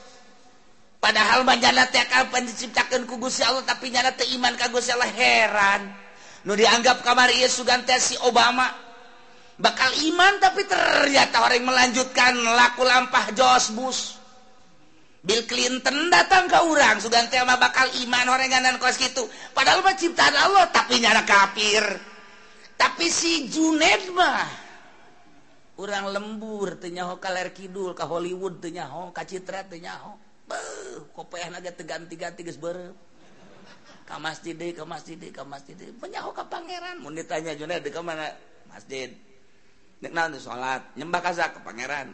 padahal 1.01 1.43
banjana 1.43 1.89
kapan 1.89 2.45
diciptakan 2.45 3.09
kugus 3.09 3.41
Allah 3.41 3.65
tapi 3.65 3.89
nyana 3.89 4.13
iman 4.13 4.53
kagus 4.55 4.93
Allah 4.93 5.09
heran. 5.09 5.89
Nu 6.47 6.55
dianggap 6.55 7.03
kamar 7.03 7.33
ia 7.35 7.49
sugantesi 7.51 8.15
Obama. 8.23 8.69
Bakal 9.59 9.91
iman 10.07 10.39
tapi 10.39 10.63
ternyata 10.63 11.43
orang 11.43 11.67
melanjutkan 11.67 12.31
laku 12.31 12.87
lampah 12.87 13.35
Josbus 13.35 14.19
Bill 15.19 15.43
Clinton 15.43 16.07
datang 16.07 16.47
ke 16.47 16.55
orang 16.63 17.03
Sugan 17.03 17.27
sama 17.27 17.59
bakal 17.59 17.91
iman 18.07 18.25
orang 18.31 18.47
gandan 18.47 18.79
kos 18.79 18.95
gitu 18.95 19.27
padahal 19.51 19.83
mah 19.83 19.99
ciptaan 19.99 20.31
Allah 20.31 20.71
tapi 20.71 21.03
nyana 21.03 21.27
kafir. 21.27 21.83
Tapi 22.79 23.11
si 23.11 23.51
Junet 23.51 24.07
mah 24.15 24.68
orang 25.79 26.11
lembur 26.11 26.75
tenyaho 26.75 27.23
kaler 27.23 27.55
kidul 27.55 27.95
ke 27.95 28.03
Hollywood 28.03 28.59
tenyaho 28.59 29.15
ka 29.15 29.23
Citra 29.23 29.63
tenyaho 29.63 30.19
beuh 30.43 31.07
kopehan 31.15 31.55
agak 31.55 31.79
teganti-ganti 31.79 32.43
geus 32.43 32.59
beureum 32.59 32.91
ka 34.03 34.19
masjid 34.19 34.51
deui 34.51 34.75
ka 34.75 34.83
masjid 34.83 35.15
deui 35.15 35.31
ka 35.31 35.47
masjid 35.47 35.77
deui 35.79 35.95
penyaho 35.95 36.35
ka 36.35 36.43
pangeran. 36.51 36.99
Mun 36.99 37.15
ditanya 37.15 37.55
juna 37.55 37.79
di 37.79 37.87
ka 37.93 38.03
mana? 38.03 38.27
Masjid. 38.67 39.13
Nek 40.03 40.11
naon 40.11 40.35
salat 40.35 40.83
nyembah 40.99 41.21
ka 41.23 41.31
ka 41.31 41.59
pangeran. 41.63 42.11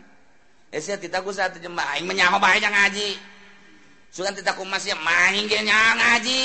Esa 0.70 1.00
tita 1.00 1.24
ku 1.26 1.34
saat 1.34 1.58
nyembah. 1.58 1.96
Aing 1.98 2.06
menyaho 2.06 2.38
bae 2.38 2.60
ngaji. 2.62 3.16
Sugan 4.14 4.36
tita 4.36 4.54
ku 4.54 4.68
masih 4.68 4.94
main 5.02 5.48
ge 5.48 5.64
ngaji. 5.66 6.44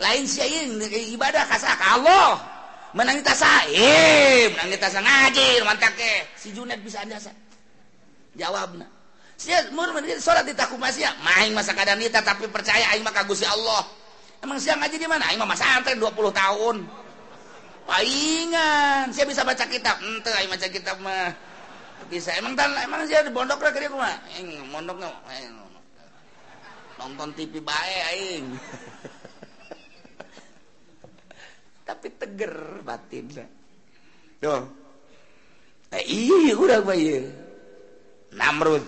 Lain 0.00 0.24
sieun 0.24 0.80
ibadah 0.88 1.44
ka 1.46 1.58
Allah. 1.98 2.61
menang 2.92 3.24
tasaib 3.24 4.52
menang 4.56 4.76
tasa 4.76 5.00
ngaji 5.00 5.64
mantak 5.64 5.92
ke 5.96 6.12
si 6.36 6.52
Junet 6.52 6.80
bisa 6.84 7.00
anda 7.00 7.16
jawab 8.36 8.76
nah 8.76 8.88
sia 9.42 9.58
murmur 9.74 10.06
sholat 10.22 10.46
di 10.46 10.54
taku 10.54 10.78
masya 10.78 11.10
maing 11.18 11.50
masa 11.50 11.74
kadang 11.74 11.98
nita 11.98 12.22
tapi 12.22 12.46
percaya 12.46 12.94
aing 12.94 13.02
mah 13.02 13.10
kagusi 13.10 13.42
Allah. 13.42 13.82
Emang 14.38 14.58
siang 14.62 14.78
ngaji 14.78 15.02
di 15.02 15.06
mana? 15.10 15.26
Aing 15.26 15.42
mah 15.42 15.50
masa 15.50 15.66
antren 15.74 15.98
20 15.98 16.14
tahun. 16.30 16.76
Paingan 17.82 19.10
saya 19.10 19.26
bisa 19.26 19.42
baca 19.42 19.66
kitab. 19.66 19.98
Ente 19.98 20.30
aing 20.30 20.46
baca 20.46 20.66
kitab 20.70 20.96
mah. 21.02 21.34
Bisa 22.06 22.30
emang 22.38 22.54
tan 22.54 22.70
emang 22.86 23.02
sia 23.10 23.26
di 23.26 23.34
pondok 23.34 23.58
rek 23.66 23.82
kieu 23.82 23.98
mah 23.98 24.14
aing 24.38 24.62
mondokna 24.70 25.10
nonton 27.02 27.34
TV 27.34 27.58
bae 27.58 27.96
aing. 28.14 28.46
tapi 31.82 32.08
teger 32.14 32.82
batin 32.86 33.26
Duh. 34.42 34.62
Ih, 35.92 36.50
kurang 36.56 36.88
bayi. 36.88 37.22
Namrud. 38.32 38.82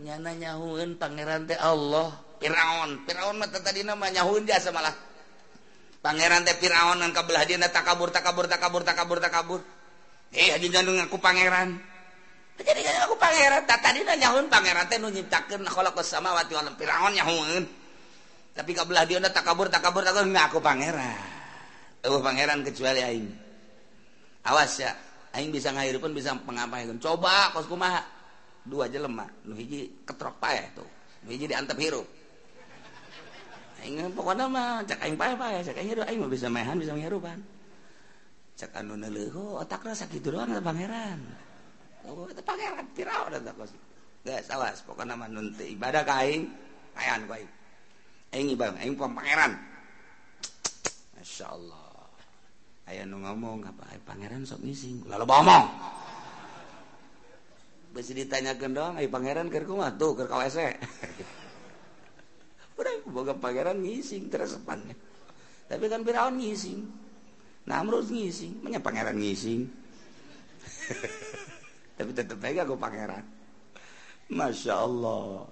Nyana 0.00 0.34
nyahuin 0.36 0.98
pangeran 0.98 1.46
teh 1.46 1.56
Allah. 1.56 2.12
Firaun 2.40 3.04
Firaun 3.04 3.36
mah 3.36 3.48
tadi 3.52 3.84
nama 3.84 4.08
nyahuin 4.10 4.48
jasa 4.48 4.74
malah. 4.74 4.92
Pangeran 6.00 6.42
teh 6.42 6.56
Firaun 6.56 6.98
kan 6.98 7.12
kabelah 7.12 7.44
dia 7.46 7.60
tak 7.68 7.84
kabur, 7.86 8.08
tak 8.08 8.24
kabur, 8.24 8.48
tak 8.48 8.58
kabur, 8.58 8.82
tak 8.82 8.96
kabur, 8.96 9.18
tak 9.20 9.32
kabur. 9.32 9.60
Eh, 10.32 10.56
aja 10.56 10.66
jantung 10.66 10.96
aku 10.98 11.20
pangeran. 11.20 11.78
Jadi 12.60 12.80
kan 12.84 13.08
aku 13.08 13.16
pangeran, 13.16 13.62
tak 13.64 13.80
tadi 13.80 14.04
nyahuin 14.04 14.46
pangeran 14.52 14.84
teh 14.88 14.98
nu 15.00 15.08
nyiptakeun 15.08 15.64
khalaqas 15.64 16.10
samawati 16.10 16.52
wal 16.52 16.68
Firaun 16.74 17.12
nyahuin. 17.14 17.64
Tapi 18.50 18.70
kabelah 18.74 19.06
dia 19.06 19.22
tak 19.30 19.46
kabur, 19.46 19.70
tak 19.70 19.80
kabur, 19.80 20.02
tak 20.02 20.12
kabur, 20.16 20.26
aku 20.34 20.58
pangeran. 20.58 21.29
uh, 22.06 22.20
pangeran 22.20 22.60
kecuali 22.64 23.00
aing. 23.04 23.28
Awas 24.48 24.80
ya 24.80 24.92
aing 25.36 25.52
bisa 25.52 25.70
ngair 25.70 25.96
pun 26.00 26.12
bisa 26.16 26.34
pengapain. 26.42 26.88
coba 26.98 27.52
kos 27.52 27.68
kumaha? 27.68 28.02
Dua 28.60 28.86
aja 28.86 29.00
lemah 29.00 29.28
nu 29.48 29.56
hiji 29.56 30.04
ketrok 30.04 30.36
pae 30.40 30.60
tuh. 30.76 30.86
Nu 31.24 31.32
hiji 31.32 31.48
diantep 31.48 31.76
hirup. 31.80 32.06
Aing 33.80 34.12
pokoknya 34.12 34.44
mah 34.48 34.84
cak 34.84 35.00
aing 35.00 35.16
pae 35.16 35.32
pae 35.36 35.64
cak 35.64 35.76
aing 35.80 35.88
hirup 35.96 36.04
aing 36.08 36.20
bisa 36.28 36.48
mehan 36.52 36.76
bisa 36.76 36.92
menghirupan. 36.92 37.40
Cak 38.60 38.76
anu 38.76 39.00
neleuh 39.00 39.56
otakna 39.56 39.92
oh, 39.92 39.96
sakitu 39.96 40.28
doang 40.28 40.52
pangeran. 40.60 41.20
Oh 42.04 42.28
itu 42.28 42.42
pangeran 42.44 42.84
pirau 42.92 43.32
dan 43.32 43.40
tak 43.44 43.56
kos. 43.56 43.72
Guys 44.20 44.52
awas 44.52 44.84
pokoknya 44.84 45.16
mah 45.16 45.28
nun 45.32 45.56
ibadah 45.56 46.04
ka 46.04 46.20
aing 46.20 46.44
kayan 46.92 47.24
ku 47.24 47.32
aing. 47.32 47.50
Aing 48.36 48.48
ibadah 48.52 48.76
aing 48.84 48.96
pangeran. 49.00 49.52
Masya 51.16 51.46
Allah. 51.48 51.79
aya 52.90 53.06
nu 53.06 53.22
ngomong 53.22 53.62
apa 53.62 53.94
ay 53.94 54.02
pangeran 54.02 54.42
sok 54.42 54.66
ngising? 54.66 55.06
Lalu 55.06 55.24
ngomong 55.30 55.64
besi 57.90 58.14
ditanyakeun 58.14 58.74
doang 58.74 58.94
ay 58.98 59.06
pangeran 59.06 59.50
keur 59.50 59.66
kumaha? 59.66 59.94
Tuh 59.94 60.18
keur 60.18 60.26
kawese 60.26 60.66
udah 62.80 62.94
boga 63.06 63.34
pangeran 63.36 63.82
ngising 63.82 64.32
teresepannya 64.32 65.10
tapi 65.70 65.86
kan 65.86 66.02
Firaun 66.02 66.42
ngising. 66.42 66.82
Namrud 67.70 68.10
ngising. 68.10 68.58
Menya 68.66 68.82
pangeran 68.82 69.14
ngising. 69.14 69.70
Tapi 71.96 72.10
tetep 72.10 72.42
aja 72.42 72.66
aku 72.66 72.74
pangeran. 72.74 73.22
Masya 74.34 74.74
Allah. 74.74 75.46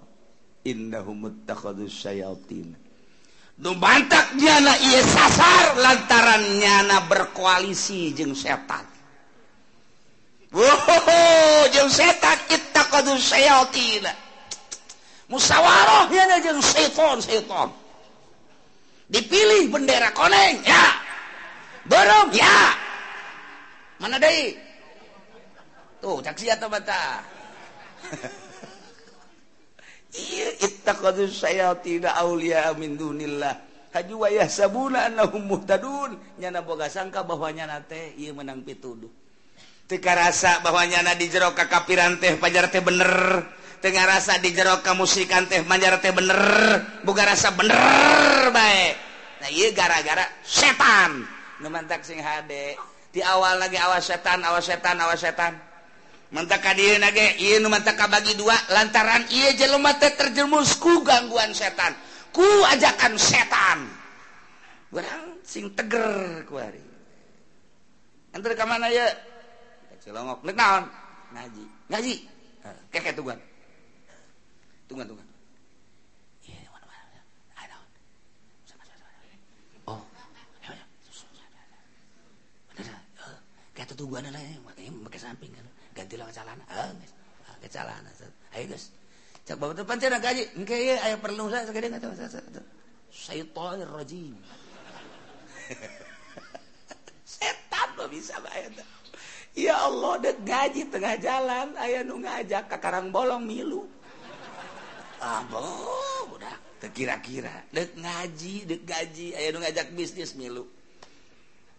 Innahum 0.67 1.23
muttakhadus 1.23 2.03
syayatin. 2.03 2.75
bantak 3.59 4.39
diana 4.39 4.71
ia 4.79 5.03
sasar 5.03 5.75
lantaran 5.75 6.43
nyana 6.63 7.03
berkoalisi 7.11 8.15
jeng 8.15 8.31
setan. 8.31 8.87
Wohoho 10.55 11.21
jeng 11.75 11.91
setan 11.91 12.39
kita 12.47 12.87
kadu 12.87 13.19
seyotina. 13.19 14.15
Musyawarah 15.27 16.07
nyana 16.07 16.39
jeng 16.39 16.63
seton 16.63 17.19
seton. 17.19 17.69
Dipilih 19.11 19.67
bendera 19.67 20.15
koneng 20.15 20.63
ya. 20.63 20.85
Berem 21.83 22.31
ya. 22.31 22.57
Mana 23.99 24.15
deh? 24.15 24.55
Tuh 25.99 26.23
cak 26.23 26.39
siapa 26.39 26.71
bata. 26.71 27.19
saya 31.29 31.73
tidak 31.79 32.13
Aulia 32.17 32.73
dunillah. 32.73 33.55
Haji 33.89 34.13
wayah 34.13 34.45
sabunahun 34.45 36.13
nyana 36.37 36.61
boga 36.61 36.85
sangka 36.89 37.25
bahwanya 37.25 37.65
na 37.65 37.81
teh 37.81 38.13
ia 38.17 38.29
menang 38.33 38.61
pituduh. 38.61 39.09
Teka 39.89 40.13
rasa 40.13 40.61
bahwanya 40.61 41.01
na 41.01 41.17
di 41.17 41.25
jero 41.25 41.57
kakapiran 41.57 42.21
teh 42.21 42.37
pajar 42.37 42.69
teh 42.69 42.85
bener. 42.85 43.45
Tengah 43.81 44.05
rasa 44.05 44.37
di 44.37 44.53
jero 44.53 44.77
musikan 44.93 45.49
teh 45.49 45.65
manjar 45.65 45.97
teh 45.97 46.13
bener. 46.13 46.37
Buka 47.01 47.25
rasa 47.25 47.49
bener 47.57 48.53
baik 48.53 49.09
nah 49.39 49.49
iya 49.49 49.71
gara-gara 49.71 50.27
setan. 50.43 51.23
Numantak 51.63 52.03
sing 52.03 52.19
hade. 52.19 52.75
Di 53.09 53.23
awal 53.23 53.57
lagi 53.59 53.79
awas 53.79 54.05
setan 54.05 54.43
awas 54.43 54.67
setan 54.67 54.99
awas 54.99 55.19
setan. 55.19 55.68
mantap 56.29 56.61
bagi 58.09 58.33
dua 58.37 58.53
lantaran 58.69 59.25
ia 59.33 59.53
jelomate 59.57 60.13
terjemusku 60.13 61.01
gangguan 61.01 61.53
setan. 61.53 61.97
Ku 62.29 62.45
ajakan 62.69 63.17
setan. 63.17 63.89
Barang 64.93 65.41
sing 65.41 65.73
teger 65.73 66.45
ku 66.45 66.57
hari. 66.57 66.81
Antar 68.33 68.53
ke 68.53 68.65
mana 68.65 68.89
ya 68.93 69.09
celongok 70.05 70.45
nek 70.45 70.55
naon? 70.57 70.85
Ngaji. 71.33 71.63
Ngaji? 71.89 72.15
Keke 72.93 73.13
tungguan 73.13 73.39
tungguan 74.89 75.05
tungguan 75.05 75.27
oh. 79.85 80.01
Eh, 82.81 82.89
Kayak 83.77 83.93
tuguan 83.93 84.25
lah 84.25 84.41
ya 84.41 84.57
makanya 84.65 84.91
pakai 85.05 85.19
samping 85.21 85.53
kan. 85.53 85.68
ganti 85.99 86.15
lah 86.15 86.31
calana 86.31 86.63
ah 86.71 86.89
geus 86.95 87.13
ah 87.47 87.55
ke 87.59 87.67
eh, 87.67 87.71
eh, 87.75 88.07
eh, 88.23 88.55
ayo 88.55 88.65
geus 88.71 88.85
cak 89.43 89.55
bawa 89.59 89.71
teh 89.75 89.83
pancen 89.83 90.15
gaji 90.15 90.43
engke 90.55 90.75
ya 90.79 90.95
aya 91.03 91.15
perlu 91.19 91.51
saya 91.51 91.67
sagede 91.67 91.91
eta 91.91 92.07
syaitonir 93.11 93.89
rajim 93.91 94.37
setan 97.27 97.89
mah 97.99 98.07
bisa 98.07 98.39
bae 98.39 98.69
ya 99.57 99.75
Allah 99.75 100.13
dek 100.23 100.37
gaji 100.47 100.87
tengah 100.87 101.15
jalan 101.19 101.75
aya 101.75 102.05
nu 102.05 102.21
ngajak 102.21 102.69
ka 102.69 102.77
karang 102.79 103.11
bolong 103.11 103.43
milu. 103.43 103.83
Ah 105.19 105.43
udah. 106.31 106.55
Kira-kira 106.95 107.67
dek 107.75 107.97
ngaji 107.99 108.53
dek 108.65 108.81
gaji 108.87 109.35
aya 109.35 109.51
nu 109.51 109.59
ngajak 109.59 109.91
bisnis 109.93 110.37
milu. 110.39 110.63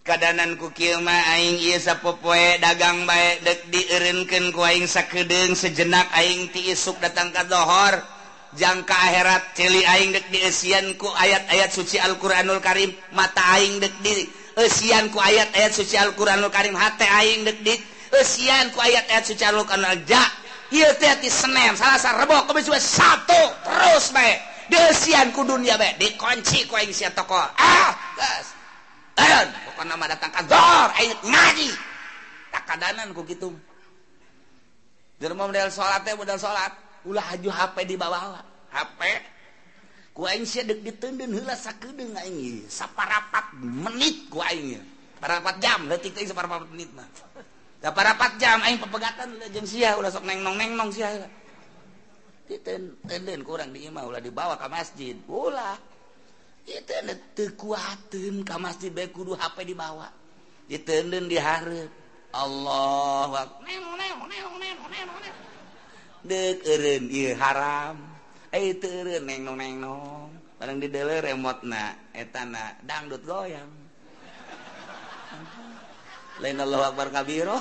keadaan 0.00 0.56
kukilmaing 0.56 1.60
popoe 2.00 2.56
dagang 2.56 3.04
baik 3.04 3.44
dek 3.44 3.60
dirinkan 3.68 4.48
kuing 4.48 4.88
sakedeng 4.88 5.52
sejenak 5.52 6.08
aing 6.16 6.48
tiisuk 6.48 6.96
datang 7.04 7.28
kadohor 7.36 8.00
jangka 8.56 8.96
akhirat 8.96 9.52
celi 9.52 9.84
aing 9.84 10.16
dek 10.16 10.26
diianku 10.32 11.04
ayat-ayat 11.04 11.70
suci 11.70 12.00
Alquranul 12.00 12.64
Karim 12.64 12.96
mata 13.12 13.44
aing 13.60 13.76
dek 13.76 13.92
dirianku 14.00 15.20
ayat-ayat 15.20 15.72
suci 15.76 16.00
Alquranul 16.00 16.48
Karim 16.48 16.72
hati 16.72 17.04
aing 17.04 17.44
dek 17.44 17.80
ku 18.72 18.78
ayat-ayat 18.80 19.24
suci 19.28 19.44
Senin 21.28 21.74
salah 21.76 22.24
rebo 22.24 22.40
satu 22.80 23.42
terus 23.68 24.16
baik 24.16 24.38
desianku 24.72 25.44
dunia 25.44 25.76
baik 25.76 25.98
dikunci 25.98 26.64
kuing 26.70 26.94
si 26.94 27.04
toko. 27.10 27.36
Ah 27.58 27.90
gas 28.16 28.59
nama 29.84 30.04
datang 30.10 30.32
kador 30.32 30.88
ayo 30.98 31.14
ngaji. 31.24 31.70
Tak 32.50 32.62
kadanan 32.66 33.14
ku 33.14 33.22
gitu 33.24 33.54
jelema 35.20 35.46
model 35.46 35.68
salat 35.68 36.02
teh 36.02 36.16
model 36.16 36.40
salat. 36.40 36.72
Ulah 37.06 37.24
haju 37.32 37.48
HP 37.48 37.76
di 37.88 37.96
bawah 37.96 38.44
HP? 38.68 39.00
Ku 40.12 40.28
aing 40.28 40.44
sia 40.44 40.66
deuk 40.66 40.84
ditendeun 40.84 41.32
heula 41.32 41.56
sakedeung 41.56 42.12
aing 42.12 42.68
saparapat 42.68 43.56
menit 43.56 44.28
ku 44.28 44.44
aing 44.44 44.76
parapat 45.16 45.56
jam 45.64 45.88
leutik 45.88 46.12
teh 46.12 46.28
saparapat 46.28 46.68
menit 46.68 46.92
mah. 46.92 47.08
Da 47.80 47.88
parapat 47.88 48.36
jam 48.36 48.60
aing 48.60 48.76
pepegatan 48.76 49.32
ulah 49.40 49.48
jeung 49.48 49.64
sia 49.64 49.96
ulah 49.96 50.12
sok 50.12 50.28
nengnong 50.28 50.60
nengnong 50.60 50.90
sia 50.92 51.08
ditendeun 52.50 53.40
kurang 53.46 53.72
di 53.72 53.88
imah 53.88 54.04
ulah 54.04 54.20
dibawa 54.20 54.60
ka 54.60 54.68
masjid. 54.68 55.16
Ulah. 55.24 55.89
kuatun 57.56 58.44
kam 58.44 58.64
masjid 58.64 58.92
baik 58.92 59.14
kudu 59.16 59.34
HP 59.34 59.72
dibawa 59.72 60.12
ditendun 60.70 61.26
diharap 61.26 61.90
Allah 62.30 63.50
dekeren 66.24 67.08
ieu 67.08 67.32
haram. 67.36 67.96
Eh 68.50 68.74
teureun 68.82 69.22
neng 69.22 69.46
nong 69.46 69.58
neng 69.62 69.74
nong 69.78 70.30
bareng 70.58 70.82
didele 70.82 71.22
remotna 71.22 71.94
etana 72.10 72.74
dangdut 72.82 73.22
goyang. 73.22 73.70
Lain 76.40 76.58
Allah 76.58 76.90
akbar 76.90 77.12
kabiro 77.14 77.60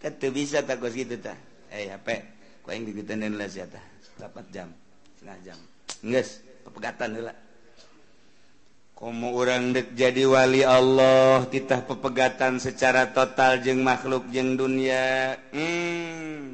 Kata 0.00 0.26
bisa 0.36 0.60
tak 0.66 0.82
kos 0.82 0.92
gitu 0.92 1.16
ta 1.16 1.32
eh 1.72 1.88
HP 1.88 2.08
kau 2.60 2.74
yang 2.74 2.84
digitendin 2.84 3.38
lah 3.40 3.48
siapa 3.48 3.80
dapat 4.20 4.44
jam 4.52 4.68
setengah 5.16 5.38
jam. 5.40 5.58
nges 6.00 6.42
pepegatan 6.64 7.20
lah 7.20 7.36
Komo 9.00 9.32
orang 9.32 9.72
dek 9.72 9.96
jadi 9.96 10.28
wali 10.28 10.60
Allah 10.60 11.48
titah 11.48 11.88
pepegatan 11.88 12.60
secara 12.60 13.16
total 13.16 13.64
jeng 13.64 13.80
makhluk 13.80 14.28
jeng 14.28 14.60
dunia. 14.60 15.40
Hmm. 15.56 16.52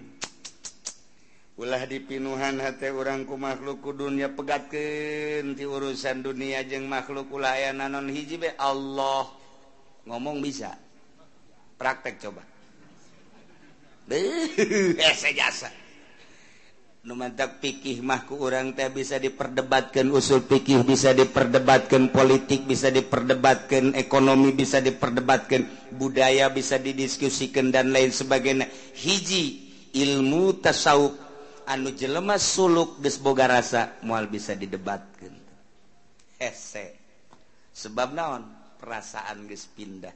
ulah 1.58 1.82
dipinuhan 1.90 2.62
hati 2.62 2.94
orangku 2.94 3.34
makhlukku 3.34 3.90
dunia 3.90 4.30
pegatkan 4.30 5.58
di 5.58 5.64
urusan 5.66 6.22
dunia 6.22 6.62
jeng 6.62 6.86
makhluk 6.86 7.34
ulayan 7.34 7.82
nanon 7.82 8.06
hiji 8.14 8.38
be 8.38 8.54
Allah. 8.62 9.26
Ngomong 10.06 10.38
bisa? 10.38 10.70
Praktek 11.74 12.22
coba. 12.22 12.46
Jasa. 15.34 15.85
mantap 17.14 17.62
pikih 17.62 18.02
mahku 18.02 18.34
orang 18.42 18.74
teh 18.74 18.90
bisa 18.90 19.22
diperdebatkan 19.22 20.10
usul 20.10 20.42
pikih 20.42 20.82
bisa 20.82 21.14
diperdebatkan 21.14 22.10
politik 22.10 22.66
bisa 22.66 22.90
diperdebatkan 22.90 23.94
ekonomi 23.94 24.50
bisa 24.50 24.82
diperdebatkan 24.82 25.70
budaya 25.94 26.50
bisa 26.50 26.82
didiskusikan 26.82 27.70
dan 27.70 27.94
lain 27.94 28.10
sebagainya. 28.10 28.66
Hiji 28.98 29.70
ilmu 29.94 30.58
tasawuf 30.58 31.14
anu 31.70 31.94
jelema 31.94 32.42
suluk 32.42 32.98
geus 32.98 33.22
boga 33.22 33.46
rasa 33.46 33.94
moal 34.02 34.26
bisa 34.26 34.58
didebatkan 34.58 35.30
hese. 36.42 36.98
Sebab 37.70 38.16
naon? 38.16 38.42
Perasaan 38.82 39.46
geus 39.46 39.68
pindah. 39.70 40.12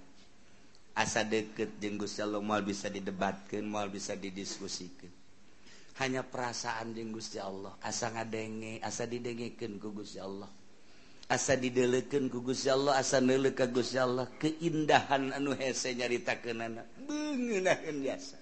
Asa 0.98 1.22
deket 1.22 1.78
jeung 1.78 2.02
Gusti 2.02 2.18
Allah 2.18 2.42
moal 2.42 2.66
bisa 2.66 2.90
didebatkan 2.90 3.62
moal 3.62 3.88
bisa 3.94 4.18
didiskusikan. 4.18 5.19
hanya 6.00 6.24
perasaan 6.24 6.96
jeung 6.96 7.12
Gusti 7.12 7.36
Allah. 7.36 7.76
Asa 7.84 8.08
ngadenge 8.08 8.80
asa 8.80 9.04
didengekeun 9.04 9.76
ku 9.76 9.92
Gusti 9.92 10.16
Allah. 10.16 10.48
Asa 11.30 11.54
didelekeun 11.54 12.26
ku 12.26 12.42
Gusti 12.42 12.66
Allah 12.72 12.98
asa 12.98 13.22
neuleuh 13.22 13.54
ka 13.54 13.68
Gusti 13.68 14.00
Allah. 14.00 14.26
Keindahan 14.40 15.30
anu 15.36 15.54
hese 15.54 15.92
nyaritakeunana 15.94 16.82
beuneunaheun 17.04 18.00
biasa. 18.00 18.36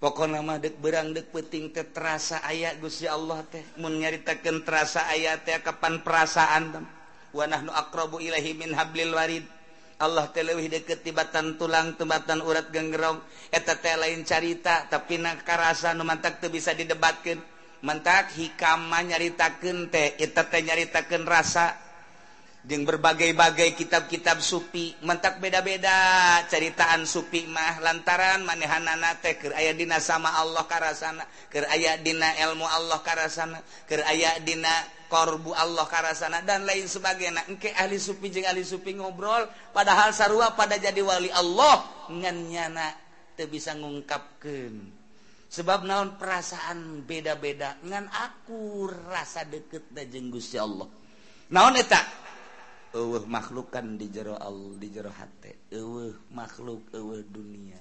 Pokok 0.00 0.32
mah 0.32 0.58
deuk 0.58 0.80
berang 0.80 1.12
deuk 1.12 1.28
peuting 1.28 1.70
teh 1.70 1.86
terasa 1.88 2.42
aya 2.42 2.74
Gusti 2.76 3.06
Allah 3.06 3.46
teh. 3.46 3.62
Mun 3.78 4.02
nyaritakeun 4.02 4.66
terasa 4.66 5.06
aya 5.06 5.38
teh 5.40 5.56
kapan 5.62 6.02
perasaan 6.02 6.64
tem 6.74 6.84
wa 7.30 7.44
nahnu 7.46 7.70
aqrabu 7.70 8.18
ilaihi 8.18 8.58
min 8.58 8.74
hablil 8.74 9.14
warid. 9.14 9.46
Allah 10.00 10.32
telewih 10.32 10.72
deket 10.72 11.04
tibatan 11.04 11.60
tulang 11.60 11.92
tebatan 11.92 12.40
urat 12.40 12.72
gengerong 12.72 13.20
teh 13.52 13.94
lain 14.00 14.24
carita 14.24 14.88
tapi 14.88 15.20
na 15.20 15.36
karasa 15.36 15.92
numantak 15.92 16.40
teu 16.40 16.48
bisa 16.48 16.72
didebatkeun. 16.72 17.36
Mentak 17.84 18.32
hikama 18.36 19.04
nyaritakeun 19.04 19.92
teh 19.92 20.16
eta 20.16 20.48
teh 20.48 20.64
nyaritakeun 20.64 21.28
rasa. 21.28 21.76
Jeung 22.60 22.84
berbagai-bagai 22.84 23.72
kitab-kitab 23.72 24.40
supi 24.40 24.96
mentak 25.04 25.36
beda-beda. 25.40 26.40
Ceritaan 26.48 27.04
supi 27.04 27.44
mah 27.44 27.84
lantaran 27.84 28.40
manehanana 28.44 29.20
teh 29.20 29.36
keur 29.36 29.52
aya 29.52 29.76
dina 29.76 30.00
sama 30.00 30.32
Allah 30.40 30.64
karasana 30.64 31.24
keur 31.52 31.68
aya 31.68 32.00
dina 32.00 32.32
ilmu 32.40 32.64
Allah 32.64 33.04
karasana 33.04 33.60
keur 33.84 34.00
aya 34.04 34.40
dina 34.40 34.72
korbu 35.10 35.50
Allah 35.52 35.84
karasana 35.90 36.46
dan 36.46 36.62
lain 36.62 36.86
sebagainya. 36.86 37.50
Engke 37.50 37.74
ahli 37.74 37.98
supi 37.98 38.30
jeung 38.30 38.46
ahli 38.46 38.62
supi 38.62 38.94
ngobrol 38.94 39.50
padahal 39.74 40.14
sarua 40.14 40.54
pada 40.54 40.78
jadi 40.78 41.02
wali 41.02 41.28
Allah. 41.34 42.06
Ngan 42.08 42.36
nyana 42.46 42.88
teu 43.34 43.50
bisa 43.50 43.74
ngungkapkeun. 43.74 45.02
Sebab 45.50 45.82
naon 45.82 46.14
perasaan 46.14 47.02
beda-beda. 47.02 47.74
Ngan 47.82 48.06
aku 48.06 48.86
rasa 49.10 49.42
deket 49.42 49.90
da 49.90 50.06
jeung 50.06 50.30
Gusti 50.30 50.54
Allah. 50.54 50.86
Naon 51.50 51.74
eta? 51.74 51.98
Eueuh 52.94 53.26
makhlukan 53.26 53.98
di 53.98 54.06
jero 54.14 54.38
Allah 54.38 54.78
di 54.78 54.88
jero 54.94 55.10
hate. 55.10 55.66
Eueuh 55.74 56.30
makhluk 56.30 56.94
eueuh 56.94 57.26
dunia. 57.26 57.78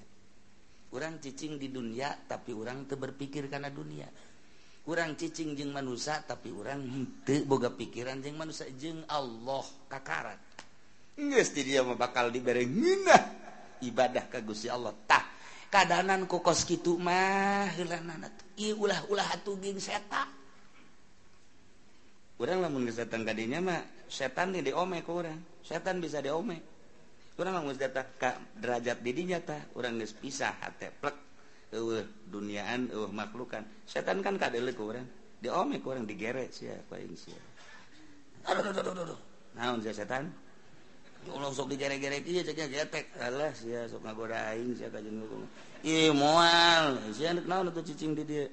Orang 0.89 1.21
cicing 1.21 1.61
di 1.61 1.69
dunia 1.69 2.09
tapi 2.25 2.49
orang 2.49 2.89
teu 2.89 2.97
berpikir 2.97 3.45
karena 3.45 3.69
dunia. 3.69 4.09
orang 4.89 5.13
cicing 5.13 5.53
jeung 5.53 5.69
manusia 5.69 6.25
tapi 6.25 6.49
orang 6.49 6.81
hente 6.81 7.45
boga 7.45 7.69
pikiran 7.69 8.17
jeung 8.25 8.41
manusia. 8.41 8.65
Jeung 8.73 9.05
Allah 9.05 9.61
kakarat. 9.85 10.41
Geus 11.13 11.53
di 11.53 11.61
dia 11.69 11.85
bakal 11.85 12.33
dibere 12.33 12.65
ngeunah 12.65 13.23
ibadah 13.85 14.25
ka 14.25 14.41
Gusti 14.41 14.65
Allah. 14.65 14.97
Tah 15.05 15.21
kadanan 15.69 16.25
ku 16.25 16.41
kos 16.41 16.65
kitu 16.65 16.97
mah 16.97 17.69
heulanana 17.77 18.33
ieu 18.57 18.73
ulah-ulah 18.73 19.37
atuh 19.37 19.53
geuning 19.61 19.77
setan. 19.77 20.25
Urang 22.41 22.65
lamun 22.65 22.89
geus 22.89 22.97
datang 22.97 23.21
ka 23.21 23.37
dinya 23.37 23.61
mah 23.61 23.85
setan 24.09 24.57
di 24.57 24.65
diome 24.65 25.05
ku 25.05 25.21
urang. 25.21 25.37
Setan 25.61 26.01
bisa 26.01 26.23
diome. 26.25 26.57
Urang 27.37 27.61
lamun 27.61 27.77
datang 27.77 28.09
ka 28.17 28.41
derajat 28.57 28.97
di 29.05 29.11
dinya 29.13 29.37
tah 29.37 29.61
urang 29.77 30.01
geus 30.01 30.17
pisah 30.17 30.57
hate 30.65 30.89
plek. 30.97 31.28
eueuh 31.69 32.01
duniaan 32.29 32.89
eueuh 32.89 33.13
makhlukan 33.13 33.61
setan 33.85 34.25
kan 34.25 34.41
kadele 34.41 34.73
diome 34.73 35.05
diomek 35.39 35.85
urang 35.85 36.05
digerek 36.09 36.49
sia 36.49 36.75
paling 36.89 37.13
sia. 37.13 37.37
Aduh 38.49 38.73
aduh 38.73 38.81
aduh 38.81 39.03
aduh 39.13 39.19
naon 39.53 39.79
sia 39.85 39.93
setan? 39.93 40.33
Allah 41.29 41.51
sok 41.51 41.75
digere-gere 41.75 42.23
ieu 42.25 42.41
cek 42.41 42.57
getek. 42.57 43.05
Alah 43.21 43.53
sia 43.53 43.85
sok 43.85 44.01
ngagoda 44.01 44.55
aing 44.55 44.73
sia 44.73 44.89
ka 44.89 44.97
jeung 45.03 45.21
ih 45.85 46.09
moal 46.09 46.97
sia 47.13 47.37
naon 47.37 47.69
atuh 47.69 47.85
cicing 47.85 48.17
di 48.17 48.23
dieu? 48.25 48.47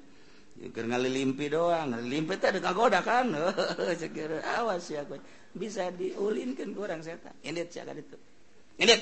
Keur 0.73 0.85
ngalilimpi 0.85 1.49
doang. 1.49 1.93
Ngalilimpi 1.93 2.33
teh 2.37 2.49
ada 2.53 2.61
kagoda 2.61 3.01
kan? 3.01 3.33
Cek 4.01 4.13
awas 4.45 4.85
sia 4.85 5.05
kowe 5.05 5.17
bisa 5.57 5.89
diulinkeun 5.89 6.77
kurang 6.77 7.01
setan. 7.01 7.33
Indit 7.41 7.73
sia 7.73 7.81
ka 7.81 7.93
ditu. 7.97 8.17
Indit 8.77 9.01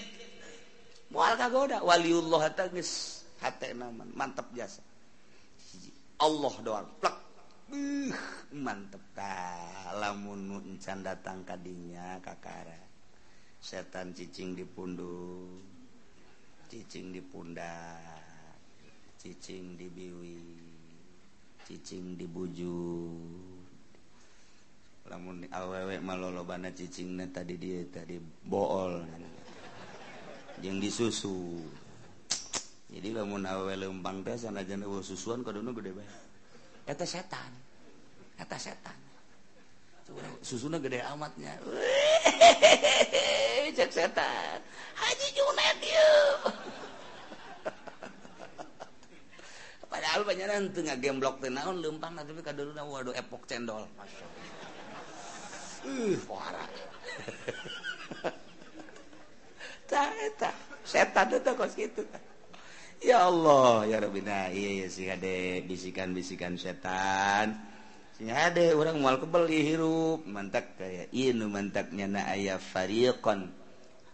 moal 1.11 1.35
kagoda. 1.35 1.83
Waliullah 1.83 2.51
tagis 2.55 3.23
mantap 4.13 4.47
jasa. 4.55 4.83
Allah 6.21 6.55
doang. 6.63 6.87
Plak. 6.99 7.17
Uh, 7.71 8.13
mantap. 8.55 9.01
Lamun 9.95 10.59
encan 10.59 11.07
datang 11.07 11.47
kadinya 11.47 12.19
kakara 12.19 12.85
setan 13.65 14.13
cicing 14.13 14.53
di 14.53 14.61
pundu 14.61 15.49
cicing 16.69 17.09
di 17.09 17.17
pundak 17.17 17.97
cicing 19.17 19.73
di 19.73 19.89
biwi 19.89 20.37
cicing 21.65 22.13
di 22.13 22.29
buju 22.29 22.77
lamun 25.09 25.49
awewek 25.49 25.97
malolobana 26.05 26.69
cicing 26.75 27.17
tadi 27.33 27.57
dia 27.57 27.81
tadi 27.89 28.21
bool. 28.45 29.01
Jeung 30.61 30.77
disusu. 30.77 31.65
jadi 32.95 33.11
lamun 33.11 33.43
awe 33.43 33.75
lempang 33.75 34.23
teh 34.23 34.39
sanajan 34.39 34.87
eueuh 34.87 35.03
susuan 35.03 35.43
kaduna 35.43 35.75
gede 35.75 35.91
bae. 35.91 36.07
Eta 36.87 37.03
setan. 37.03 37.51
Eta 38.39 38.55
setan. 38.55 38.95
Susuna 40.39 40.79
gede 40.79 41.03
amatnya. 41.03 41.59
Cek 43.75 43.91
setan. 43.91 44.63
Haji 44.95 45.27
Junet 45.35 45.79
yuk. 45.83 46.39
Padahal 49.91 50.21
banyak 50.23 50.47
nanti 50.47 50.79
nggak 50.79 50.99
gemblok 51.03 51.43
tenaun 51.43 51.83
lempang 51.83 52.15
tapi 52.15 52.39
kaduna 52.39 52.79
waduh 52.87 53.11
epok 53.11 53.43
cendol. 53.43 53.83
Masya 53.99 54.23
Allah. 54.23 54.53
Uh, 55.85 56.17
parah 56.25 56.69
tak 59.85 60.09
tak 60.41 60.55
setan 60.81 61.29
itu 61.29 61.51
kos 61.53 61.73
gitu 61.77 62.01
tak 62.09 62.23
ya 63.01 63.27
Allah 63.27 63.87
ya 63.89 63.97
bisikan-bisikan 65.65 66.55
setan. 66.55 67.59
Orang 68.75 69.03
mual 69.03 69.19
kebeli 69.19 69.59
hirup. 69.63 70.23
Mantak 70.23 70.79
kayak 70.79 71.11
inu 71.11 71.51
mantaknya 71.51 72.07
na 72.07 72.21
ayah 72.31 72.61
fariqan. 72.61 73.51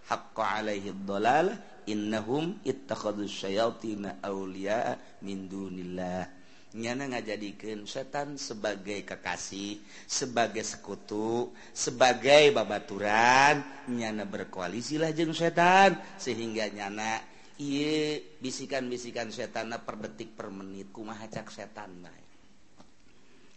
Haqqa 0.10 0.64
alaihi 0.64 0.94
dhalal. 1.06 1.54
Innahum 1.90 2.62
ittakhadhu 2.62 3.26
syayatina 3.26 4.22
awliya 4.22 4.98
min 5.26 5.50
dunillah. 5.50 6.30
Nyana 6.72 7.12
ngajadikeun 7.12 7.84
setan 7.84 8.40
sebagai 8.40 9.04
kekasih, 9.04 9.84
sebagai 10.08 10.64
sekutu, 10.64 11.52
sebagai 11.76 12.56
babaturan, 12.56 13.60
nyana 13.92 14.24
berkoalisilah 14.24 15.12
jeung 15.12 15.36
setan 15.36 16.00
sehingga 16.16 16.72
nyana 16.72 17.20
Iye 17.62 18.18
bisikan-bisikan 18.42 19.30
setana 19.30 19.78
per 19.86 20.02
detik 20.02 20.34
per 20.34 20.50
menit 20.50 20.90
kumahacak 20.90 21.54
setan 21.54 22.02
bae. 22.02 22.26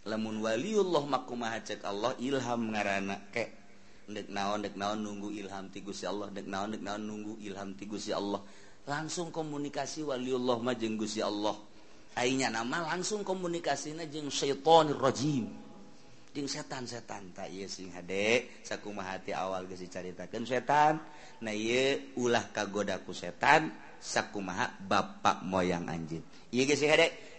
Lamun 0.05 0.45
waliullah 0.45 1.09
makumahacak 1.09 1.81
Allah 1.81 2.13
ilham 2.21 2.69
ngarana 2.69 3.33
ke 3.33 3.65
dek 4.05 4.29
naon 4.29 4.61
dek 4.61 4.77
naon 4.77 5.01
nunggu 5.01 5.33
ilham 5.33 5.73
ti 5.73 5.81
Gusti 5.81 6.05
Allah 6.05 6.29
dek 6.29 6.45
naon 6.45 6.77
dek 6.77 6.85
naon 6.85 7.01
nunggu 7.01 7.41
ilham 7.41 7.73
ti 7.73 7.89
Gusti 7.89 8.13
Allah. 8.13 8.45
Langsung 8.85 9.33
komunikasi 9.33 10.05
waliullah 10.05 10.61
mah 10.61 10.77
jeung 10.77 11.01
Gusti 11.01 11.25
Allah. 11.25 11.57
Ainya 12.13 12.53
nama 12.53 12.85
langsung 12.93 13.25
komunikasinya 13.25 14.05
jeung 14.05 14.29
syaitonir 14.29 15.01
rajim. 15.01 15.49
Jeung 16.29 16.45
setan-setan 16.45 17.33
tak 17.33 17.49
ieu 17.49 17.65
sing 17.65 17.89
hade 17.89 18.61
sakumaha 18.61 19.17
hati 19.17 19.33
awal 19.33 19.65
geus 19.65 19.81
dicaritakeun 19.81 20.45
setan. 20.45 21.01
Nah 21.41 21.55
ieu 21.57 22.13
ulah 22.21 22.53
kagoda 22.53 23.01
ku 23.01 23.09
setan. 23.09 23.73
sakumaha 24.05 24.77
bapak 24.77 25.41
moyang 25.41 25.89
anjing. 25.89 26.21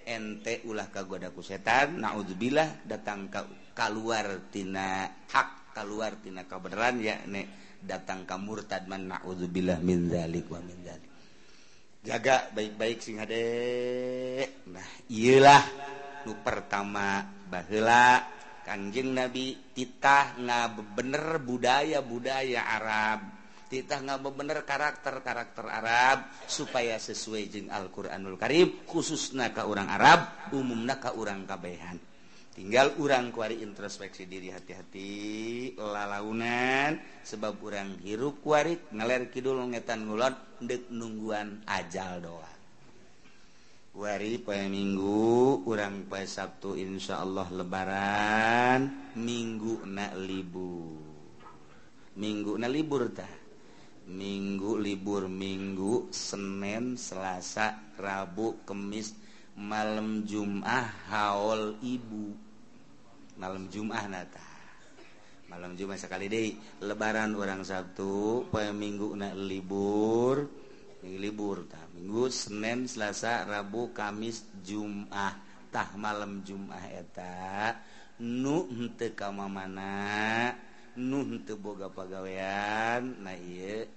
Ente 0.07 0.63
ulah 0.71 0.87
kagodaku 0.87 1.43
setan 1.43 1.99
naudzubillah 1.99 2.87
datang 2.87 3.27
ka, 3.27 3.43
keluartina 3.75 5.11
hak 5.27 5.75
keluartina 5.75 6.47
kebenaran 6.47 7.03
ya 7.03 7.19
nek 7.27 7.83
datang 7.83 8.23
ka 8.23 8.39
murtad 8.39 8.87
man 8.87 9.11
naudzubillah 9.11 9.83
min 9.83 10.07
dzalik 10.07 10.47
wa 10.47 10.63
min 10.63 10.79
dzalik 10.79 11.11
jaga 12.07 12.55
baik-baik 12.55 13.03
sing 13.03 13.19
hade 13.19 13.43
nah 14.71 14.87
iyalah 15.11 15.63
nu 16.23 16.39
pertama 16.39 17.27
baheula 17.51 18.23
kanjeng 18.63 19.11
nabi 19.11 19.59
titah 19.75 20.39
ngabener 20.43 21.39
budaya-budaya 21.39 22.63
Arab. 22.67 23.36
titah 23.67 24.01
ngabo 24.03 24.33
bener 24.33 24.63
karakter-karakter 24.63 25.67
Arab 25.67 26.31
supaya 26.47 26.97
sesuai 26.97 27.43
jeung 27.51 27.69
Alquranul 27.71 28.39
Karib 28.39 28.87
khususna 28.87 29.51
ka 29.51 29.67
orang 29.67 29.91
Arab 29.91 30.51
umumna 30.55 30.99
ka 30.99 31.15
orang 31.15 31.45
kabehan. 31.45 31.99
Tinggal 32.57 32.97
urang 32.97 33.37
kuari 33.37 33.61
introspeksi 33.61 34.25
diri 34.25 34.49
hati-hati 34.49 35.77
lalaunan 35.77 36.97
sebab 37.21 37.61
urang 37.61 38.01
hirup 38.01 38.41
kuari 38.41 38.81
ngaler 38.97 39.29
kidul 39.29 39.61
ngetan 39.69 40.09
ngulon 40.09 40.65
dek 40.65 40.89
nungguan 40.89 41.61
ajal 41.69 42.25
doa 42.25 42.57
Wari 43.97 44.41
pay 44.41 44.69
minggu 44.69 45.65
urang 45.65 46.05
pay 46.09 46.29
Sabtu 46.29 46.77
Insya 46.77 47.21
Allah 47.25 47.49
lebaran 47.49 49.13
minggu 49.17 49.89
na 49.89 50.13
libur. 50.13 51.01
Minggu 52.21 52.61
na 52.61 52.69
libur 52.69 53.09
tah. 53.13 53.36
minggu 54.07 54.79
libur 54.79 55.27
minggu 55.27 56.15
Senin 56.15 56.95
Selasa 56.95 57.95
Rabu 57.99 58.63
Kemis 58.63 59.19
malam 59.59 60.23
Jumah 60.23 61.11
haul 61.11 61.75
ibu. 61.83 62.31
Malam 63.37 63.67
Jumah 63.67 64.07
nata. 64.07 64.47
Malam 65.47 65.79
Jumat 65.79 66.03
sekali 66.03 66.27
deh 66.27 66.55
lebaran 66.83 67.35
orang 67.39 67.63
Sabtu 67.63 68.47
peminggu 68.51 69.15
na 69.15 69.35
libur. 69.35 70.43
Minggu 71.03 71.19
libur 71.23 71.57
tah 71.67 71.83
minggu 71.95 72.31
Senin 72.31 72.87
Selasa 72.87 73.43
Rabu 73.43 73.91
Kamis 73.91 74.47
Jumah. 74.63 75.35
Tah 75.71 75.99
malam 75.99 76.47
Jumah 76.47 76.95
eta. 76.95 77.75
Nu 78.23 78.65
henteu 78.71 79.13
ka 79.13 79.29
mana 79.29 80.49
Nuh 80.97 81.29
teboga 81.45 81.93
pagawean 81.93 83.21
na 83.21 83.37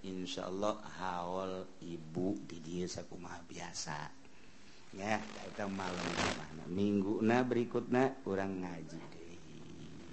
Insya 0.03 0.51
Allah 0.51 0.83
haol 0.99 1.63
ibu 1.79 2.35
di 2.43 2.59
dieu 2.59 2.91
sakumaha 2.91 3.39
biasa. 3.47 4.11
Ya 4.91 5.15
eta 5.47 5.63
malam 5.71 6.03
mana 6.35 6.67
minggu 6.67 7.23
na 7.23 7.39
berikutnya 7.39 8.19
urang 8.27 8.59
ngaji 8.59 8.99
deh 8.99 9.31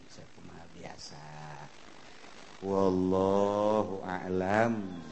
sakumaha 0.07 0.63
biasa. 0.79 1.27
Wallahu 2.63 4.07
a'lam. 4.07 5.06